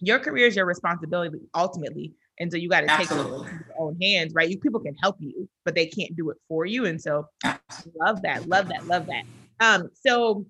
your 0.00 0.18
career 0.18 0.46
is 0.46 0.56
your 0.56 0.66
responsibility 0.66 1.38
ultimately. 1.54 2.14
And 2.40 2.50
so 2.50 2.58
you 2.58 2.68
got 2.68 2.80
to 2.80 2.88
take 2.88 3.10
it 3.10 3.18
in 3.18 3.26
your 3.26 3.74
own 3.78 3.96
hands, 4.00 4.34
right? 4.34 4.48
You 4.48 4.58
people 4.58 4.80
can 4.80 4.94
help 4.96 5.16
you, 5.20 5.48
but 5.64 5.74
they 5.74 5.86
can't 5.86 6.16
do 6.16 6.30
it 6.30 6.36
for 6.48 6.66
you. 6.66 6.86
And 6.86 7.00
so, 7.00 7.28
love 7.94 8.22
that, 8.22 8.48
love 8.48 8.68
that, 8.68 8.86
love 8.86 9.06
that. 9.06 9.24
Um, 9.60 9.88
so 9.94 10.44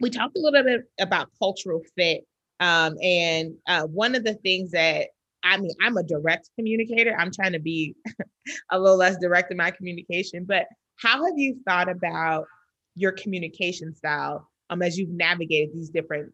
we 0.00 0.10
talked 0.10 0.36
a 0.36 0.40
little 0.40 0.62
bit 0.62 0.82
about 1.00 1.28
cultural 1.38 1.82
fit. 1.96 2.24
Um, 2.60 2.96
and 3.02 3.54
uh, 3.66 3.84
one 3.84 4.14
of 4.14 4.24
the 4.24 4.34
things 4.34 4.70
that 4.72 5.08
I 5.44 5.56
mean, 5.56 5.70
I'm 5.80 5.96
a 5.96 6.02
direct 6.02 6.50
communicator. 6.56 7.14
I'm 7.16 7.30
trying 7.30 7.52
to 7.52 7.60
be 7.60 7.94
a 8.70 8.78
little 8.78 8.96
less 8.96 9.16
direct 9.18 9.50
in 9.50 9.56
my 9.56 9.70
communication, 9.70 10.44
but 10.44 10.66
how 10.96 11.24
have 11.24 11.34
you 11.36 11.58
thought 11.66 11.88
about 11.88 12.46
your 12.96 13.12
communication 13.12 13.94
style 13.94 14.48
um, 14.70 14.82
as 14.82 14.98
you've 14.98 15.10
navigated 15.10 15.74
these 15.74 15.90
different 15.90 16.32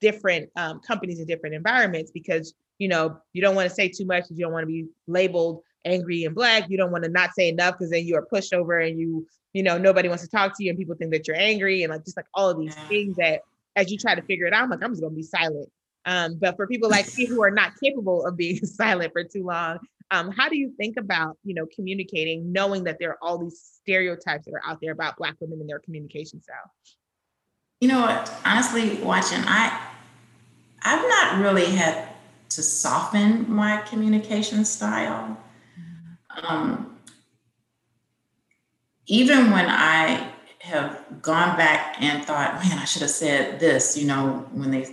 different 0.00 0.48
um, 0.56 0.80
companies 0.80 1.18
and 1.18 1.28
different 1.28 1.54
environments? 1.54 2.10
Because 2.10 2.54
you 2.78 2.88
know 2.88 3.18
you 3.32 3.42
don't 3.42 3.54
want 3.54 3.68
to 3.68 3.74
say 3.74 3.88
too 3.88 4.06
much, 4.06 4.24
because 4.24 4.38
you 4.38 4.44
don't 4.44 4.52
want 4.52 4.62
to 4.62 4.72
be 4.72 4.86
labeled 5.06 5.62
angry 5.84 6.24
and 6.24 6.34
black. 6.34 6.68
You 6.68 6.76
don't 6.76 6.90
want 6.90 7.04
to 7.04 7.10
not 7.10 7.30
say 7.34 7.48
enough 7.48 7.74
because 7.74 7.90
then 7.90 8.04
you 8.04 8.16
are 8.16 8.26
pushed 8.26 8.52
over 8.52 8.78
and 8.78 8.98
you 8.98 9.26
you 9.52 9.62
know 9.62 9.78
nobody 9.78 10.08
wants 10.08 10.24
to 10.24 10.30
talk 10.30 10.56
to 10.56 10.64
you 10.64 10.70
and 10.70 10.78
people 10.78 10.94
think 10.94 11.12
that 11.12 11.26
you're 11.26 11.36
angry 11.36 11.82
and 11.82 11.92
like 11.92 12.04
just 12.04 12.16
like 12.16 12.26
all 12.34 12.50
of 12.50 12.58
these 12.58 12.74
things 12.88 13.16
that 13.16 13.42
as 13.76 13.90
you 13.90 13.98
try 13.98 14.14
to 14.14 14.22
figure 14.22 14.46
it 14.46 14.52
out, 14.52 14.64
I'm 14.64 14.70
like 14.70 14.82
I'm 14.82 14.92
just 14.92 15.02
gonna 15.02 15.14
be 15.14 15.22
silent 15.22 15.68
um, 16.08 16.36
but 16.40 16.56
for 16.56 16.66
people 16.66 16.88
like 16.88 17.06
me 17.18 17.26
who 17.26 17.42
are 17.42 17.50
not 17.50 17.72
capable 17.82 18.24
of 18.24 18.34
being 18.34 18.56
silent 18.64 19.12
for 19.12 19.24
too 19.24 19.44
long, 19.44 19.78
um, 20.10 20.30
how 20.30 20.48
do 20.48 20.56
you 20.56 20.72
think 20.78 20.96
about 20.96 21.36
you 21.44 21.54
know 21.54 21.66
communicating, 21.74 22.50
knowing 22.50 22.84
that 22.84 22.96
there 22.98 23.10
are 23.10 23.18
all 23.20 23.36
these 23.36 23.60
stereotypes 23.80 24.46
that 24.46 24.54
are 24.54 24.62
out 24.66 24.78
there 24.80 24.92
about 24.92 25.18
Black 25.18 25.34
women 25.38 25.60
and 25.60 25.68
their 25.68 25.80
communication 25.80 26.42
style? 26.42 26.72
You 27.80 27.88
know 27.88 28.00
what? 28.00 28.32
Honestly, 28.46 28.96
Watchin, 28.96 29.44
I 29.46 29.86
I've 30.82 31.06
not 31.06 31.42
really 31.42 31.66
had 31.66 32.08
to 32.50 32.62
soften 32.62 33.50
my 33.50 33.82
communication 33.82 34.64
style. 34.64 35.36
Um, 36.42 36.98
even 39.06 39.50
when 39.50 39.66
I 39.68 40.30
have 40.60 41.22
gone 41.22 41.56
back 41.56 41.96
and 42.00 42.24
thought, 42.24 42.54
man, 42.64 42.78
I 42.78 42.84
should 42.84 43.02
have 43.02 43.10
said 43.10 43.58
this, 43.58 43.96
you 43.96 44.06
know, 44.06 44.46
when 44.52 44.70
they 44.70 44.86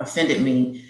offended 0.00 0.42
me. 0.42 0.84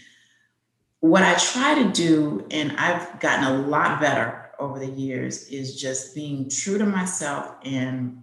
What 1.01 1.23
I 1.23 1.35
try 1.35 1.83
to 1.83 1.93
do, 1.93 2.47
and 2.51 2.73
I've 2.77 3.21
gotten 3.21 3.45
a 3.45 3.67
lot 3.69 4.01
better 4.01 4.51
over 4.59 4.79
the 4.79 4.87
years, 4.87 5.49
is 5.49 5.81
just 5.81 6.15
being 6.15 6.49
true 6.51 6.79
to 6.79 6.87
myself 6.87 7.55
and 7.65 8.23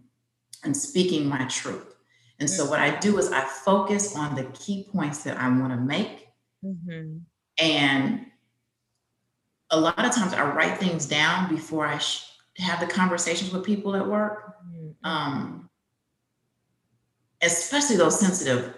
and 0.65 0.75
speaking 0.75 1.27
my 1.27 1.45
truth. 1.45 1.93
And 2.39 2.49
so 2.49 2.65
what 2.65 2.79
I 2.79 2.97
do 2.99 3.17
is 3.17 3.31
I 3.31 3.41
focus 3.41 4.15
on 4.15 4.35
the 4.35 4.43
key 4.45 4.87
points 4.91 5.23
that 5.23 5.37
I 5.37 5.47
want 5.49 5.71
to 5.73 5.77
make. 5.77 6.27
Mm-hmm. 6.63 7.19
And 7.57 8.25
a 9.69 9.79
lot 9.79 10.05
of 10.05 10.11
times 10.13 10.33
I 10.33 10.43
write 10.53 10.79
things 10.79 11.05
down 11.05 11.53
before 11.53 11.85
I 11.85 11.97
sh- 11.97 12.25
have 12.57 12.79
the 12.79 12.87
conversations 12.87 13.51
with 13.51 13.63
people 13.63 13.95
at 13.95 14.05
work. 14.05 14.55
Mm-hmm. 14.65 15.07
Um, 15.07 15.69
especially 17.41 17.97
those 17.97 18.19
sensitive 18.19 18.73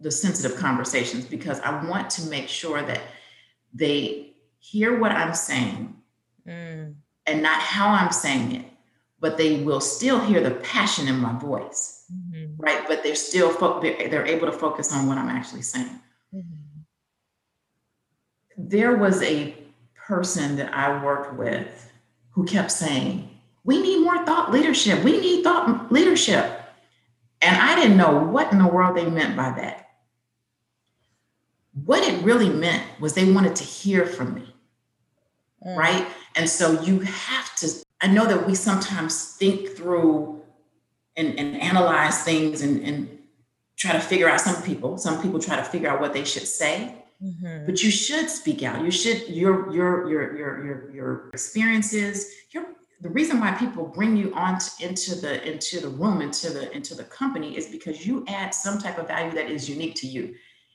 the 0.00 0.10
sensitive 0.10 0.56
conversations 0.56 1.24
because 1.24 1.58
I 1.60 1.84
want 1.84 2.10
to 2.10 2.22
make 2.26 2.48
sure 2.48 2.82
that 2.82 3.00
they 3.74 4.34
hear 4.60 4.98
what 4.98 5.10
I'm 5.10 5.34
saying 5.34 5.96
mm. 6.46 6.94
and 7.26 7.42
not 7.42 7.60
how 7.60 7.88
I'm 7.88 8.12
saying 8.12 8.54
it, 8.54 8.64
but 9.18 9.36
they 9.36 9.62
will 9.62 9.80
still 9.80 10.20
hear 10.20 10.40
the 10.40 10.52
passion 10.52 11.08
in 11.08 11.18
my 11.18 11.36
voice, 11.38 12.04
mm-hmm. 12.12 12.54
right? 12.58 12.84
But 12.86 13.02
they're 13.02 13.16
still 13.16 13.50
fo- 13.50 13.80
they're, 13.80 14.08
they're, 14.08 14.26
able 14.26 14.46
to 14.46 14.52
focus 14.52 14.92
on 14.92 15.08
what 15.08 15.18
I'm 15.18 15.28
actually 15.28 15.62
saying. 15.62 16.00
Mm-hmm. 16.32 16.67
There 18.58 18.96
was 18.96 19.22
a 19.22 19.54
person 19.94 20.56
that 20.56 20.74
I 20.74 21.02
worked 21.02 21.34
with 21.34 21.90
who 22.30 22.44
kept 22.44 22.70
saying, 22.70 23.30
"We 23.64 23.80
need 23.80 24.02
more 24.02 24.26
thought 24.26 24.50
leadership. 24.50 25.02
We 25.02 25.18
need 25.18 25.44
thought 25.44 25.90
leadership," 25.90 26.60
and 27.40 27.56
I 27.56 27.74
didn't 27.76 27.96
know 27.96 28.24
what 28.24 28.52
in 28.52 28.58
the 28.58 28.68
world 28.68 28.96
they 28.96 29.08
meant 29.08 29.36
by 29.36 29.50
that. 29.52 29.88
What 31.84 32.02
it 32.02 32.22
really 32.22 32.50
meant 32.50 32.84
was 33.00 33.14
they 33.14 33.32
wanted 33.32 33.56
to 33.56 33.64
hear 33.64 34.04
from 34.04 34.34
me, 34.34 34.54
mm. 35.64 35.76
right? 35.76 36.06
And 36.34 36.50
so 36.50 36.82
you 36.82 37.00
have 37.00 37.54
to 37.56 37.68
I 38.00 38.06
know 38.06 38.26
that 38.26 38.46
we 38.46 38.54
sometimes 38.54 39.34
think 39.34 39.70
through 39.70 40.40
and, 41.16 41.38
and 41.38 41.60
analyze 41.60 42.22
things 42.22 42.62
and, 42.62 42.82
and 42.84 43.18
try 43.76 43.92
to 43.92 44.00
figure 44.00 44.28
out 44.28 44.40
some 44.40 44.62
people, 44.62 44.98
some 44.98 45.20
people 45.20 45.40
try 45.40 45.56
to 45.56 45.64
figure 45.64 45.88
out 45.88 46.00
what 46.00 46.12
they 46.12 46.24
should 46.24 46.46
say. 46.46 46.94
Mm-hmm. 47.22 47.66
But 47.66 47.82
you 47.82 47.90
should 47.90 48.30
speak 48.30 48.62
out. 48.62 48.84
You 48.84 48.90
should 48.90 49.28
your 49.28 49.72
your 49.72 50.08
your 50.08 50.36
your 50.36 50.64
your 50.64 50.90
your 50.94 51.30
experiences. 51.32 52.30
Your 52.52 52.66
the 53.00 53.08
reason 53.08 53.40
why 53.40 53.52
people 53.52 53.86
bring 53.86 54.16
you 54.16 54.32
on 54.34 54.58
to, 54.58 54.70
into 54.80 55.14
the 55.16 55.44
into 55.48 55.80
the 55.80 55.88
room 55.88 56.22
into 56.22 56.50
the 56.50 56.70
into 56.72 56.94
the 56.94 57.04
company 57.04 57.56
is 57.56 57.66
because 57.66 58.06
you 58.06 58.24
add 58.28 58.54
some 58.54 58.78
type 58.78 58.98
of 58.98 59.08
value 59.08 59.32
that 59.32 59.50
is 59.50 59.68
unique 59.68 59.96
to 59.96 60.06
you, 60.06 60.26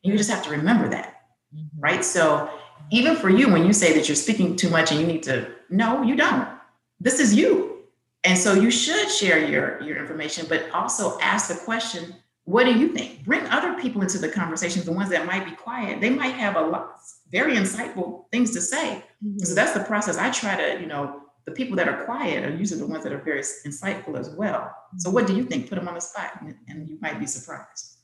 and 0.04 0.12
you 0.12 0.18
just 0.18 0.30
have 0.30 0.44
to 0.44 0.50
remember 0.50 0.90
that, 0.90 1.22
mm-hmm. 1.56 1.80
right? 1.80 2.04
So 2.04 2.50
even 2.92 3.16
for 3.16 3.30
you, 3.30 3.50
when 3.50 3.66
you 3.66 3.72
say 3.72 3.94
that 3.94 4.10
you're 4.10 4.16
speaking 4.16 4.58
too 4.58 4.70
much 4.70 4.92
and 4.92 5.00
you 5.00 5.08
need 5.08 5.24
to, 5.24 5.50
no, 5.70 6.04
you 6.04 6.18
don't 6.18 6.48
this 7.04 7.20
is 7.20 7.36
you. 7.36 7.84
And 8.24 8.38
so 8.38 8.54
you 8.54 8.72
should 8.72 9.12
share 9.12 9.46
your, 9.46 9.82
your 9.84 9.98
information, 9.98 10.46
but 10.48 10.72
also 10.72 11.20
ask 11.20 11.50
the 11.50 11.56
question, 11.66 12.16
what 12.46 12.66
do 12.66 12.78
you 12.78 12.90
think? 12.90 13.24
Bring 13.24 13.46
other 13.48 13.80
people 13.82 14.02
into 14.02 14.18
the 14.18 14.30
conversation, 14.30 14.84
the 14.84 14.92
ones 14.92 15.10
that 15.10 15.26
might 15.26 15.46
be 15.46 15.52
quiet. 15.52 16.02
They 16.02 16.10
might 16.10 16.34
have 16.34 16.56
a 16.56 16.62
lot, 16.62 16.98
very 17.32 17.56
insightful 17.56 18.26
things 18.32 18.52
to 18.52 18.62
say. 18.62 19.04
Mm-hmm. 19.24 19.40
So 19.40 19.56
that's 19.56 19.72
the 19.74 19.84
process. 19.86 20.18
I 20.18 20.30
try 20.30 20.58
to, 20.58 20.82
you 20.82 20.88
know, 20.88 21.22
the 21.46 21.52
people 21.52 21.76
that 21.78 21.88
are 21.88 22.04
quiet 22.06 22.44
are 22.44 22.56
usually 22.56 22.80
the 22.80 22.88
ones 22.88 23.04
that 23.04 23.14
are 23.14 23.22
very 23.22 23.42
insightful 23.42 24.18
as 24.18 24.30
well. 24.30 24.74
So 24.98 25.10
what 25.10 25.28
do 25.28 25.36
you 25.36 25.44
think? 25.44 25.70
Put 25.70 25.76
them 25.76 25.88
on 25.88 25.94
the 25.94 26.02
spot 26.02 26.42
and, 26.42 26.56
and 26.68 26.90
you 26.90 26.98
might 27.02 27.20
be 27.20 27.26
surprised. 27.26 27.98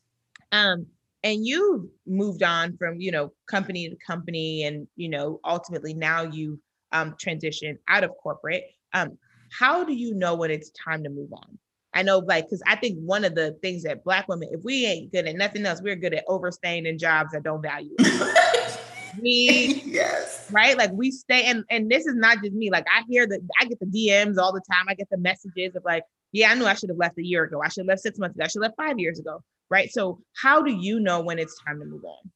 Um, 0.52 0.88
and 1.24 1.46
you 1.46 1.90
moved 2.08 2.44
on 2.44 2.78
from, 2.78 3.00
you 3.00 3.12
know, 3.12 3.34
company 3.50 3.90
to 3.90 3.96
company 4.06 4.64
and, 4.64 4.88
you 4.96 5.10
know, 5.10 5.40
ultimately 5.46 5.94
now 5.94 6.24
you 6.24 6.60
um, 6.92 7.16
transition 7.20 7.78
out 7.88 8.04
of 8.04 8.12
corporate. 8.22 8.64
Um, 8.94 9.18
how 9.52 9.84
do 9.84 9.94
you 9.94 10.14
know 10.14 10.36
when 10.36 10.52
it's 10.52 10.72
time 10.72 11.04
to 11.04 11.10
move 11.10 11.32
on? 11.34 11.60
I 11.94 12.04
know, 12.04 12.20
like, 12.20 12.46
because 12.46 12.62
I 12.68 12.76
think 12.76 13.00
one 13.00 13.26
of 13.26 13.36
the 13.36 13.58
things 13.62 13.84
that 13.84 14.04
Black 14.04 14.28
women, 14.28 14.50
if 14.52 14.64
we 14.64 14.86
ain't 14.86 15.12
good 15.12 15.28
at 15.28 15.36
nothing 15.36 15.66
else, 15.66 15.82
we're 15.82 15.96
good 15.96 16.14
at 16.14 16.24
overstaying 16.28 16.86
in 16.86 16.98
jobs 16.98 17.32
that 17.32 17.44
don't 17.44 17.62
value 17.62 17.96
us. 18.00 18.78
we, 19.22 19.82
yes, 19.86 20.48
right? 20.52 20.78
Like 20.78 20.92
we 20.92 21.10
stay, 21.10 21.46
and 21.46 21.64
and 21.72 21.90
this 21.90 22.06
is 22.06 22.16
not 22.16 22.44
just 22.44 22.54
me. 22.54 22.70
Like 22.70 22.86
I 22.96 23.04
hear 23.10 23.26
that 23.28 23.40
I 23.60 23.66
get 23.66 23.80
the 23.80 23.88
DMs 23.88 24.38
all 24.38 24.54
the 24.54 24.62
time. 24.72 24.86
I 24.88 24.94
get 24.94 25.10
the 25.10 25.18
messages 25.18 25.76
of 25.76 25.84
like, 25.84 26.04
yeah, 26.32 26.52
I 26.52 26.56
knew 26.56 26.66
I 26.66 26.76
should 26.76 26.90
have 26.90 26.98
left 26.98 27.18
a 27.18 27.26
year 27.26 27.44
ago. 27.44 27.62
I 27.64 27.70
should 27.70 27.82
have 27.82 27.88
left 27.88 28.02
six 28.02 28.20
months 28.20 28.36
ago. 28.36 28.46
I 28.46 28.48
should 28.48 28.62
have 28.64 28.70
left 28.70 28.78
five 28.78 29.00
years 29.00 29.20
ago. 29.20 29.42
Right. 29.72 29.92
So 29.92 30.20
how 30.42 30.62
do 30.62 30.72
you 30.72 31.00
know 31.00 31.22
when 31.22 31.40
it's 31.40 31.60
time 31.66 31.80
to 31.80 31.86
move 31.86 32.06
on? 32.06 32.32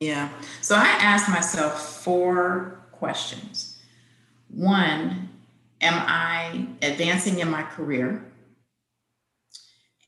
Yeah. 0.00 0.30
So 0.62 0.76
I 0.76 0.86
asked 0.86 1.28
myself 1.28 2.02
four 2.02 2.80
questions. 2.92 3.78
One, 4.48 5.30
Am 5.82 5.94
I 6.06 6.64
advancing 6.80 7.40
in 7.40 7.50
my 7.50 7.64
career? 7.64 8.24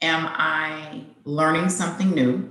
Am 0.05 0.26
I 0.28 1.00
learning 1.24 1.70
something 1.70 2.11
new? 2.11 2.46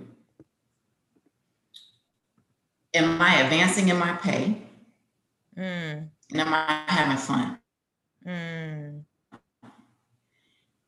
Am 2.95 3.21
I 3.21 3.41
advancing 3.41 3.89
in 3.89 3.97
my 3.99 4.13
pay? 4.13 4.57
Mm. 5.55 6.09
And 6.31 6.41
am 6.41 6.51
I 6.51 6.81
having 6.87 7.17
fun? 7.17 7.59
Mm. 8.25 9.03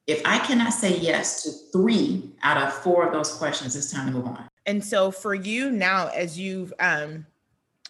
If 0.08 0.24
I 0.26 0.40
cannot 0.40 0.74
say 0.74 0.98
yes 0.98 1.44
to 1.44 1.52
three 1.72 2.32
out 2.42 2.58
of 2.58 2.74
four 2.74 3.06
of 3.06 3.14
those 3.14 3.32
questions, 3.32 3.76
it's 3.76 3.92
time 3.92 4.08
to 4.08 4.14
move 4.14 4.26
on. 4.26 4.50
And 4.66 4.84
so 4.84 5.12
for 5.12 5.36
you 5.36 5.70
now, 5.70 6.08
as 6.08 6.40
you've 6.40 6.74
um 6.80 7.28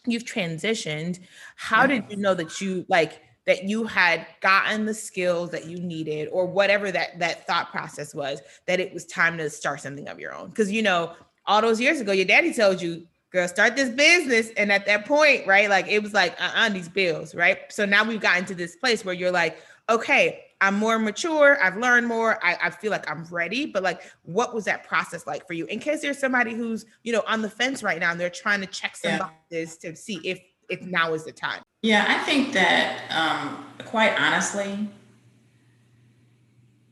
you've 0.05 0.25
transitioned, 0.25 1.19
how 1.55 1.87
did 1.87 2.03
you 2.09 2.17
know 2.17 2.33
that 2.33 2.59
you 2.59 2.85
like 2.89 3.21
that 3.45 3.63
you 3.63 3.83
had 3.83 4.25
gotten 4.41 4.85
the 4.85 4.93
skills 4.93 5.51
that 5.51 5.65
you 5.65 5.77
needed 5.79 6.27
or 6.31 6.45
whatever 6.45 6.91
that 6.91 7.17
that 7.19 7.45
thought 7.47 7.69
process 7.69 8.13
was 8.13 8.41
that 8.65 8.79
it 8.79 8.93
was 8.93 9.05
time 9.05 9.37
to 9.37 9.49
start 9.49 9.81
something 9.81 10.07
of 10.07 10.19
your 10.19 10.33
own. 10.33 10.49
Because 10.49 10.71
you 10.71 10.81
know 10.81 11.13
all 11.45 11.61
those 11.61 11.79
years 11.79 12.01
ago 12.01 12.11
your 12.11 12.25
daddy 12.25 12.53
told 12.53 12.81
you 12.81 13.05
girl 13.31 13.47
start 13.47 13.75
this 13.75 13.89
business. 13.89 14.49
And 14.57 14.71
at 14.71 14.85
that 14.87 15.05
point 15.05 15.45
right 15.47 15.69
like 15.69 15.87
it 15.87 16.01
was 16.01 16.13
like 16.13 16.35
uh-uh 16.41 16.69
these 16.69 16.89
bills 16.89 17.35
right? 17.35 17.59
So 17.71 17.85
now 17.85 18.03
we've 18.03 18.21
gotten 18.21 18.45
to 18.45 18.55
this 18.55 18.75
place 18.75 19.05
where 19.05 19.15
you're 19.15 19.31
like 19.31 19.57
okay 19.87 20.41
i'm 20.61 20.73
more 20.73 20.97
mature 20.97 21.61
i've 21.61 21.77
learned 21.77 22.07
more 22.07 22.43
I, 22.43 22.57
I 22.63 22.69
feel 22.71 22.89
like 22.89 23.09
i'm 23.09 23.23
ready. 23.25 23.67
But 23.67 23.83
like 23.83 24.01
what 24.23 24.55
was 24.55 24.65
that 24.65 24.83
process 24.87 25.27
like 25.27 25.45
for 25.45 25.53
you? 25.53 25.65
In 25.67 25.79
case 25.79 26.01
there's 26.01 26.17
somebody 26.17 26.55
who's 26.55 26.85
you 27.03 27.13
know 27.13 27.23
on 27.27 27.43
the 27.43 27.49
fence 27.49 27.83
right 27.83 27.99
now 27.99 28.11
and 28.11 28.19
they're 28.19 28.29
trying 28.31 28.61
to 28.61 28.67
check 28.67 28.95
some 28.95 29.11
yeah. 29.11 29.17
boxes 29.19 29.77
to 29.77 29.95
see 29.95 30.19
if 30.23 30.41
if 30.69 30.81
now 30.81 31.13
is 31.13 31.25
the 31.25 31.31
time 31.31 31.61
yeah, 31.85 32.05
I 32.07 32.17
think 32.23 32.53
that 32.53 33.03
um, 33.11 33.63
quite 33.85 34.19
honestly, 34.19 34.89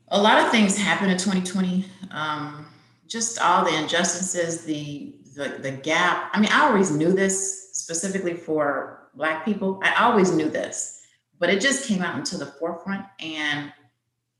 a 0.09 0.21
lot 0.21 0.37
of 0.37 0.51
things 0.51 0.77
happened 0.77 1.11
in 1.11 1.17
2020. 1.17 1.85
Um, 2.11 2.67
just 3.07 3.41
all 3.41 3.65
the 3.65 3.75
injustices, 3.75 4.65
the, 4.65 5.15
the 5.35 5.57
the 5.59 5.71
gap. 5.71 6.29
I 6.31 6.39
mean, 6.39 6.51
I 6.51 6.67
always 6.67 6.91
knew 6.91 7.11
this 7.11 7.71
specifically 7.73 8.35
for 8.35 9.09
Black 9.15 9.43
people. 9.43 9.79
I 9.81 10.03
always 10.03 10.31
knew 10.31 10.47
this, 10.47 11.01
but 11.39 11.49
it 11.49 11.59
just 11.59 11.87
came 11.87 12.03
out 12.03 12.15
into 12.15 12.37
the 12.37 12.45
forefront, 12.45 13.05
and 13.19 13.73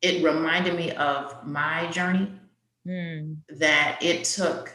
it 0.03 0.23
reminded 0.23 0.75
me 0.75 0.91
of 0.91 1.47
my 1.47 1.89
journey. 1.89 2.31
Mm. 2.87 3.37
That 3.49 3.97
it 4.03 4.25
took 4.25 4.71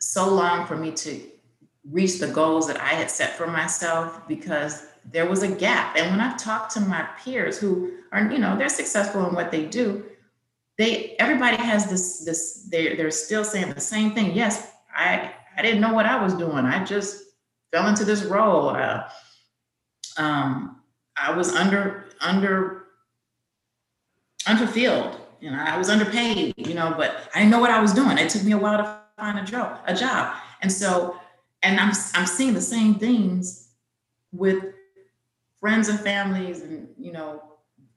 so 0.00 0.28
long 0.28 0.66
for 0.66 0.76
me 0.76 0.90
to 0.90 1.20
reach 1.90 2.18
the 2.18 2.26
goals 2.28 2.66
that 2.66 2.80
I 2.80 2.88
had 2.88 3.10
set 3.10 3.36
for 3.36 3.46
myself 3.46 4.26
because 4.26 4.86
there 5.04 5.26
was 5.26 5.42
a 5.42 5.48
gap. 5.48 5.96
And 5.96 6.10
when 6.10 6.20
I've 6.20 6.38
talked 6.38 6.72
to 6.72 6.80
my 6.80 7.06
peers 7.22 7.58
who 7.58 7.92
are, 8.12 8.30
you 8.30 8.38
know, 8.38 8.56
they're 8.56 8.68
successful 8.68 9.26
in 9.28 9.34
what 9.34 9.50
they 9.50 9.66
do, 9.66 10.04
they 10.78 11.16
everybody 11.18 11.56
has 11.56 11.88
this 11.88 12.24
this 12.24 12.68
they're 12.70 12.96
they're 12.96 13.10
still 13.10 13.44
saying 13.44 13.72
the 13.72 13.80
same 13.80 14.12
thing. 14.12 14.32
Yes, 14.34 14.72
I 14.94 15.32
I 15.56 15.62
didn't 15.62 15.80
know 15.80 15.94
what 15.94 16.06
I 16.06 16.22
was 16.22 16.34
doing. 16.34 16.64
I 16.66 16.84
just 16.84 17.24
fell 17.72 17.88
into 17.88 18.04
this 18.04 18.24
role. 18.24 18.70
Uh, 18.70 19.08
um, 20.18 20.82
I 21.16 21.34
was 21.34 21.54
under 21.54 22.06
under 22.20 22.88
unfulfilled. 24.46 25.18
You 25.40 25.50
know, 25.50 25.64
I 25.66 25.78
was 25.78 25.88
underpaid. 25.88 26.54
You 26.58 26.74
know, 26.74 26.94
but 26.96 27.30
I 27.34 27.38
didn't 27.38 27.52
know 27.52 27.60
what 27.60 27.70
I 27.70 27.80
was 27.80 27.94
doing. 27.94 28.18
It 28.18 28.28
took 28.28 28.42
me 28.42 28.52
a 28.52 28.58
while 28.58 28.76
to 28.76 29.00
find 29.16 29.38
a 29.38 29.44
job. 29.44 29.80
A 29.86 29.94
job, 29.94 30.34
and 30.60 30.70
so 30.70 31.16
and 31.62 31.80
I'm 31.80 31.92
I'm 32.14 32.26
seeing 32.26 32.54
the 32.54 32.60
same 32.60 32.94
things 32.96 33.68
with 34.32 34.62
friends 35.60 35.88
and 35.88 35.98
families 36.00 36.62
and 36.62 36.88
you 36.98 37.12
know 37.12 37.42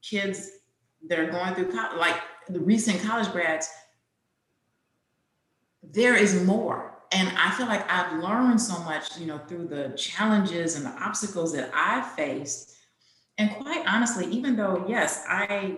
kids 0.01 0.49
that 1.07 1.19
are 1.19 1.29
going 1.31 1.55
through 1.55 1.71
college, 1.71 1.97
like 1.97 2.19
the 2.47 2.59
recent 2.59 3.01
college 3.01 3.31
grads. 3.31 3.69
There 5.81 6.15
is 6.15 6.43
more, 6.43 6.99
and 7.11 7.29
I 7.37 7.51
feel 7.51 7.67
like 7.67 7.89
I've 7.89 8.21
learned 8.21 8.61
so 8.61 8.77
much, 8.83 9.17
you 9.17 9.25
know, 9.25 9.39
through 9.47 9.67
the 9.67 9.93
challenges 9.95 10.75
and 10.75 10.85
the 10.85 11.03
obstacles 11.03 11.53
that 11.53 11.71
I've 11.73 12.11
faced. 12.11 12.75
And 13.37 13.49
quite 13.51 13.83
honestly, 13.87 14.25
even 14.27 14.55
though 14.55 14.85
yes, 14.87 15.23
I 15.27 15.77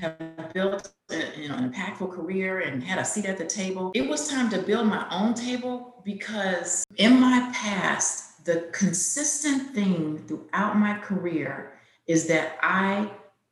have 0.00 0.52
built 0.54 0.92
you 1.36 1.48
know, 1.48 1.56
an 1.56 1.72
impactful 1.72 2.10
career 2.12 2.60
and 2.60 2.82
had 2.82 2.98
a 2.98 3.04
seat 3.04 3.26
at 3.26 3.38
the 3.38 3.46
table. 3.46 3.92
It 3.94 4.08
was 4.08 4.28
time 4.28 4.50
to 4.50 4.58
build 4.58 4.86
my 4.86 5.06
own 5.10 5.34
table 5.34 6.02
because 6.04 6.84
in 6.96 7.20
my 7.20 7.50
past, 7.54 8.44
the 8.44 8.68
consistent 8.72 9.74
thing 9.74 10.18
throughout 10.26 10.76
my 10.76 10.98
career 10.98 11.78
is 12.06 12.26
that 12.28 12.58
I 12.62 13.10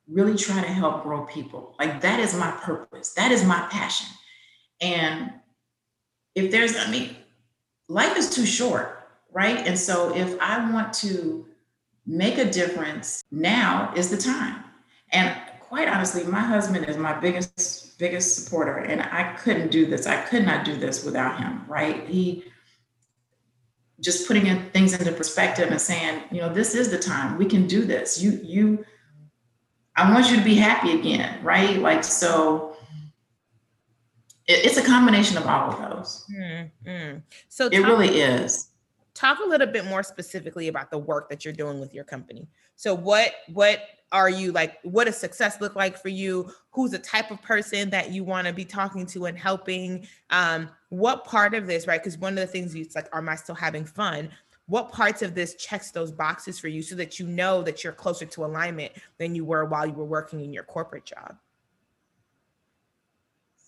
really 0.08 0.36
try 0.36 0.62
to 0.62 0.68
help 0.68 1.02
grow 1.02 1.24
people. 1.24 1.74
Like 1.78 2.00
that 2.00 2.20
is 2.20 2.34
my 2.34 2.50
purpose. 2.50 3.12
That 3.14 3.30
is 3.30 3.44
my 3.44 3.60
passion. 3.70 4.08
And 4.80 5.32
if 6.34 6.50
there's, 6.50 6.76
I 6.76 6.90
mean, 6.90 7.16
life 7.88 8.16
is 8.16 8.30
too 8.30 8.46
short, 8.46 9.08
right? 9.32 9.66
And 9.66 9.78
so 9.78 10.14
if 10.14 10.40
I 10.40 10.70
want 10.72 10.92
to 10.94 11.46
make 12.06 12.38
a 12.38 12.50
difference, 12.50 13.22
now 13.30 13.92
is 13.94 14.08
the 14.10 14.16
time. 14.16 14.64
And 15.10 15.36
quite 15.68 15.88
honestly, 15.88 16.24
my 16.24 16.40
husband 16.40 16.88
is 16.88 16.96
my 16.96 17.12
biggest, 17.18 17.98
biggest 17.98 18.36
supporter. 18.36 18.78
And 18.78 19.02
I 19.02 19.34
couldn't 19.34 19.70
do 19.70 19.86
this. 19.86 20.06
I 20.06 20.20
could 20.22 20.44
not 20.44 20.64
do 20.64 20.74
this 20.76 21.04
without 21.04 21.38
him, 21.38 21.64
right? 21.68 22.08
He 22.08 22.44
just 24.00 24.26
putting 24.26 24.46
in 24.46 24.70
things 24.70 24.94
into 24.94 25.12
perspective 25.12 25.70
and 25.70 25.80
saying, 25.80 26.22
you 26.30 26.40
know, 26.40 26.52
this 26.52 26.74
is 26.74 26.90
the 26.90 26.98
time. 26.98 27.36
We 27.36 27.46
can 27.46 27.66
do 27.66 27.84
this. 27.84 28.20
You, 28.20 28.40
you, 28.42 28.84
I 29.96 30.10
want 30.12 30.30
you 30.30 30.36
to 30.36 30.44
be 30.44 30.54
happy 30.54 30.98
again, 30.98 31.42
right? 31.42 31.78
Like, 31.78 32.04
so 32.04 32.76
it's 34.46 34.78
a 34.78 34.82
combination 34.82 35.36
of 35.36 35.46
all 35.46 35.72
of 35.72 35.90
those. 35.90 36.24
Mm-hmm. 36.34 37.18
So 37.48 37.66
it 37.66 37.80
really 37.80 38.20
is. 38.20 38.67
Talk 39.18 39.40
a 39.44 39.48
little 39.48 39.66
bit 39.66 39.84
more 39.84 40.04
specifically 40.04 40.68
about 40.68 40.92
the 40.92 40.98
work 40.98 41.28
that 41.28 41.44
you're 41.44 41.52
doing 41.52 41.80
with 41.80 41.92
your 41.92 42.04
company. 42.04 42.46
So 42.76 42.94
what 42.94 43.32
what 43.52 43.80
are 44.12 44.30
you 44.30 44.52
like 44.52 44.78
what 44.84 45.06
does 45.06 45.16
success 45.16 45.60
look 45.60 45.74
like 45.74 46.00
for 46.00 46.08
you? 46.08 46.52
Who's 46.70 46.92
the 46.92 47.00
type 47.00 47.32
of 47.32 47.42
person 47.42 47.90
that 47.90 48.12
you 48.12 48.22
want 48.22 48.46
to 48.46 48.52
be 48.52 48.64
talking 48.64 49.06
to 49.06 49.26
and 49.26 49.36
helping? 49.36 50.06
Um 50.30 50.70
what 50.90 51.24
part 51.24 51.54
of 51.54 51.66
this 51.66 51.88
right 51.88 52.00
because 52.00 52.16
one 52.16 52.34
of 52.34 52.38
the 52.38 52.46
things 52.46 52.76
it's 52.76 52.94
like 52.94 53.08
am 53.12 53.28
i 53.28 53.34
still 53.34 53.56
having 53.56 53.84
fun? 53.84 54.30
What 54.66 54.92
parts 54.92 55.20
of 55.22 55.34
this 55.34 55.56
checks 55.56 55.90
those 55.90 56.12
boxes 56.12 56.60
for 56.60 56.68
you 56.68 56.80
so 56.80 56.94
that 56.94 57.18
you 57.18 57.26
know 57.26 57.60
that 57.62 57.82
you're 57.82 57.92
closer 57.92 58.24
to 58.24 58.44
alignment 58.44 58.92
than 59.18 59.34
you 59.34 59.44
were 59.44 59.64
while 59.64 59.84
you 59.84 59.94
were 59.94 60.04
working 60.04 60.42
in 60.42 60.52
your 60.52 60.62
corporate 60.62 61.04
job? 61.04 61.36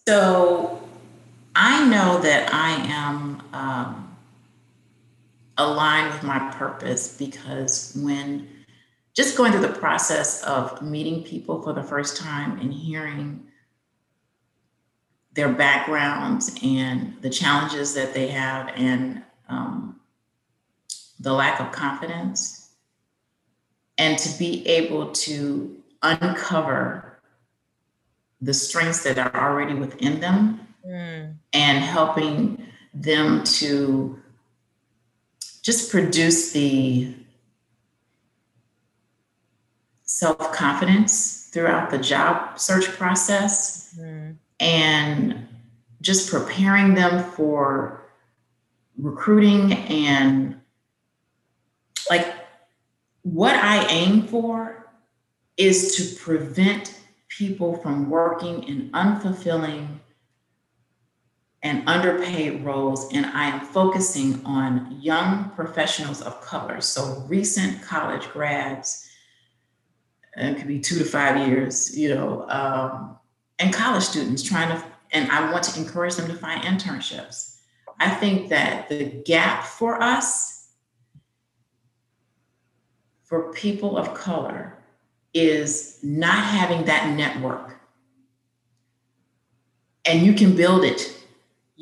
So 0.07 0.81
i 1.57 1.85
know 1.89 2.21
that 2.21 2.55
i 2.55 2.71
am 2.87 3.43
um, 3.53 4.10
aligned 5.59 6.13
with 6.13 6.23
my 6.23 6.39
purpose 6.53 7.17
because 7.17 7.97
when 8.03 8.49
just 9.15 9.37
going 9.37 9.53
through 9.53 9.61
the 9.63 9.69
process 9.69 10.43
of 10.45 10.81
meeting 10.83 11.23
people 11.23 11.63
for 11.63 11.73
the 11.73 11.83
first 11.83 12.17
time 12.17 12.59
and 12.61 12.73
hearing 12.73 13.47
their 15.33 15.53
backgrounds 15.53 16.59
and 16.63 17.17
the 17.21 17.31
challenges 17.31 17.95
that 17.95 18.15
they 18.15 18.29
have 18.29 18.69
and 18.77 19.23
um, 19.49 20.01
the 21.21 21.33
lack 21.33 21.61
of 21.61 21.71
confidence 21.73 22.71
and 23.99 24.19
to 24.19 24.39
be 24.39 24.67
able 24.67 25.13
to 25.13 25.77
uncover 26.03 27.21
the 28.41 28.55
strengths 28.55 29.05
that 29.05 29.19
are 29.19 29.51
already 29.51 29.75
within 29.75 30.21
them 30.21 30.67
mm. 30.87 31.35
and 31.53 31.79
helping 31.85 32.67
them 32.95 33.45
to 33.45 34.19
just 35.63 35.91
produce 35.91 36.53
the 36.53 37.15
self 40.03 40.53
confidence 40.53 41.49
throughout 41.53 41.91
the 41.91 41.99
job 41.99 42.59
search 42.59 42.87
process 42.89 43.95
mm. 43.99 44.35
and 44.59 45.47
just 46.01 46.31
preparing 46.31 46.95
them 46.95 47.31
for 47.33 48.07
recruiting 48.99 49.73
and 49.73 50.61
like 52.09 52.27
what 53.23 53.55
I 53.55 53.87
aim 53.87 54.27
for 54.27 54.91
is 55.57 55.95
to 55.97 56.23
prevent 56.23 56.99
people 57.29 57.77
from 57.77 58.11
working 58.11 58.65
in 58.65 58.91
unfulfilling 58.91 60.01
and 61.63 61.87
underpaid 61.89 62.65
roles. 62.65 63.13
And 63.13 63.27
I 63.27 63.47
am 63.47 63.61
focusing 63.61 64.45
on 64.45 64.97
young 65.01 65.51
professionals 65.51 66.23
of 66.23 66.41
color, 66.41 66.81
so 66.81 67.25
recent 67.29 67.83
college 67.83 68.29
grads 68.31 69.11
and 70.35 70.57
it 70.57 70.59
could 70.59 70.69
be 70.69 70.79
two 70.79 70.99
to 70.99 71.05
five 71.05 71.47
years, 71.49 71.97
you 71.97 72.15
know, 72.15 72.49
um, 72.49 73.19
and 73.59 73.73
college 73.73 74.05
students 74.05 74.43
trying 74.43 74.69
to, 74.69 74.85
and 75.13 75.31
I 75.31 75.51
want 75.53 75.65
to 75.65 75.81
encourage 75.81 76.17
them 76.17 76.29
to 76.29 76.35
find 76.35 76.63
internships. 76.63 77.59
I 77.99 78.09
think 78.11 78.49
that 78.49 78.89
the 78.89 79.05
gap 79.27 79.65
for 79.65 80.01
us, 80.03 80.71
for 83.25 83.53
people 83.53 83.99
of 83.99 84.15
color, 84.15 84.79
is 85.35 85.99
not 86.03 86.43
having 86.45 86.85
that 86.87 87.15
network. 87.15 87.79
And 90.07 90.25
you 90.25 90.33
can 90.33 90.57
build 90.57 90.85
it. 90.85 91.17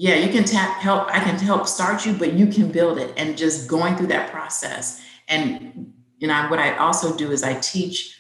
Yeah, 0.01 0.15
you 0.15 0.31
can 0.31 0.45
tap 0.45 0.81
help, 0.81 1.09
I 1.09 1.19
can 1.19 1.37
help 1.41 1.67
start 1.67 2.07
you, 2.07 2.13
but 2.13 2.35
you 2.35 2.47
can 2.47 2.71
build 2.71 2.99
it 2.99 3.13
and 3.17 3.37
just 3.37 3.67
going 3.67 3.97
through 3.97 4.07
that 4.07 4.31
process. 4.31 5.03
And 5.27 5.93
you 6.19 6.29
know, 6.29 6.47
what 6.49 6.61
I 6.61 6.77
also 6.77 7.17
do 7.17 7.33
is 7.33 7.43
I 7.43 7.55
teach 7.55 8.17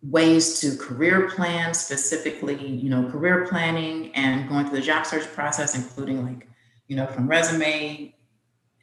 ways 0.00 0.60
to 0.60 0.76
career 0.76 1.28
plan 1.28 1.74
specifically 1.74 2.66
you 2.66 2.88
know 2.88 3.10
career 3.10 3.46
planning 3.50 4.14
and 4.14 4.48
going 4.48 4.64
through 4.64 4.78
the 4.78 4.84
job 4.84 5.04
search 5.04 5.26
process 5.34 5.74
including 5.74 6.24
like 6.24 6.48
you 6.86 6.94
know 6.94 7.04
from 7.04 7.26
resume 7.26 8.14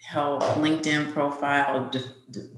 help 0.04 0.44
linkedin 0.60 1.14
profile 1.14 1.90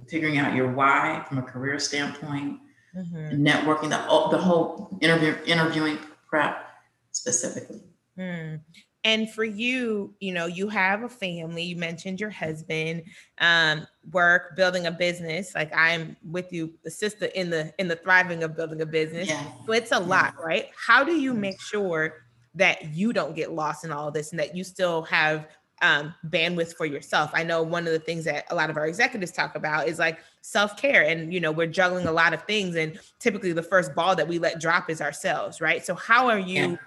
figuring 0.10 0.40
out 0.40 0.56
your 0.56 0.72
why 0.72 1.24
from 1.30 1.38
a 1.38 1.42
career 1.44 1.78
standpoint 1.78 2.60
mm-hmm. 2.98 3.46
networking 3.46 3.90
the, 3.90 4.36
the 4.36 4.42
whole 4.42 4.98
interview 5.02 5.38
interviewing 5.46 6.00
prep 6.28 6.66
specifically 7.12 7.80
mm. 8.18 8.60
And 9.08 9.32
for 9.32 9.46
you, 9.46 10.14
you 10.20 10.34
know, 10.34 10.48
you 10.48 10.68
have 10.68 11.04
a 11.04 11.08
family. 11.08 11.64
You 11.64 11.78
mentioned 11.78 12.20
your 12.20 12.30
husband, 12.30 13.04
um, 13.38 13.88
work, 14.12 14.58
building 14.58 14.86
a 14.86 14.92
business. 14.92 15.56
Like 15.56 15.74
I'm 15.74 16.18
with 16.30 16.52
you, 16.52 16.74
the 16.84 16.92
sister 16.92 17.28
in 17.28 17.50
the 17.50 17.74
in 17.80 17.88
the 17.88 17.96
thriving 17.96 18.44
of 18.44 18.58
building 18.58 18.82
a 18.82 18.86
business. 18.86 19.30
Yeah. 19.30 19.46
So 19.66 19.72
it's 19.72 19.94
a 19.94 20.00
lot, 20.00 20.34
right? 20.44 20.72
How 20.76 21.06
do 21.06 21.14
you 21.14 21.34
make 21.34 21.62
sure 21.62 22.26
that 22.56 22.94
you 22.96 23.14
don't 23.14 23.34
get 23.34 23.54
lost 23.54 23.86
in 23.86 23.94
all 23.94 24.12
this 24.12 24.32
and 24.32 24.40
that 24.42 24.56
you 24.56 24.66
still 24.66 25.04
have 25.04 25.48
um, 25.82 26.14
bandwidth 26.28 26.74
for 26.74 26.86
yourself. 26.86 27.32
I 27.34 27.44
know 27.44 27.62
one 27.62 27.86
of 27.86 27.94
the 27.94 28.00
things 28.00 28.26
that 28.26 28.46
a 28.50 28.56
lot 28.56 28.70
of 28.70 28.76
our 28.78 28.88
executives 28.88 29.32
talk 29.32 29.56
about 29.56 29.88
is 29.88 30.00
like 30.00 30.20
self 30.42 30.76
care, 30.76 31.04
and 31.04 31.34
you 31.34 31.40
know 31.40 31.54
we're 31.54 31.68
juggling 31.68 32.08
a 32.08 32.12
lot 32.12 32.34
of 32.34 32.44
things, 32.44 32.76
and 32.76 33.00
typically 33.20 33.54
the 33.54 33.64
first 33.64 33.96
ball 33.96 34.18
that 34.18 34.28
we 34.28 34.38
let 34.38 34.60
drop 34.60 34.90
is 34.90 35.00
ourselves, 35.00 35.62
right? 35.62 35.86
So 35.86 35.96
how 35.96 36.28
are 36.28 36.40
you? 36.40 36.72
Yeah 36.72 36.78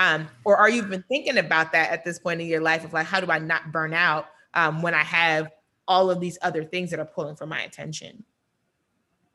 um, 0.00 0.28
or 0.44 0.56
are 0.56 0.70
you 0.70 0.82
even 0.82 1.04
thinking 1.08 1.36
about 1.36 1.72
that 1.72 1.90
at 1.90 2.06
this 2.06 2.18
point 2.18 2.40
in 2.40 2.46
your 2.46 2.62
life 2.62 2.84
of 2.84 2.94
like, 2.94 3.06
how 3.06 3.20
do 3.20 3.30
I 3.30 3.38
not 3.38 3.70
burn 3.70 3.92
out 3.92 4.28
um, 4.54 4.80
when 4.80 4.94
I 4.94 5.02
have 5.02 5.52
all 5.86 6.10
of 6.10 6.20
these 6.20 6.38
other 6.40 6.64
things 6.64 6.90
that 6.90 6.98
are 6.98 7.04
pulling 7.04 7.36
for 7.36 7.46
my 7.46 7.60
attention? 7.60 8.24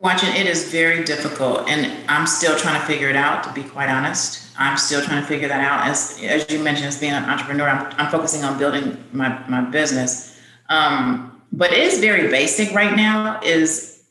Watchin 0.03 0.35
it 0.35 0.47
is 0.47 0.71
very 0.71 1.03
difficult, 1.03 1.69
and 1.69 2.09
I'm 2.09 2.25
still 2.25 2.57
trying 2.57 2.81
to 2.81 2.85
figure 2.87 3.09
it 3.09 3.15
out. 3.15 3.43
To 3.43 3.53
be 3.53 3.63
quite 3.63 3.89
honest, 3.89 4.49
I'm 4.57 4.75
still 4.75 5.03
trying 5.03 5.21
to 5.21 5.27
figure 5.27 5.47
that 5.47 5.61
out. 5.61 5.87
As 5.87 6.19
as 6.21 6.49
you 6.49 6.59
mentioned, 6.59 6.87
as 6.87 6.99
being 6.99 7.13
an 7.13 7.23
entrepreneur, 7.25 7.69
I'm, 7.69 7.93
I'm 7.97 8.11
focusing 8.11 8.43
on 8.43 8.57
building 8.57 9.01
my 9.13 9.47
my 9.47 9.61
business. 9.61 10.37
Um, 10.67 11.41
but 11.53 11.71
it 11.71 11.77
is 11.77 11.99
very 11.99 12.27
basic 12.29 12.73
right 12.73 12.93
now. 12.95 13.39
Is 13.41 14.03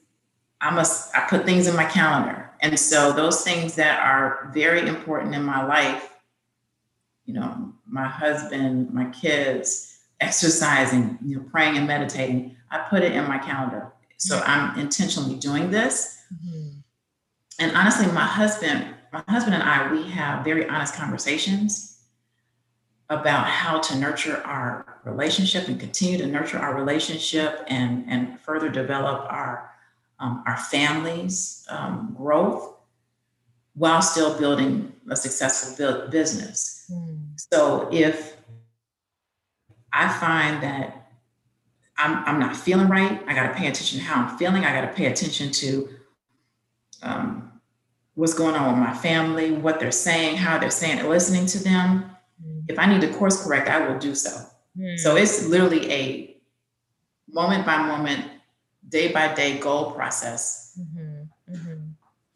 I 0.60 0.70
must 0.70 1.14
I 1.14 1.26
put 1.28 1.44
things 1.44 1.66
in 1.66 1.76
my 1.76 1.84
calendar, 1.84 2.50
and 2.62 2.78
so 2.78 3.12
those 3.12 3.42
things 3.42 3.74
that 3.74 4.00
are 4.00 4.50
very 4.54 4.88
important 4.88 5.34
in 5.34 5.42
my 5.42 5.66
life 5.66 6.13
you 7.24 7.34
know, 7.34 7.72
my 7.86 8.06
husband, 8.06 8.92
my 8.92 9.06
kids, 9.06 9.98
exercising, 10.20 11.18
you 11.24 11.36
know, 11.36 11.44
praying 11.50 11.76
and 11.76 11.86
meditating. 11.86 12.56
I 12.70 12.78
put 12.78 13.02
it 13.02 13.12
in 13.12 13.26
my 13.26 13.38
calendar. 13.38 13.92
So 14.16 14.40
I'm 14.46 14.78
intentionally 14.78 15.36
doing 15.36 15.70
this. 15.70 16.22
Mm-hmm. 16.32 16.68
And 17.58 17.76
honestly, 17.76 18.06
my 18.06 18.24
husband, 18.24 18.94
my 19.12 19.22
husband 19.28 19.54
and 19.54 19.62
I, 19.62 19.92
we 19.92 20.08
have 20.10 20.44
very 20.44 20.68
honest 20.68 20.94
conversations 20.94 21.98
about 23.10 23.46
how 23.46 23.80
to 23.80 23.96
nurture 23.96 24.42
our 24.44 24.98
relationship 25.04 25.68
and 25.68 25.78
continue 25.78 26.18
to 26.18 26.26
nurture 26.26 26.58
our 26.58 26.74
relationship 26.74 27.64
and, 27.68 28.04
and 28.08 28.40
further 28.40 28.68
develop 28.68 29.30
our 29.30 29.70
um, 30.20 30.42
our 30.46 30.56
families' 30.56 31.66
um, 31.68 32.14
growth 32.16 32.76
while 33.74 34.00
still 34.00 34.38
building 34.38 34.92
a 35.10 35.16
successful 35.16 36.08
business. 36.08 36.73
Mm. 36.90 37.40
So 37.52 37.88
if 37.92 38.36
I 39.92 40.08
find 40.08 40.62
that 40.62 41.08
I'm, 41.96 42.24
I'm 42.24 42.40
not 42.40 42.56
feeling 42.56 42.88
right, 42.88 43.22
I 43.26 43.34
got 43.34 43.48
to 43.48 43.54
pay 43.54 43.68
attention 43.68 44.00
to 44.00 44.04
how 44.04 44.22
I'm 44.22 44.36
feeling. 44.36 44.64
I 44.64 44.72
got 44.72 44.88
to 44.88 44.96
pay 44.96 45.06
attention 45.06 45.50
to 45.52 45.88
um, 47.02 47.52
what's 48.14 48.34
going 48.34 48.54
on 48.54 48.72
with 48.72 48.88
my 48.88 48.94
family, 48.94 49.52
what 49.52 49.78
they're 49.78 49.92
saying, 49.92 50.36
how 50.36 50.58
they're 50.58 50.70
saying 50.70 50.98
it, 50.98 51.06
listening 51.06 51.46
to 51.46 51.62
them. 51.62 52.10
Mm. 52.44 52.64
If 52.68 52.78
I 52.78 52.86
need 52.86 53.00
to 53.02 53.12
course 53.14 53.44
correct, 53.44 53.68
I 53.68 53.86
will 53.86 53.98
do 53.98 54.14
so. 54.14 54.30
Mm. 54.76 54.98
So 54.98 55.16
it's 55.16 55.46
literally 55.46 55.90
a 55.92 56.36
moment 57.28 57.64
by 57.64 57.78
moment, 57.78 58.24
day 58.88 59.12
by 59.12 59.32
day 59.34 59.58
goal 59.58 59.92
process 59.92 60.78
mm-hmm. 60.78 61.54
Mm-hmm. 61.54 61.80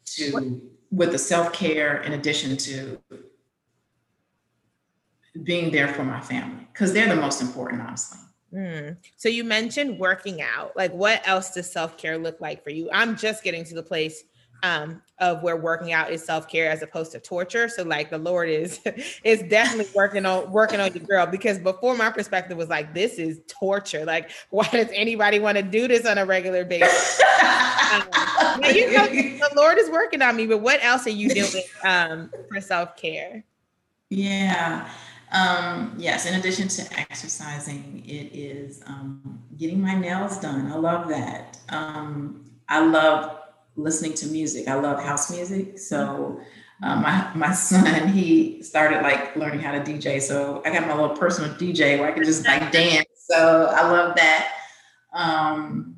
to 0.05 0.31
what? 0.31 0.43
with 0.91 1.11
the 1.11 1.17
self 1.17 1.53
care 1.53 2.01
in 2.01 2.13
addition 2.13 2.57
to 2.57 2.99
being 5.43 5.71
there 5.71 5.87
for 5.87 6.03
my 6.03 6.19
family 6.19 6.67
because 6.73 6.93
they're 6.93 7.09
the 7.09 7.21
most 7.21 7.41
important, 7.41 7.81
honestly. 7.81 8.19
Mm. 8.53 8.97
So 9.15 9.29
you 9.29 9.43
mentioned 9.43 9.99
working 9.99 10.41
out. 10.41 10.75
Like, 10.75 10.91
what 10.91 11.21
else 11.27 11.51
does 11.51 11.71
self 11.71 11.97
care 11.97 12.17
look 12.17 12.41
like 12.41 12.63
for 12.63 12.71
you? 12.71 12.89
I'm 12.91 13.15
just 13.15 13.43
getting 13.43 13.63
to 13.65 13.75
the 13.75 13.83
place 13.83 14.23
um, 14.63 15.01
of 15.19 15.43
where 15.43 15.57
working 15.57 15.93
out 15.93 16.11
is 16.11 16.23
self 16.23 16.47
care 16.47 16.69
as 16.69 16.81
opposed 16.81 17.11
to 17.13 17.19
torture. 17.19 17.69
So 17.69 17.83
like 17.83 18.09
the 18.09 18.17
Lord 18.17 18.49
is 18.49 18.79
is 19.23 19.41
definitely 19.43 19.91
working 19.95 20.25
on 20.25 20.51
working 20.51 20.79
on 20.79 20.93
your 20.93 21.03
girl 21.05 21.25
because 21.25 21.59
before 21.59 21.95
my 21.95 22.09
perspective 22.09 22.57
was 22.57 22.69
like 22.69 22.93
this 22.93 23.13
is 23.13 23.41
torture. 23.47 24.05
Like 24.05 24.31
why 24.49 24.67
does 24.71 24.89
anybody 24.93 25.39
want 25.39 25.57
to 25.57 25.63
do 25.63 25.87
this 25.87 26.05
on 26.05 26.17
a 26.17 26.25
regular 26.25 26.65
basis? 26.65 27.21
um, 27.93 28.61
you 28.73 28.91
know, 28.91 29.07
the 29.07 29.51
Lord 29.55 29.77
is 29.77 29.89
working 29.89 30.21
on 30.21 30.35
me. 30.35 30.47
But 30.47 30.59
what 30.59 30.83
else 30.83 31.07
are 31.07 31.11
you 31.11 31.29
doing 31.29 31.63
um, 31.83 32.31
for 32.49 32.61
self 32.61 32.95
care? 32.97 33.43
Yeah. 34.09 34.89
Um, 35.31 35.93
yes, 35.97 36.25
in 36.25 36.39
addition 36.39 36.67
to 36.69 36.99
exercising, 36.99 38.03
it 38.05 38.35
is 38.35 38.81
um, 38.87 39.41
getting 39.57 39.81
my 39.81 39.95
nails 39.95 40.39
done. 40.39 40.71
I 40.71 40.75
love 40.75 41.07
that. 41.09 41.59
Um, 41.69 42.45
I 42.67 42.85
love 42.85 43.37
listening 43.75 44.13
to 44.15 44.27
music. 44.27 44.67
I 44.67 44.75
love 44.75 45.01
house 45.01 45.31
music. 45.31 45.77
So 45.77 46.39
uh, 46.81 46.95
my 46.95 47.29
my 47.35 47.51
son 47.53 48.07
he 48.07 48.63
started 48.63 49.01
like 49.01 49.35
learning 49.35 49.59
how 49.59 49.71
to 49.71 49.79
DJ. 49.79 50.21
So 50.21 50.61
I 50.65 50.71
got 50.71 50.87
my 50.87 50.93
little 50.93 51.15
personal 51.15 51.51
DJ 51.51 51.99
where 51.99 52.09
I 52.09 52.11
can 52.11 52.23
just 52.23 52.45
like 52.45 52.71
dance. 52.71 53.05
So 53.15 53.71
I 53.71 53.89
love 53.89 54.15
that. 54.15 54.51
Um, 55.13 55.95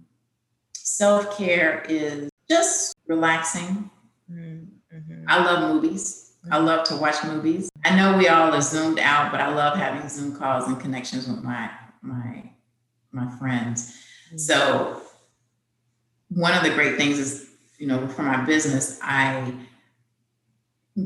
Self 0.74 1.38
care 1.38 1.84
is 1.88 2.30
just 2.50 2.96
relaxing. 3.08 3.90
Mm-hmm. 4.30 5.24
I 5.28 5.44
love 5.44 5.74
movies. 5.74 6.34
I 6.46 6.58
mm-hmm. 6.58 6.66
love 6.66 6.84
to 6.90 6.96
watch 6.96 7.24
movies. 7.24 7.71
I 7.84 7.96
know 7.96 8.18
we 8.18 8.28
all 8.28 8.54
are 8.54 8.62
zoomed 8.62 9.00
out, 9.00 9.32
but 9.32 9.42
I 9.42 9.54
love 9.54 9.78
having 9.78 10.08
Zoom 10.08 10.36
calls 10.36 10.68
and 10.68 10.80
connections 10.80 11.28
with 11.28 11.44
my 11.44 11.70
my 12.02 12.52
my 13.12 13.30
friends. 13.38 13.98
Mm-hmm. 14.28 14.38
So 14.38 15.02
one 16.30 16.54
of 16.54 16.64
the 16.64 16.70
great 16.70 16.98
things 16.98 17.20
is 17.20 17.52
you 17.82 17.88
know, 17.88 18.08
for 18.10 18.22
my 18.22 18.46
business, 18.46 19.00
I 19.02 19.54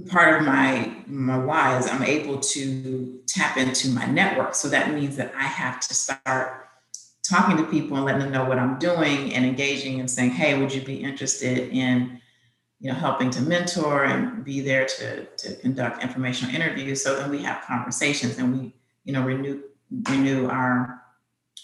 part 0.09 0.41
of 0.41 0.45
my 0.45 0.93
my 1.07 1.37
why 1.37 1.77
is 1.77 1.87
I'm 1.87 2.03
able 2.03 2.39
to 2.39 3.21
tap 3.27 3.55
into 3.55 3.89
my 3.89 4.05
network. 4.07 4.55
So 4.55 4.67
that 4.67 4.93
means 4.93 5.15
that 5.15 5.33
I 5.35 5.43
have 5.43 5.79
to 5.79 5.93
start 5.93 6.67
talking 7.23 7.55
to 7.57 7.63
people 7.63 7.95
and 7.95 8.05
letting 8.05 8.21
them 8.23 8.31
know 8.31 8.43
what 8.43 8.59
I'm 8.59 8.77
doing 8.77 9.33
and 9.33 9.45
engaging 9.45 10.01
and 10.01 10.11
saying, 10.11 10.31
hey, 10.31 10.59
would 10.59 10.73
you 10.73 10.81
be 10.81 10.97
interested 10.97 11.69
in 11.69 12.19
you 12.79 12.91
know 12.91 12.97
helping 12.97 13.29
to 13.29 13.41
mentor 13.41 14.05
and 14.05 14.43
be 14.43 14.59
there 14.61 14.85
to 14.85 15.25
to 15.25 15.55
conduct 15.55 16.03
informational 16.03 16.53
interviews 16.53 17.03
so 17.03 17.15
then 17.15 17.29
we 17.29 17.41
have 17.41 17.63
conversations 17.63 18.37
and 18.37 18.59
we 18.59 18.73
you 19.05 19.13
know 19.13 19.23
renew 19.23 19.61
renew 20.09 20.47
our 20.49 21.01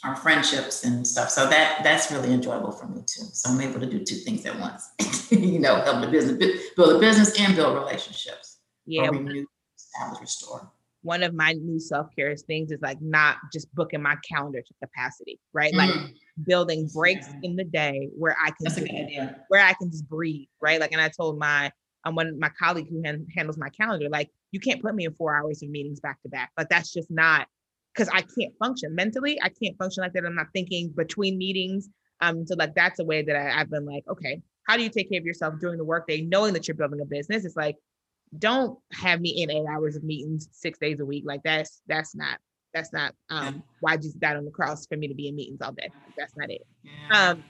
our 0.03 0.15
friendships 0.15 0.83
and 0.83 1.05
stuff. 1.05 1.29
So 1.29 1.47
that 1.47 1.81
that's 1.83 2.11
really 2.11 2.33
enjoyable 2.33 2.71
for 2.71 2.87
me 2.87 3.03
too. 3.05 3.23
So 3.33 3.51
I'm 3.51 3.61
able 3.61 3.79
to 3.79 3.85
do 3.85 4.03
two 4.03 4.15
things 4.15 4.45
at 4.45 4.59
once. 4.59 4.89
you 5.31 5.59
know, 5.59 5.75
help 5.75 6.01
the 6.01 6.07
business 6.07 6.37
build 6.75 6.95
a 6.95 6.99
business 6.99 7.39
and 7.39 7.55
build 7.55 7.75
relationships. 7.75 8.57
Yeah. 8.85 9.07
Renew, 9.07 9.45
establish, 9.77 10.21
restore. 10.21 10.71
One 11.03 11.23
of 11.23 11.33
my 11.33 11.53
new 11.53 11.79
self-care 11.79 12.35
things 12.35 12.71
is 12.71 12.79
like 12.81 13.01
not 13.01 13.37
just 13.51 13.73
booking 13.73 14.01
my 14.01 14.15
calendar 14.27 14.61
to 14.61 14.73
capacity, 14.83 15.39
right? 15.53 15.73
Like 15.73 15.89
mm. 15.89 16.13
building 16.45 16.89
breaks 16.93 17.27
yeah. 17.27 17.39
in 17.43 17.55
the 17.55 17.63
day 17.63 18.09
where 18.17 18.35
I 18.43 18.47
can 18.47 18.57
that's 18.61 18.77
a 18.77 18.81
good 18.81 18.91
idea. 18.91 19.35
where 19.49 19.65
I 19.65 19.73
can 19.73 19.89
just 19.89 20.07
breathe, 20.07 20.47
right? 20.61 20.79
Like, 20.79 20.91
and 20.91 21.01
I 21.01 21.09
told 21.09 21.39
my 21.39 21.71
um, 22.05 22.15
one 22.15 22.27
of 22.27 22.37
my 22.37 22.49
colleague 22.49 22.87
who 22.89 23.01
handles 23.35 23.57
my 23.57 23.69
calendar, 23.69 24.09
like, 24.09 24.29
you 24.51 24.59
can't 24.59 24.81
put 24.81 24.95
me 24.95 25.05
in 25.05 25.13
four 25.13 25.35
hours 25.35 25.61
of 25.63 25.69
meetings 25.69 25.99
back 25.99 26.21
to 26.23 26.29
back. 26.29 26.51
Like, 26.57 26.69
that's 26.69 26.91
just 26.91 27.09
not 27.09 27.47
because 27.93 28.09
I 28.09 28.21
can't 28.21 28.53
function 28.59 28.95
mentally. 28.95 29.39
I 29.41 29.49
can't 29.49 29.77
function 29.77 30.01
like 30.01 30.13
that. 30.13 30.25
I'm 30.25 30.35
not 30.35 30.47
thinking 30.53 30.93
between 30.95 31.37
meetings. 31.37 31.89
Um, 32.21 32.45
so 32.45 32.55
like 32.57 32.75
that's 32.75 32.99
a 32.99 33.03
way 33.03 33.23
that 33.23 33.35
I, 33.35 33.59
I've 33.59 33.69
been 33.69 33.85
like, 33.85 34.03
okay, 34.09 34.41
how 34.67 34.77
do 34.77 34.83
you 34.83 34.89
take 34.89 35.09
care 35.09 35.19
of 35.19 35.25
yourself 35.25 35.55
during 35.59 35.77
the 35.77 35.83
workday, 35.83 36.21
knowing 36.21 36.53
that 36.53 36.67
you're 36.67 36.75
building 36.75 37.01
a 37.01 37.05
business? 37.05 37.45
It's 37.45 37.55
like, 37.55 37.75
don't 38.37 38.77
have 38.93 39.21
me 39.21 39.41
in 39.41 39.51
eight 39.51 39.65
hours 39.69 39.95
of 39.95 40.03
meetings 40.03 40.47
six 40.51 40.79
days 40.79 40.99
a 40.99 41.05
week. 41.05 41.23
Like 41.25 41.41
that's 41.43 41.81
that's 41.87 42.15
not 42.15 42.39
that's 42.73 42.93
not 42.93 43.13
um 43.29 43.63
why 43.79 43.97
Jesus 43.97 44.13
died 44.13 44.37
on 44.37 44.45
the 44.45 44.51
cross 44.51 44.85
for 44.87 44.97
me 44.97 45.07
to 45.07 45.13
be 45.13 45.27
in 45.27 45.35
meetings 45.35 45.61
all 45.61 45.73
day. 45.73 45.91
That's 46.17 46.35
not 46.37 46.49
it. 46.49 46.65
Yeah. 46.83 47.31
Um, 47.31 47.43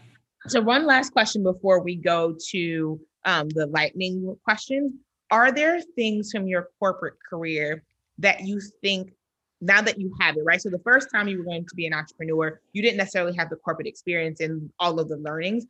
so 0.47 0.61
one 0.61 0.85
last 0.85 1.11
question 1.11 1.43
before 1.43 1.81
we 1.81 1.95
go 1.95 2.35
to 2.49 2.99
um 3.25 3.49
the 3.49 3.67
lightning 3.67 4.35
questions. 4.43 4.93
Are 5.29 5.51
there 5.51 5.79
things 5.95 6.31
from 6.31 6.47
your 6.47 6.69
corporate 6.79 7.13
career 7.29 7.83
that 8.17 8.41
you 8.41 8.59
think 8.81 9.11
now 9.61 9.81
that 9.81 9.99
you 9.99 10.13
have 10.19 10.35
it, 10.35 10.43
right? 10.43 10.59
So 10.61 10.69
the 10.69 10.79
first 10.79 11.09
time 11.13 11.27
you 11.27 11.37
were 11.37 11.43
going 11.43 11.65
to 11.65 11.75
be 11.75 11.85
an 11.85 11.93
entrepreneur, 11.93 12.59
you 12.73 12.81
didn't 12.81 12.97
necessarily 12.97 13.35
have 13.37 13.49
the 13.49 13.55
corporate 13.57 13.87
experience 13.87 14.39
and 14.39 14.69
all 14.79 14.99
of 14.99 15.07
the 15.07 15.17
learnings. 15.17 15.65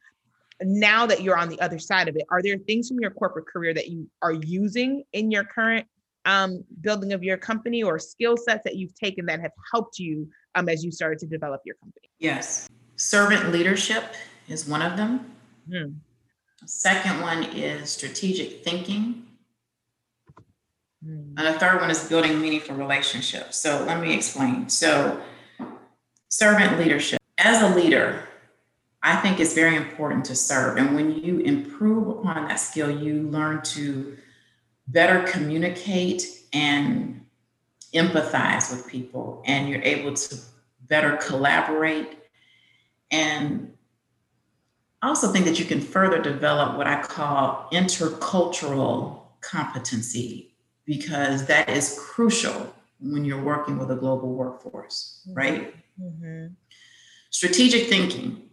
Now 0.64 1.06
that 1.06 1.22
you're 1.22 1.38
on 1.38 1.50
the 1.50 1.60
other 1.60 1.80
side 1.80 2.08
of 2.08 2.16
it, 2.16 2.24
are 2.30 2.42
there 2.42 2.58
things 2.58 2.88
from 2.88 3.00
your 3.00 3.12
corporate 3.12 3.48
career 3.48 3.74
that 3.74 3.90
you 3.90 4.10
are 4.22 4.34
using 4.34 5.04
in 5.14 5.32
your 5.32 5.44
current 5.44 5.88
um, 6.26 6.64
building 6.82 7.14
of 7.14 7.24
your 7.24 7.38
company 7.38 7.82
or 7.84 7.98
skill 7.98 8.38
sets 8.38 8.64
that 8.64 8.76
you've 8.76 8.94
taken 8.96 9.26
that 9.26 9.40
have 9.40 9.52
helped 9.72 9.98
you 9.98 10.30
um, 10.56 10.70
as 10.70 10.84
you 10.84 10.92
started 10.92 11.20
to 11.20 11.26
develop 11.26 11.62
your 11.66 11.76
company? 11.76 12.10
Yes. 12.20 12.70
Servant 12.96 13.52
leadership 13.52 14.04
is 14.48 14.68
one 14.68 14.82
of 14.82 14.98
them. 14.98 15.32
Hmm. 15.70 15.94
Second 16.66 17.22
one 17.22 17.44
is 17.44 17.90
strategic 17.90 18.64
thinking. 18.64 19.26
Mm. 21.04 21.34
And 21.38 21.48
the 21.48 21.60
third 21.60 21.82
one 21.82 21.90
is 21.90 22.08
building 22.08 22.40
meaningful 22.40 22.76
relationships. 22.76 23.58
So 23.58 23.84
let 23.88 24.00
me 24.00 24.14
explain. 24.14 24.70
So, 24.70 25.20
servant 26.30 26.78
leadership. 26.78 27.20
As 27.40 27.64
a 27.64 27.76
leader, 27.76 28.28
I 29.04 29.16
think 29.18 29.40
it's 29.40 29.54
very 29.54 29.76
important 29.76 30.26
to 30.26 30.36
serve. 30.36 30.78
And 30.78 30.96
when 30.96 31.12
you 31.16 31.40
improve 31.40 32.08
upon 32.08 32.48
that 32.48 32.56
skill, 32.56 32.92
you 32.92 33.24
learn 33.24 33.64
to 33.64 34.18
better 34.88 35.24
communicate 35.24 36.24
and 36.54 37.26
empathize 37.94 38.72
with 38.72 38.88
people, 38.88 39.42
and 39.46 39.70
you're 39.70 39.82
able 39.82 40.14
to 40.14 40.36
better 40.88 41.18
collaborate. 41.18 42.18
And 43.10 43.74
I 45.02 45.08
also 45.08 45.32
think 45.32 45.46
that 45.46 45.60
you 45.60 45.66
can 45.66 45.82
further 45.82 46.22
develop 46.22 46.78
what 46.78 46.88
I 46.88 47.02
call 47.02 47.68
intercultural 47.74 49.22
competency 49.42 50.54
because 50.86 51.48
that 51.48 51.70
is 51.70 52.00
crucial 52.00 52.74
when 53.00 53.26
you're 53.26 53.42
working 53.42 53.80
with 53.80 53.90
a 53.90 53.96
global 53.96 54.34
workforce, 54.34 55.22
mm-hmm. 55.28 55.38
right? 55.38 55.76
Mm-hmm. 56.00 56.54
Strategic 57.32 57.88
thinking 57.88 58.51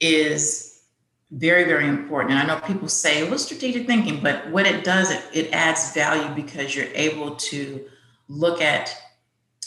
is 0.00 0.82
very, 1.30 1.64
very 1.64 1.88
important. 1.88 2.32
And 2.32 2.40
I 2.40 2.46
know 2.46 2.60
people 2.64 2.88
say, 2.88 3.28
what's 3.28 3.44
strategic 3.44 3.86
thinking? 3.86 4.22
But 4.22 4.50
what 4.50 4.66
it 4.66 4.84
does, 4.84 5.10
it, 5.10 5.24
it 5.32 5.52
adds 5.52 5.92
value 5.92 6.32
because 6.34 6.74
you're 6.74 6.92
able 6.94 7.36
to 7.36 7.84
look 8.28 8.60
at 8.60 8.96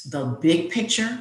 the 0.06 0.38
big 0.42 0.70
picture 0.70 1.20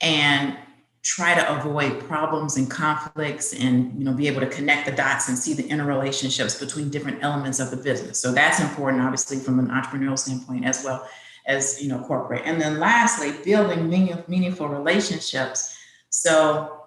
and 0.00 0.56
try 1.02 1.34
to 1.34 1.58
avoid 1.58 1.98
problems 2.00 2.56
and 2.56 2.70
conflicts 2.70 3.54
and 3.54 3.98
you 3.98 4.04
know 4.04 4.12
be 4.12 4.28
able 4.28 4.40
to 4.40 4.46
connect 4.46 4.84
the 4.84 4.92
dots 4.92 5.28
and 5.28 5.38
see 5.38 5.54
the 5.54 5.62
interrelationships 5.64 6.60
between 6.60 6.90
different 6.90 7.22
elements 7.22 7.58
of 7.58 7.70
the 7.70 7.76
business 7.76 8.20
so 8.20 8.32
that's 8.32 8.60
important 8.60 9.02
obviously 9.02 9.38
from 9.38 9.58
an 9.58 9.68
entrepreneurial 9.68 10.18
standpoint 10.18 10.64
as 10.64 10.84
well 10.84 11.08
as 11.46 11.82
you 11.82 11.88
know 11.88 11.98
corporate 12.00 12.42
and 12.44 12.60
then 12.60 12.78
lastly 12.78 13.32
building 13.44 13.88
meaningful 14.28 14.68
relationships 14.68 15.74
so 16.10 16.79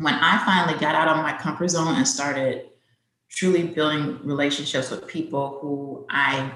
when 0.00 0.14
i 0.14 0.42
finally 0.44 0.78
got 0.78 0.94
out 0.94 1.08
of 1.08 1.16
my 1.18 1.32
comfort 1.36 1.68
zone 1.68 1.94
and 1.94 2.08
started 2.08 2.66
truly 3.28 3.62
building 3.62 4.18
relationships 4.24 4.90
with 4.90 5.06
people 5.06 5.58
who 5.60 6.06
i 6.10 6.50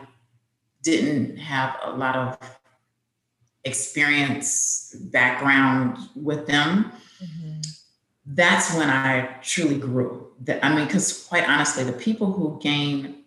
didn't 0.82 1.36
have 1.36 1.76
a 1.82 1.90
lot 1.92 2.16
of 2.16 2.38
experience 3.64 4.94
background 5.12 5.96
with 6.16 6.46
them 6.46 6.90
mm-hmm. 7.22 7.60
that's 8.26 8.74
when 8.74 8.88
i 8.90 9.36
truly 9.42 9.78
grew 9.78 10.32
that 10.40 10.64
i 10.64 10.74
mean 10.74 10.86
because 10.86 11.24
quite 11.28 11.48
honestly 11.48 11.84
the 11.84 11.92
people 11.92 12.32
who 12.32 12.58
gain 12.62 13.24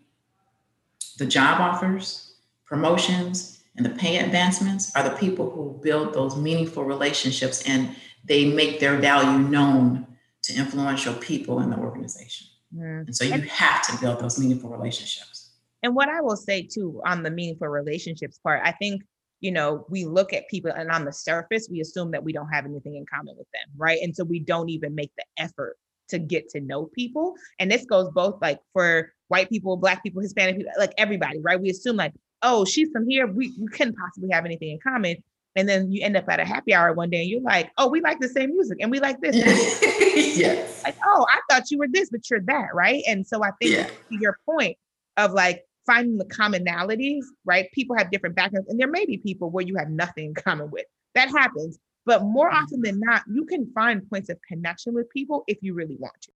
the 1.18 1.26
job 1.26 1.62
offers 1.62 2.34
promotions 2.66 3.64
and 3.78 3.86
the 3.86 3.92
pay 3.92 4.18
advancements 4.18 4.96
are 4.96 5.04
the 5.04 5.16
people 5.16 5.50
who 5.52 5.80
build 5.84 6.14
those 6.14 6.36
meaningful 6.36 6.84
relationships 6.84 7.64
and 7.68 7.96
they 8.28 8.52
make 8.52 8.80
their 8.80 8.98
value 8.98 9.40
known 9.40 10.06
to 10.44 10.56
influential 10.56 11.14
people 11.16 11.60
in 11.62 11.70
the 11.70 11.78
organization 11.78 12.48
mm-hmm. 12.76 13.06
and 13.08 13.16
so 13.16 13.24
you 13.24 13.42
have 13.42 13.82
to 13.82 13.98
build 14.00 14.20
those 14.20 14.40
meaningful 14.40 14.70
relationships 14.70 15.52
and 15.84 15.96
what 15.96 16.10
i 16.10 16.22
will 16.22 16.38
say 16.38 16.62
too 16.62 17.02
on 17.06 17.24
the 17.24 17.32
meaningful 17.32 17.68
relationships 17.68 18.40
part 18.44 18.62
i 18.64 18.72
think 18.72 19.02
you 19.40 19.52
know, 19.52 19.86
we 19.90 20.06
look 20.06 20.34
at 20.34 20.50
people 20.50 20.72
and 20.72 20.90
on 20.90 21.06
the 21.06 21.14
surface, 21.14 21.68
we 21.70 21.80
assume 21.80 22.12
that 22.12 22.24
we 22.24 22.34
don't 22.34 22.50
have 22.50 22.66
anything 22.66 22.96
in 22.96 23.06
common 23.06 23.36
with 23.38 23.48
them, 23.54 23.70
right? 23.78 24.00
And 24.02 24.16
so 24.16 24.24
we 24.24 24.40
don't 24.40 24.70
even 24.70 24.96
make 24.96 25.12
the 25.18 25.26
effort 25.38 25.78
to 26.10 26.20
get 26.20 26.50
to 26.50 26.62
know 26.62 26.86
people. 26.86 27.36
And 27.60 27.70
this 27.70 27.86
goes 27.86 28.10
both 28.12 28.42
like 28.42 28.60
for 28.74 29.14
white 29.28 29.50
people, 29.50 29.78
black 29.78 30.02
people, 30.04 30.22
Hispanic 30.22 30.58
people, 30.58 30.72
like 30.80 30.94
everybody, 30.98 31.40
right? 31.40 31.60
We 31.60 31.70
assume 31.70 31.98
like, 31.98 32.14
oh, 32.42 32.66
she's 32.66 32.90
from 32.92 33.08
here. 33.08 33.28
We, 33.28 33.54
we 33.60 33.68
couldn't 33.68 33.98
possibly 33.98 34.30
have 34.32 34.46
anything 34.46 34.72
in 34.72 34.80
common. 34.80 35.18
And 35.58 35.68
then 35.68 35.92
you 35.92 36.04
end 36.04 36.16
up 36.16 36.30
at 36.30 36.40
a 36.40 36.46
happy 36.46 36.74
hour 36.74 36.94
one 36.94 37.10
day 37.10 37.22
and 37.22 37.30
you're 37.30 37.42
like, 37.42 37.72
oh, 37.80 37.88
we 37.90 38.00
like 38.00 38.20
the 38.20 38.30
same 38.30 38.52
music 38.52 38.78
and 38.80 38.92
we 38.92 39.00
like 39.00 39.20
this. 39.20 39.36
yes. 40.38 40.84
Like, 40.84 40.96
oh, 41.04 41.26
I 41.28 41.40
thought 41.50 41.72
you 41.72 41.80
were 41.80 41.88
this, 41.92 42.12
but 42.12 42.30
you're 42.30 42.42
that, 42.42 42.76
right? 42.76 43.04
And 43.08 43.26
so 43.26 43.44
I 43.44 43.50
think 43.60 43.74
yeah. 43.74 43.88
to 43.88 44.18
your 44.20 44.38
point 44.46 44.78
of 45.18 45.34
like 45.34 45.66
finding 45.88 46.20
the 46.20 46.26
commonalities, 46.26 47.24
right? 47.44 47.72
People 47.72 47.98
have 47.98 48.12
different 48.12 48.36
backgrounds, 48.36 48.70
and 48.70 48.80
there 48.80 48.88
may 48.88 49.06
be 49.06 49.18
people 49.18 49.50
where 49.50 49.66
you 49.66 49.76
have 49.78 49.90
nothing 49.90 50.26
in 50.26 50.34
common 50.36 50.70
with. 50.70 50.86
That 51.16 51.30
happens. 51.30 51.80
But 52.06 52.24
more 52.24 52.50
mm-hmm. 52.50 52.64
often 52.64 52.82
than 52.82 53.00
not, 53.00 53.24
you 53.28 53.44
can 53.46 53.72
find 53.74 54.08
points 54.08 54.30
of 54.30 54.38
connection 54.48 54.94
with 54.94 55.10
people 55.10 55.44
if 55.48 55.58
you 55.62 55.74
really 55.74 55.98
want 55.98 56.14
to. 56.22 56.32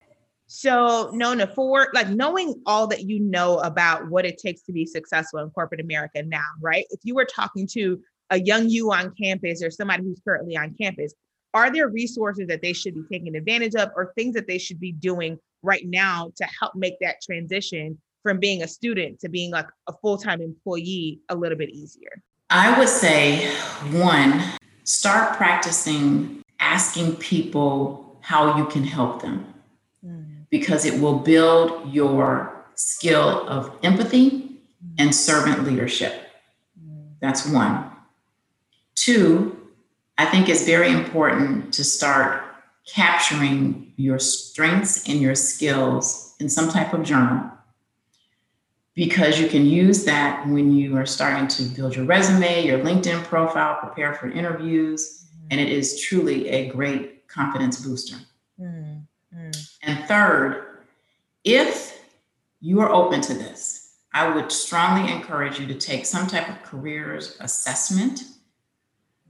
So, 0.47 1.11
Nona, 1.13 1.47
for 1.47 1.89
like 1.93 2.09
knowing 2.09 2.61
all 2.67 2.87
that 2.89 3.05
you 3.05 3.21
know 3.21 3.59
about 3.59 4.09
what 4.09 4.25
it 4.25 4.39
takes 4.39 4.63
to 4.63 4.73
be 4.73 4.85
successful 4.85 5.41
in 5.41 5.51
corporate 5.51 5.81
America 5.81 6.23
now, 6.25 6.43
right? 6.61 6.87
If 6.91 7.01
you 7.05 7.15
were 7.15 7.27
talking 7.27 7.69
to 7.69 8.01
a 8.31 8.41
young 8.41 8.69
you 8.69 8.93
on 8.93 9.13
campus 9.21 9.63
or 9.63 9.71
somebody 9.71 10.05
who's 10.05 10.21
currently 10.25 10.57
on 10.57 10.75
campus, 10.81 11.15
are 11.53 11.73
there 11.73 11.89
resources 11.89 12.47
that 12.49 12.63
they 12.63 12.73
should 12.73 12.95
be 12.95 13.03
taking 13.11 13.37
advantage 13.37 13.75
of 13.75 13.91
or 13.97 14.13
things 14.17 14.35
that 14.35 14.47
they 14.47 14.59
should 14.59 14.81
be 14.81 14.93
doing 14.93 15.39
right 15.63 15.85
now 15.87 16.33
to 16.37 16.45
help 16.59 16.75
make 16.75 16.95
that 17.01 17.17
transition 17.23 17.99
from 18.23 18.39
being 18.39 18.63
a 18.63 18.69
student 18.69 19.19
to 19.21 19.29
being 19.29 19.51
like 19.51 19.67
a 19.89 19.93
full-time 20.01 20.41
employee 20.41 21.21
a 21.29 21.35
little 21.35 21.59
bit 21.59 21.71
easier? 21.71 22.23
I 22.51 22.79
would 22.79 22.89
say 22.89 23.49
one, 23.91 24.43
start 24.85 25.37
practicing 25.37 26.43
asking 26.59 27.17
people 27.17 28.19
how 28.21 28.57
you 28.59 28.67
can 28.67 28.85
help 28.85 29.23
them 29.23 29.55
mm. 30.05 30.45
because 30.51 30.85
it 30.85 31.01
will 31.01 31.19
build 31.19 31.93
your 31.93 32.67
skill 32.75 33.49
of 33.49 33.77
empathy 33.83 34.31
mm. 34.31 34.95
and 34.99 35.15
servant 35.15 35.65
leadership. 35.65 36.13
Mm. 36.79 37.13
That's 37.21 37.47
one. 37.47 37.90
Two, 38.95 39.57
I 40.19 40.27
think 40.27 40.49
it's 40.49 40.65
very 40.65 40.91
important 40.91 41.73
to 41.75 41.85
start 41.85 42.43
capturing 42.87 43.93
your 43.97 44.19
strengths 44.19 45.09
and 45.09 45.21
your 45.21 45.35
skills 45.35 46.35
in 46.41 46.49
some 46.49 46.69
type 46.69 46.93
of 46.93 47.03
journal 47.03 47.51
because 48.95 49.41
you 49.41 49.49
can 49.49 49.65
use 49.65 50.05
that 50.05 50.47
when 50.49 50.73
you 50.73 50.97
are 50.97 51.07
starting 51.07 51.49
to 51.49 51.63
build 51.75 51.95
your 51.97 52.05
resume, 52.05 52.67
your 52.67 52.81
LinkedIn 52.81 53.23
profile, 53.25 53.79
prepare 53.81 54.15
for 54.15 54.31
interviews, 54.31 55.25
and 55.51 55.61
it 55.61 55.71
is 55.71 56.01
truly 56.01 56.49
a 56.49 56.69
great 56.69 57.27
confidence 57.29 57.81
booster. 57.81 58.17
Mm-hmm. 58.61 59.51
And 59.83 60.05
third, 60.07 60.81
if 61.45 62.03
you 62.61 62.81
are 62.81 62.91
open 62.91 63.21
to 63.23 63.35
this, 63.35 63.95
I 64.13 64.29
would 64.29 64.51
strongly 64.51 65.11
encourage 65.13 65.59
you 65.59 65.67
to 65.69 65.75
take 65.75 66.05
some 66.05 66.27
type 66.27 66.49
of 66.49 66.63
careers 66.63 67.37
assessment 67.41 68.23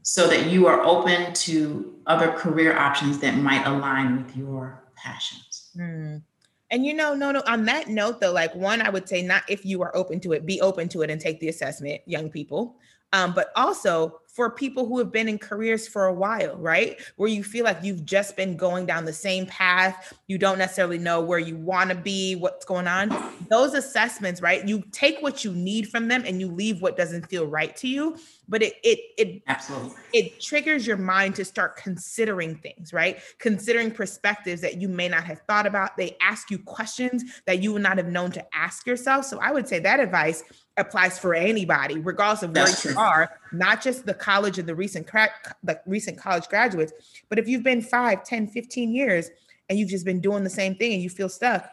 so 0.02 0.26
that 0.28 0.46
you 0.46 0.66
are 0.66 0.80
open 0.82 1.32
to 1.34 1.94
other 2.06 2.32
career 2.32 2.76
options 2.76 3.18
that 3.20 3.36
might 3.36 3.66
align 3.66 4.16
with 4.16 4.36
your 4.36 4.84
passions. 4.96 5.70
Mm. 5.76 6.22
And 6.70 6.86
you 6.86 6.94
know, 6.94 7.14
no, 7.14 7.32
no, 7.32 7.42
on 7.46 7.64
that 7.64 7.88
note, 7.88 8.20
though, 8.20 8.32
like 8.32 8.54
one, 8.54 8.80
I 8.80 8.90
would 8.90 9.08
say 9.08 9.22
not 9.22 9.42
if 9.48 9.64
you 9.64 9.82
are 9.82 9.94
open 9.96 10.20
to 10.20 10.32
it, 10.32 10.46
be 10.46 10.60
open 10.60 10.88
to 10.90 11.02
it 11.02 11.10
and 11.10 11.20
take 11.20 11.40
the 11.40 11.48
assessment, 11.48 12.00
young 12.06 12.30
people. 12.30 12.76
Um, 13.12 13.32
but 13.34 13.50
also 13.56 14.20
for 14.28 14.50
people 14.50 14.86
who 14.86 14.98
have 14.98 15.10
been 15.10 15.28
in 15.28 15.36
careers 15.36 15.88
for 15.88 16.06
a 16.06 16.14
while, 16.14 16.56
right? 16.56 16.96
Where 17.16 17.28
you 17.28 17.42
feel 17.42 17.64
like 17.64 17.78
you've 17.82 18.04
just 18.04 18.36
been 18.36 18.56
going 18.56 18.86
down 18.86 19.04
the 19.04 19.12
same 19.12 19.46
path, 19.46 20.12
you 20.28 20.38
don't 20.38 20.58
necessarily 20.58 20.98
know 20.98 21.20
where 21.20 21.40
you 21.40 21.56
want 21.56 21.90
to 21.90 21.96
be, 21.96 22.36
what's 22.36 22.64
going 22.64 22.86
on. 22.86 23.12
Those 23.48 23.74
assessments, 23.74 24.40
right? 24.40 24.66
You 24.66 24.84
take 24.92 25.20
what 25.20 25.44
you 25.44 25.52
need 25.52 25.88
from 25.88 26.06
them 26.06 26.22
and 26.24 26.40
you 26.40 26.46
leave 26.46 26.80
what 26.80 26.96
doesn't 26.96 27.28
feel 27.28 27.46
right 27.46 27.74
to 27.76 27.88
you 27.88 28.16
but 28.50 28.62
it 28.62 28.74
it 28.82 28.98
it 29.16 29.42
absolutely. 29.46 29.96
it 30.12 30.40
triggers 30.40 30.86
your 30.86 30.96
mind 30.98 31.36
to 31.36 31.44
start 31.44 31.76
considering 31.76 32.56
things 32.56 32.92
right? 32.92 33.18
Considering 33.38 33.90
perspectives 33.90 34.60
that 34.60 34.80
you 34.80 34.88
may 34.88 35.08
not 35.08 35.24
have 35.24 35.40
thought 35.48 35.66
about. 35.66 35.96
They 35.96 36.16
ask 36.20 36.50
you 36.50 36.58
questions 36.58 37.24
that 37.46 37.62
you 37.62 37.72
would 37.72 37.82
not 37.82 37.96
have 37.96 38.08
known 38.08 38.32
to 38.32 38.44
ask 38.54 38.86
yourself. 38.86 39.24
So 39.24 39.38
i 39.40 39.50
would 39.52 39.68
say 39.68 39.78
that 39.78 40.00
advice 40.00 40.42
applies 40.76 41.18
for 41.18 41.34
anybody 41.34 41.98
regardless 41.98 42.42
of 42.42 42.52
That's 42.52 42.84
where 42.84 42.94
true. 42.94 43.02
you 43.02 43.06
are 43.06 43.30
not 43.52 43.82
just 43.82 44.06
the 44.06 44.14
college 44.14 44.58
and 44.58 44.68
the 44.68 44.74
recent 44.74 45.06
crack 45.06 45.56
the 45.62 45.80
recent 45.86 46.18
college 46.18 46.48
graduates 46.48 46.92
but 47.28 47.38
if 47.38 47.46
you've 47.48 47.62
been 47.62 47.82
5 47.82 48.24
10 48.24 48.48
15 48.48 48.92
years 48.92 49.30
and 49.68 49.78
you've 49.78 49.88
just 49.88 50.04
been 50.04 50.20
doing 50.20 50.42
the 50.42 50.50
same 50.50 50.74
thing 50.74 50.92
and 50.94 51.02
you 51.02 51.10
feel 51.10 51.28
stuck 51.28 51.68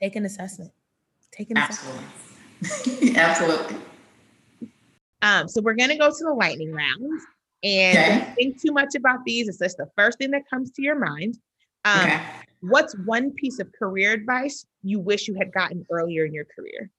take 0.00 0.16
an 0.16 0.24
assessment. 0.24 0.72
Take 1.32 1.50
an 1.50 1.58
absolutely. 1.58 2.04
Assessment. 2.62 3.16
absolutely 3.16 3.76
um, 5.22 5.48
so 5.48 5.60
we're 5.60 5.74
gonna 5.74 5.98
go 5.98 6.10
to 6.10 6.24
the 6.24 6.32
lightning 6.32 6.72
round 6.72 7.20
and 7.62 8.22
okay. 8.22 8.32
think 8.34 8.60
too 8.60 8.72
much 8.72 8.94
about 8.94 9.24
these. 9.24 9.48
It's 9.48 9.58
just 9.58 9.76
the 9.76 9.88
first 9.96 10.18
thing 10.18 10.30
that 10.32 10.42
comes 10.48 10.70
to 10.72 10.82
your 10.82 10.98
mind. 10.98 11.38
Um, 11.84 12.00
okay. 12.00 12.22
What's 12.60 12.94
one 13.04 13.32
piece 13.32 13.58
of 13.58 13.70
career 13.78 14.12
advice 14.12 14.66
you 14.82 14.98
wish 14.98 15.28
you 15.28 15.34
had 15.34 15.52
gotten 15.52 15.86
earlier 15.90 16.24
in 16.24 16.34
your 16.34 16.46
career? 16.46 16.90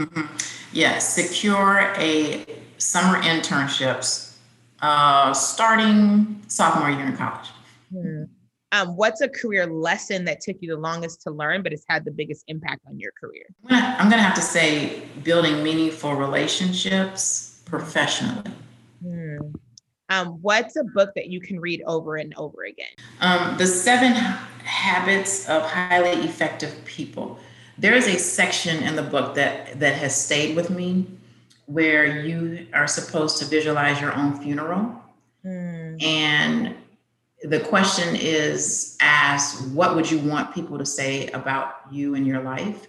Mm-hmm. 0.00 0.36
Yes, 0.72 1.14
secure 1.14 1.92
a 1.96 2.46
summer 2.78 3.20
internships 3.22 4.36
uh, 4.80 5.34
starting 5.34 6.42
sophomore 6.48 6.90
year 6.90 7.06
in 7.06 7.16
college. 7.16 7.48
Hmm. 7.92 8.24
Um, 8.72 8.96
what's 8.96 9.20
a 9.20 9.28
career 9.28 9.66
lesson 9.66 10.24
that 10.26 10.40
took 10.40 10.56
you 10.60 10.70
the 10.70 10.80
longest 10.80 11.22
to 11.22 11.30
learn, 11.30 11.62
but 11.62 11.72
has 11.72 11.84
had 11.88 12.04
the 12.04 12.12
biggest 12.12 12.44
impact 12.46 12.82
on 12.86 13.00
your 13.00 13.10
career? 13.20 13.44
I'm 13.68 14.08
going 14.08 14.18
to 14.18 14.22
have 14.22 14.34
to 14.36 14.42
say 14.42 15.02
building 15.24 15.62
meaningful 15.64 16.14
relationships 16.14 17.62
professionally. 17.64 18.50
Hmm. 19.02 19.38
Um, 20.08 20.38
what's 20.42 20.76
a 20.76 20.84
book 20.84 21.10
that 21.16 21.28
you 21.28 21.40
can 21.40 21.60
read 21.60 21.82
over 21.86 22.16
and 22.16 22.32
over 22.36 22.64
again? 22.64 22.88
Um, 23.20 23.56
the 23.58 23.66
Seven 23.66 24.12
Habits 24.12 25.48
of 25.48 25.62
Highly 25.62 26.10
Effective 26.24 26.84
People. 26.84 27.38
There 27.78 27.94
is 27.94 28.06
a 28.06 28.18
section 28.18 28.82
in 28.82 28.94
the 28.96 29.02
book 29.02 29.34
that 29.36 29.78
that 29.80 29.94
has 29.94 30.14
stayed 30.14 30.54
with 30.54 30.68
me, 30.68 31.06
where 31.66 32.24
you 32.24 32.66
are 32.74 32.86
supposed 32.86 33.38
to 33.38 33.44
visualize 33.44 34.00
your 34.00 34.12
own 34.14 34.38
funeral, 34.40 35.00
hmm. 35.42 35.96
and 36.00 36.74
the 37.42 37.60
question 37.60 38.16
is 38.16 38.96
asked 39.00 39.68
what 39.68 39.94
would 39.94 40.10
you 40.10 40.18
want 40.18 40.54
people 40.54 40.78
to 40.78 40.86
say 40.86 41.28
about 41.28 41.74
you 41.90 42.14
and 42.14 42.26
your 42.26 42.42
life? 42.42 42.88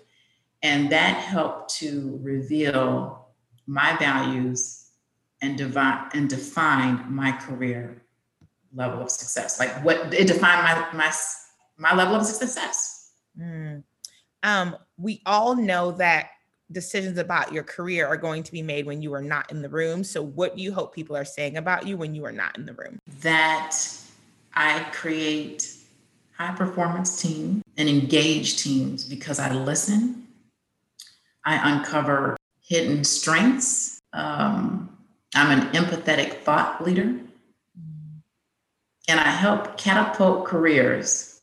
And 0.63 0.91
that 0.91 1.17
helped 1.17 1.73
to 1.75 2.19
reveal 2.21 3.27
my 3.65 3.95
values 3.97 4.89
and 5.41 5.57
divine 5.57 6.09
and 6.13 6.29
define 6.29 7.11
my 7.13 7.31
career 7.31 8.03
level 8.73 9.01
of 9.01 9.09
success. 9.09 9.59
Like 9.59 9.83
what 9.83 10.13
it 10.13 10.27
defined 10.27 10.63
my 10.63 10.87
my 10.93 11.11
my 11.77 11.95
level 11.95 12.15
of 12.15 12.25
success. 12.25 13.11
Mm. 13.39 13.83
um 14.43 14.75
we 14.97 15.21
all 15.25 15.55
know 15.55 15.93
that 15.93 16.31
decisions 16.71 17.17
about 17.17 17.53
your 17.53 17.63
career 17.63 18.05
are 18.07 18.17
going 18.17 18.43
to 18.43 18.51
be 18.51 18.61
made 18.61 18.85
when 18.85 19.01
you 19.01 19.13
are 19.13 19.21
not 19.21 19.51
in 19.51 19.61
the 19.61 19.69
room. 19.69 20.03
So 20.03 20.21
what 20.21 20.55
do 20.55 20.61
you 20.61 20.73
hope 20.73 20.93
people 20.93 21.15
are 21.15 21.25
saying 21.25 21.57
about 21.57 21.87
you 21.87 21.97
when 21.97 22.13
you 22.15 22.25
are 22.25 22.31
not 22.31 22.57
in 22.57 22.65
the 22.65 22.73
room? 22.73 22.99
That 23.21 23.75
I 24.53 24.83
create 24.91 25.73
high 26.37 26.55
performance 26.55 27.21
teams 27.21 27.63
and 27.77 27.87
engage 27.87 28.57
teams 28.61 29.05
because 29.05 29.39
I 29.39 29.51
listen. 29.53 30.27
I 31.45 31.71
uncover 31.71 32.37
hidden 32.61 33.03
strengths. 33.03 33.99
Um, 34.13 34.97
I'm 35.35 35.59
an 35.59 35.67
empathetic 35.71 36.41
thought 36.41 36.83
leader. 36.85 37.15
And 39.07 39.19
I 39.19 39.29
help 39.29 39.77
catapult 39.77 40.45
careers 40.45 41.41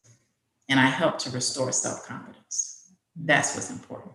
and 0.68 0.78
I 0.78 0.86
help 0.86 1.18
to 1.20 1.30
restore 1.30 1.72
self 1.72 2.06
confidence. 2.06 2.92
That's 3.16 3.54
what's 3.54 3.70
important. 3.70 4.12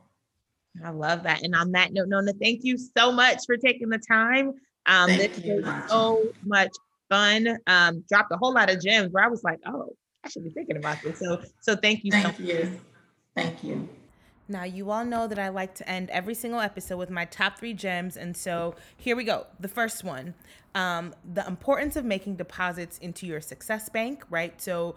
I 0.83 0.89
love 0.89 1.23
that. 1.23 1.43
And 1.43 1.53
on 1.55 1.71
that 1.73 1.93
note, 1.93 2.07
Nona, 2.07 2.33
thank 2.33 2.63
you 2.63 2.77
so 2.77 3.11
much 3.11 3.39
for 3.45 3.57
taking 3.57 3.89
the 3.89 3.99
time. 3.99 4.53
Um, 4.85 5.09
thank 5.09 5.35
this 5.35 5.63
was 5.63 5.89
so 5.89 6.23
much 6.45 6.69
fun. 7.09 7.57
Um, 7.67 8.03
dropped 8.09 8.31
a 8.31 8.37
whole 8.37 8.53
lot 8.53 8.69
of 8.69 8.81
gems 8.81 9.11
where 9.11 9.23
I 9.23 9.27
was 9.27 9.43
like, 9.43 9.59
oh, 9.65 9.95
I 10.23 10.29
should 10.29 10.43
be 10.43 10.51
thinking 10.51 10.77
about 10.77 11.01
this. 11.03 11.19
So, 11.19 11.41
so 11.61 11.75
thank 11.75 12.03
you. 12.03 12.11
Thank 12.11 12.37
so 12.37 12.43
you. 12.43 12.79
Thank 13.35 13.63
you. 13.63 13.89
Now, 14.47 14.63
you 14.63 14.91
all 14.91 15.05
know 15.05 15.27
that 15.27 15.39
I 15.39 15.49
like 15.49 15.73
to 15.75 15.89
end 15.89 16.09
every 16.09 16.35
single 16.35 16.59
episode 16.59 16.97
with 16.97 17.09
my 17.09 17.25
top 17.25 17.57
three 17.57 17.73
gems. 17.73 18.17
And 18.17 18.35
so 18.35 18.75
here 18.95 19.15
we 19.15 19.23
go. 19.23 19.47
The 19.59 19.69
first 19.69 20.03
one 20.03 20.33
um, 20.75 21.13
the 21.33 21.45
importance 21.45 21.95
of 21.95 22.05
making 22.05 22.35
deposits 22.35 22.97
into 22.97 23.27
your 23.27 23.41
success 23.41 23.89
bank, 23.89 24.23
right? 24.29 24.59
So, 24.61 24.95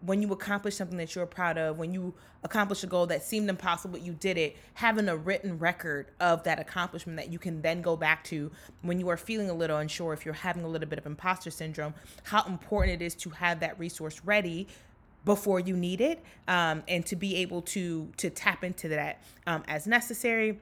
when 0.00 0.22
you 0.22 0.32
accomplish 0.32 0.76
something 0.76 0.98
that 0.98 1.14
you're 1.14 1.26
proud 1.26 1.58
of, 1.58 1.78
when 1.78 1.92
you 1.92 2.14
accomplish 2.44 2.84
a 2.84 2.86
goal 2.86 3.06
that 3.06 3.22
seemed 3.22 3.48
impossible, 3.48 3.92
but 3.92 4.02
you 4.02 4.12
did 4.12 4.36
it, 4.38 4.56
having 4.74 5.08
a 5.08 5.16
written 5.16 5.58
record 5.58 6.06
of 6.20 6.42
that 6.44 6.58
accomplishment 6.58 7.16
that 7.16 7.32
you 7.32 7.38
can 7.38 7.62
then 7.62 7.82
go 7.82 7.96
back 7.96 8.22
to 8.24 8.50
when 8.82 9.00
you 9.00 9.08
are 9.08 9.16
feeling 9.16 9.50
a 9.50 9.54
little 9.54 9.78
unsure, 9.78 10.12
if 10.12 10.24
you're 10.24 10.34
having 10.34 10.64
a 10.64 10.68
little 10.68 10.88
bit 10.88 10.98
of 10.98 11.06
imposter 11.06 11.50
syndrome, 11.50 11.94
how 12.24 12.44
important 12.44 13.00
it 13.00 13.04
is 13.04 13.14
to 13.14 13.30
have 13.30 13.60
that 13.60 13.78
resource 13.78 14.20
ready 14.24 14.68
before 15.24 15.58
you 15.58 15.76
need 15.76 16.00
it 16.00 16.22
um, 16.46 16.82
and 16.86 17.04
to 17.06 17.16
be 17.16 17.36
able 17.36 17.60
to 17.60 18.08
to 18.16 18.30
tap 18.30 18.62
into 18.62 18.88
that 18.88 19.20
um, 19.46 19.64
as 19.66 19.86
necessary 19.86 20.60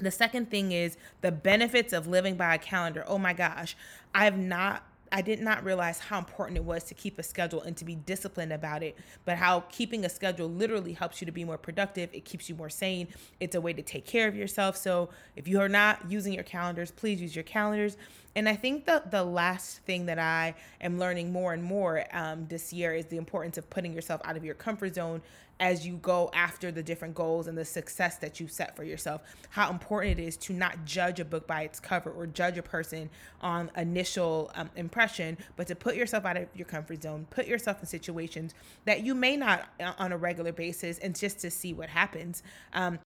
The 0.00 0.10
second 0.10 0.50
thing 0.50 0.72
is 0.72 0.96
the 1.20 1.30
benefits 1.30 1.92
of 1.92 2.06
living 2.08 2.36
by 2.36 2.54
a 2.54 2.58
calendar. 2.58 3.04
Oh 3.06 3.18
my 3.18 3.32
gosh, 3.32 3.76
I 4.14 4.24
have 4.24 4.36
not 4.38 4.82
I 5.12 5.20
did 5.20 5.40
not 5.40 5.62
realize 5.62 5.98
how 5.98 6.18
important 6.18 6.56
it 6.56 6.64
was 6.64 6.84
to 6.84 6.94
keep 6.94 7.18
a 7.18 7.22
schedule 7.22 7.60
and 7.60 7.76
to 7.76 7.84
be 7.84 7.94
disciplined 7.94 8.52
about 8.52 8.82
it, 8.82 8.96
but 9.24 9.36
how 9.36 9.60
keeping 9.70 10.04
a 10.06 10.08
schedule 10.08 10.48
literally 10.48 10.94
helps 10.94 11.20
you 11.20 11.26
to 11.26 11.32
be 11.32 11.44
more 11.44 11.58
productive. 11.58 12.08
It 12.14 12.24
keeps 12.24 12.48
you 12.48 12.54
more 12.54 12.70
sane. 12.70 13.08
It's 13.38 13.54
a 13.54 13.60
way 13.60 13.74
to 13.74 13.82
take 13.82 14.06
care 14.06 14.26
of 14.26 14.34
yourself. 14.34 14.76
So 14.76 15.10
if 15.36 15.46
you 15.46 15.60
are 15.60 15.68
not 15.68 16.10
using 16.10 16.32
your 16.32 16.44
calendars, 16.44 16.90
please 16.90 17.20
use 17.20 17.36
your 17.36 17.44
calendars. 17.44 17.98
And 18.34 18.48
I 18.48 18.56
think 18.56 18.86
the 18.86 19.02
the 19.10 19.22
last 19.22 19.78
thing 19.80 20.06
that 20.06 20.18
I 20.18 20.54
am 20.80 20.98
learning 20.98 21.32
more 21.32 21.52
and 21.52 21.62
more 21.62 22.04
um, 22.12 22.46
this 22.48 22.72
year 22.72 22.94
is 22.94 23.04
the 23.06 23.18
importance 23.18 23.58
of 23.58 23.68
putting 23.68 23.92
yourself 23.92 24.22
out 24.24 24.38
of 24.38 24.44
your 24.44 24.54
comfort 24.54 24.94
zone 24.94 25.20
as 25.62 25.86
you 25.86 25.94
go 25.98 26.28
after 26.34 26.72
the 26.72 26.82
different 26.82 27.14
goals 27.14 27.46
and 27.46 27.56
the 27.56 27.64
success 27.64 28.16
that 28.16 28.40
you 28.40 28.48
set 28.48 28.74
for 28.74 28.82
yourself. 28.82 29.22
How 29.48 29.70
important 29.70 30.18
it 30.18 30.22
is 30.24 30.36
to 30.38 30.52
not 30.52 30.84
judge 30.84 31.20
a 31.20 31.24
book 31.24 31.46
by 31.46 31.62
its 31.62 31.78
cover 31.78 32.10
or 32.10 32.26
judge 32.26 32.58
a 32.58 32.62
person 32.64 33.08
on 33.40 33.70
initial 33.76 34.50
um, 34.56 34.70
impression, 34.74 35.38
but 35.54 35.68
to 35.68 35.76
put 35.76 35.94
yourself 35.94 36.24
out 36.24 36.36
of 36.36 36.48
your 36.56 36.66
comfort 36.66 37.04
zone, 37.04 37.28
put 37.30 37.46
yourself 37.46 37.78
in 37.78 37.86
situations 37.86 38.54
that 38.86 39.04
you 39.04 39.14
may 39.14 39.36
not 39.36 39.68
uh, 39.78 39.92
on 40.00 40.10
a 40.10 40.16
regular 40.16 40.52
basis, 40.52 40.98
and 40.98 41.16
just 41.16 41.38
to 41.38 41.48
see 41.48 41.72
what 41.72 41.88
happens. 41.88 42.42
Um, 42.72 42.98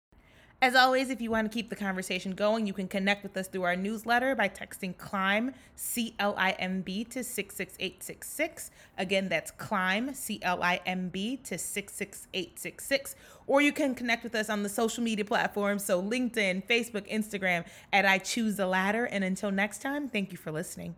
as 0.62 0.74
always, 0.74 1.10
if 1.10 1.22
you 1.22 1.30
want 1.30 1.52
to 1.52 1.54
keep 1.54 1.70
the 1.70 1.76
conversation 1.76 2.34
going, 2.34 2.66
you 2.66 2.74
can 2.74 2.88
connect 2.88 3.24
with 3.24 3.36
us 3.38 3.48
through 3.48 3.64
our 3.64 3.76
newsletter 3.76 4.36
by 4.36 4.50
texting 4.50 4.96
CLIMB, 4.96 5.54
C 5.76 6.16
L 6.18 6.34
I 6.38 6.52
M 6.52 6.82
B, 6.82 7.04
to 7.06 7.24
66866. 7.24 8.72
Again, 8.98 9.30
that's 9.30 9.52
CLIMB, 9.52 10.16
C 10.16 10.40
L 10.42 10.64
I 10.64 10.80
M 10.86 11.10
B, 11.10 11.38
to 11.38 11.58
66866. 11.58 13.16
Or 13.48 13.62
you 13.62 13.72
can 13.72 13.94
connect 13.94 14.24
with 14.24 14.34
us 14.34 14.50
on 14.50 14.64
the 14.64 14.70
social 14.70 15.04
media 15.04 15.26
platforms, 15.26 15.84
so 15.84 16.02
LinkedIn, 16.02 16.66
Facebook, 16.68 17.12
Instagram, 17.12 17.66
at 17.94 18.06
I 18.06 18.18
Choose 18.18 18.56
the 18.56 18.66
Ladder. 18.66 19.06
And 19.06 19.24
until 19.24 19.52
next 19.52 19.82
time, 19.82 20.10
thank 20.10 20.32
you 20.32 20.38
for 20.38 20.52
listening. 20.52 20.96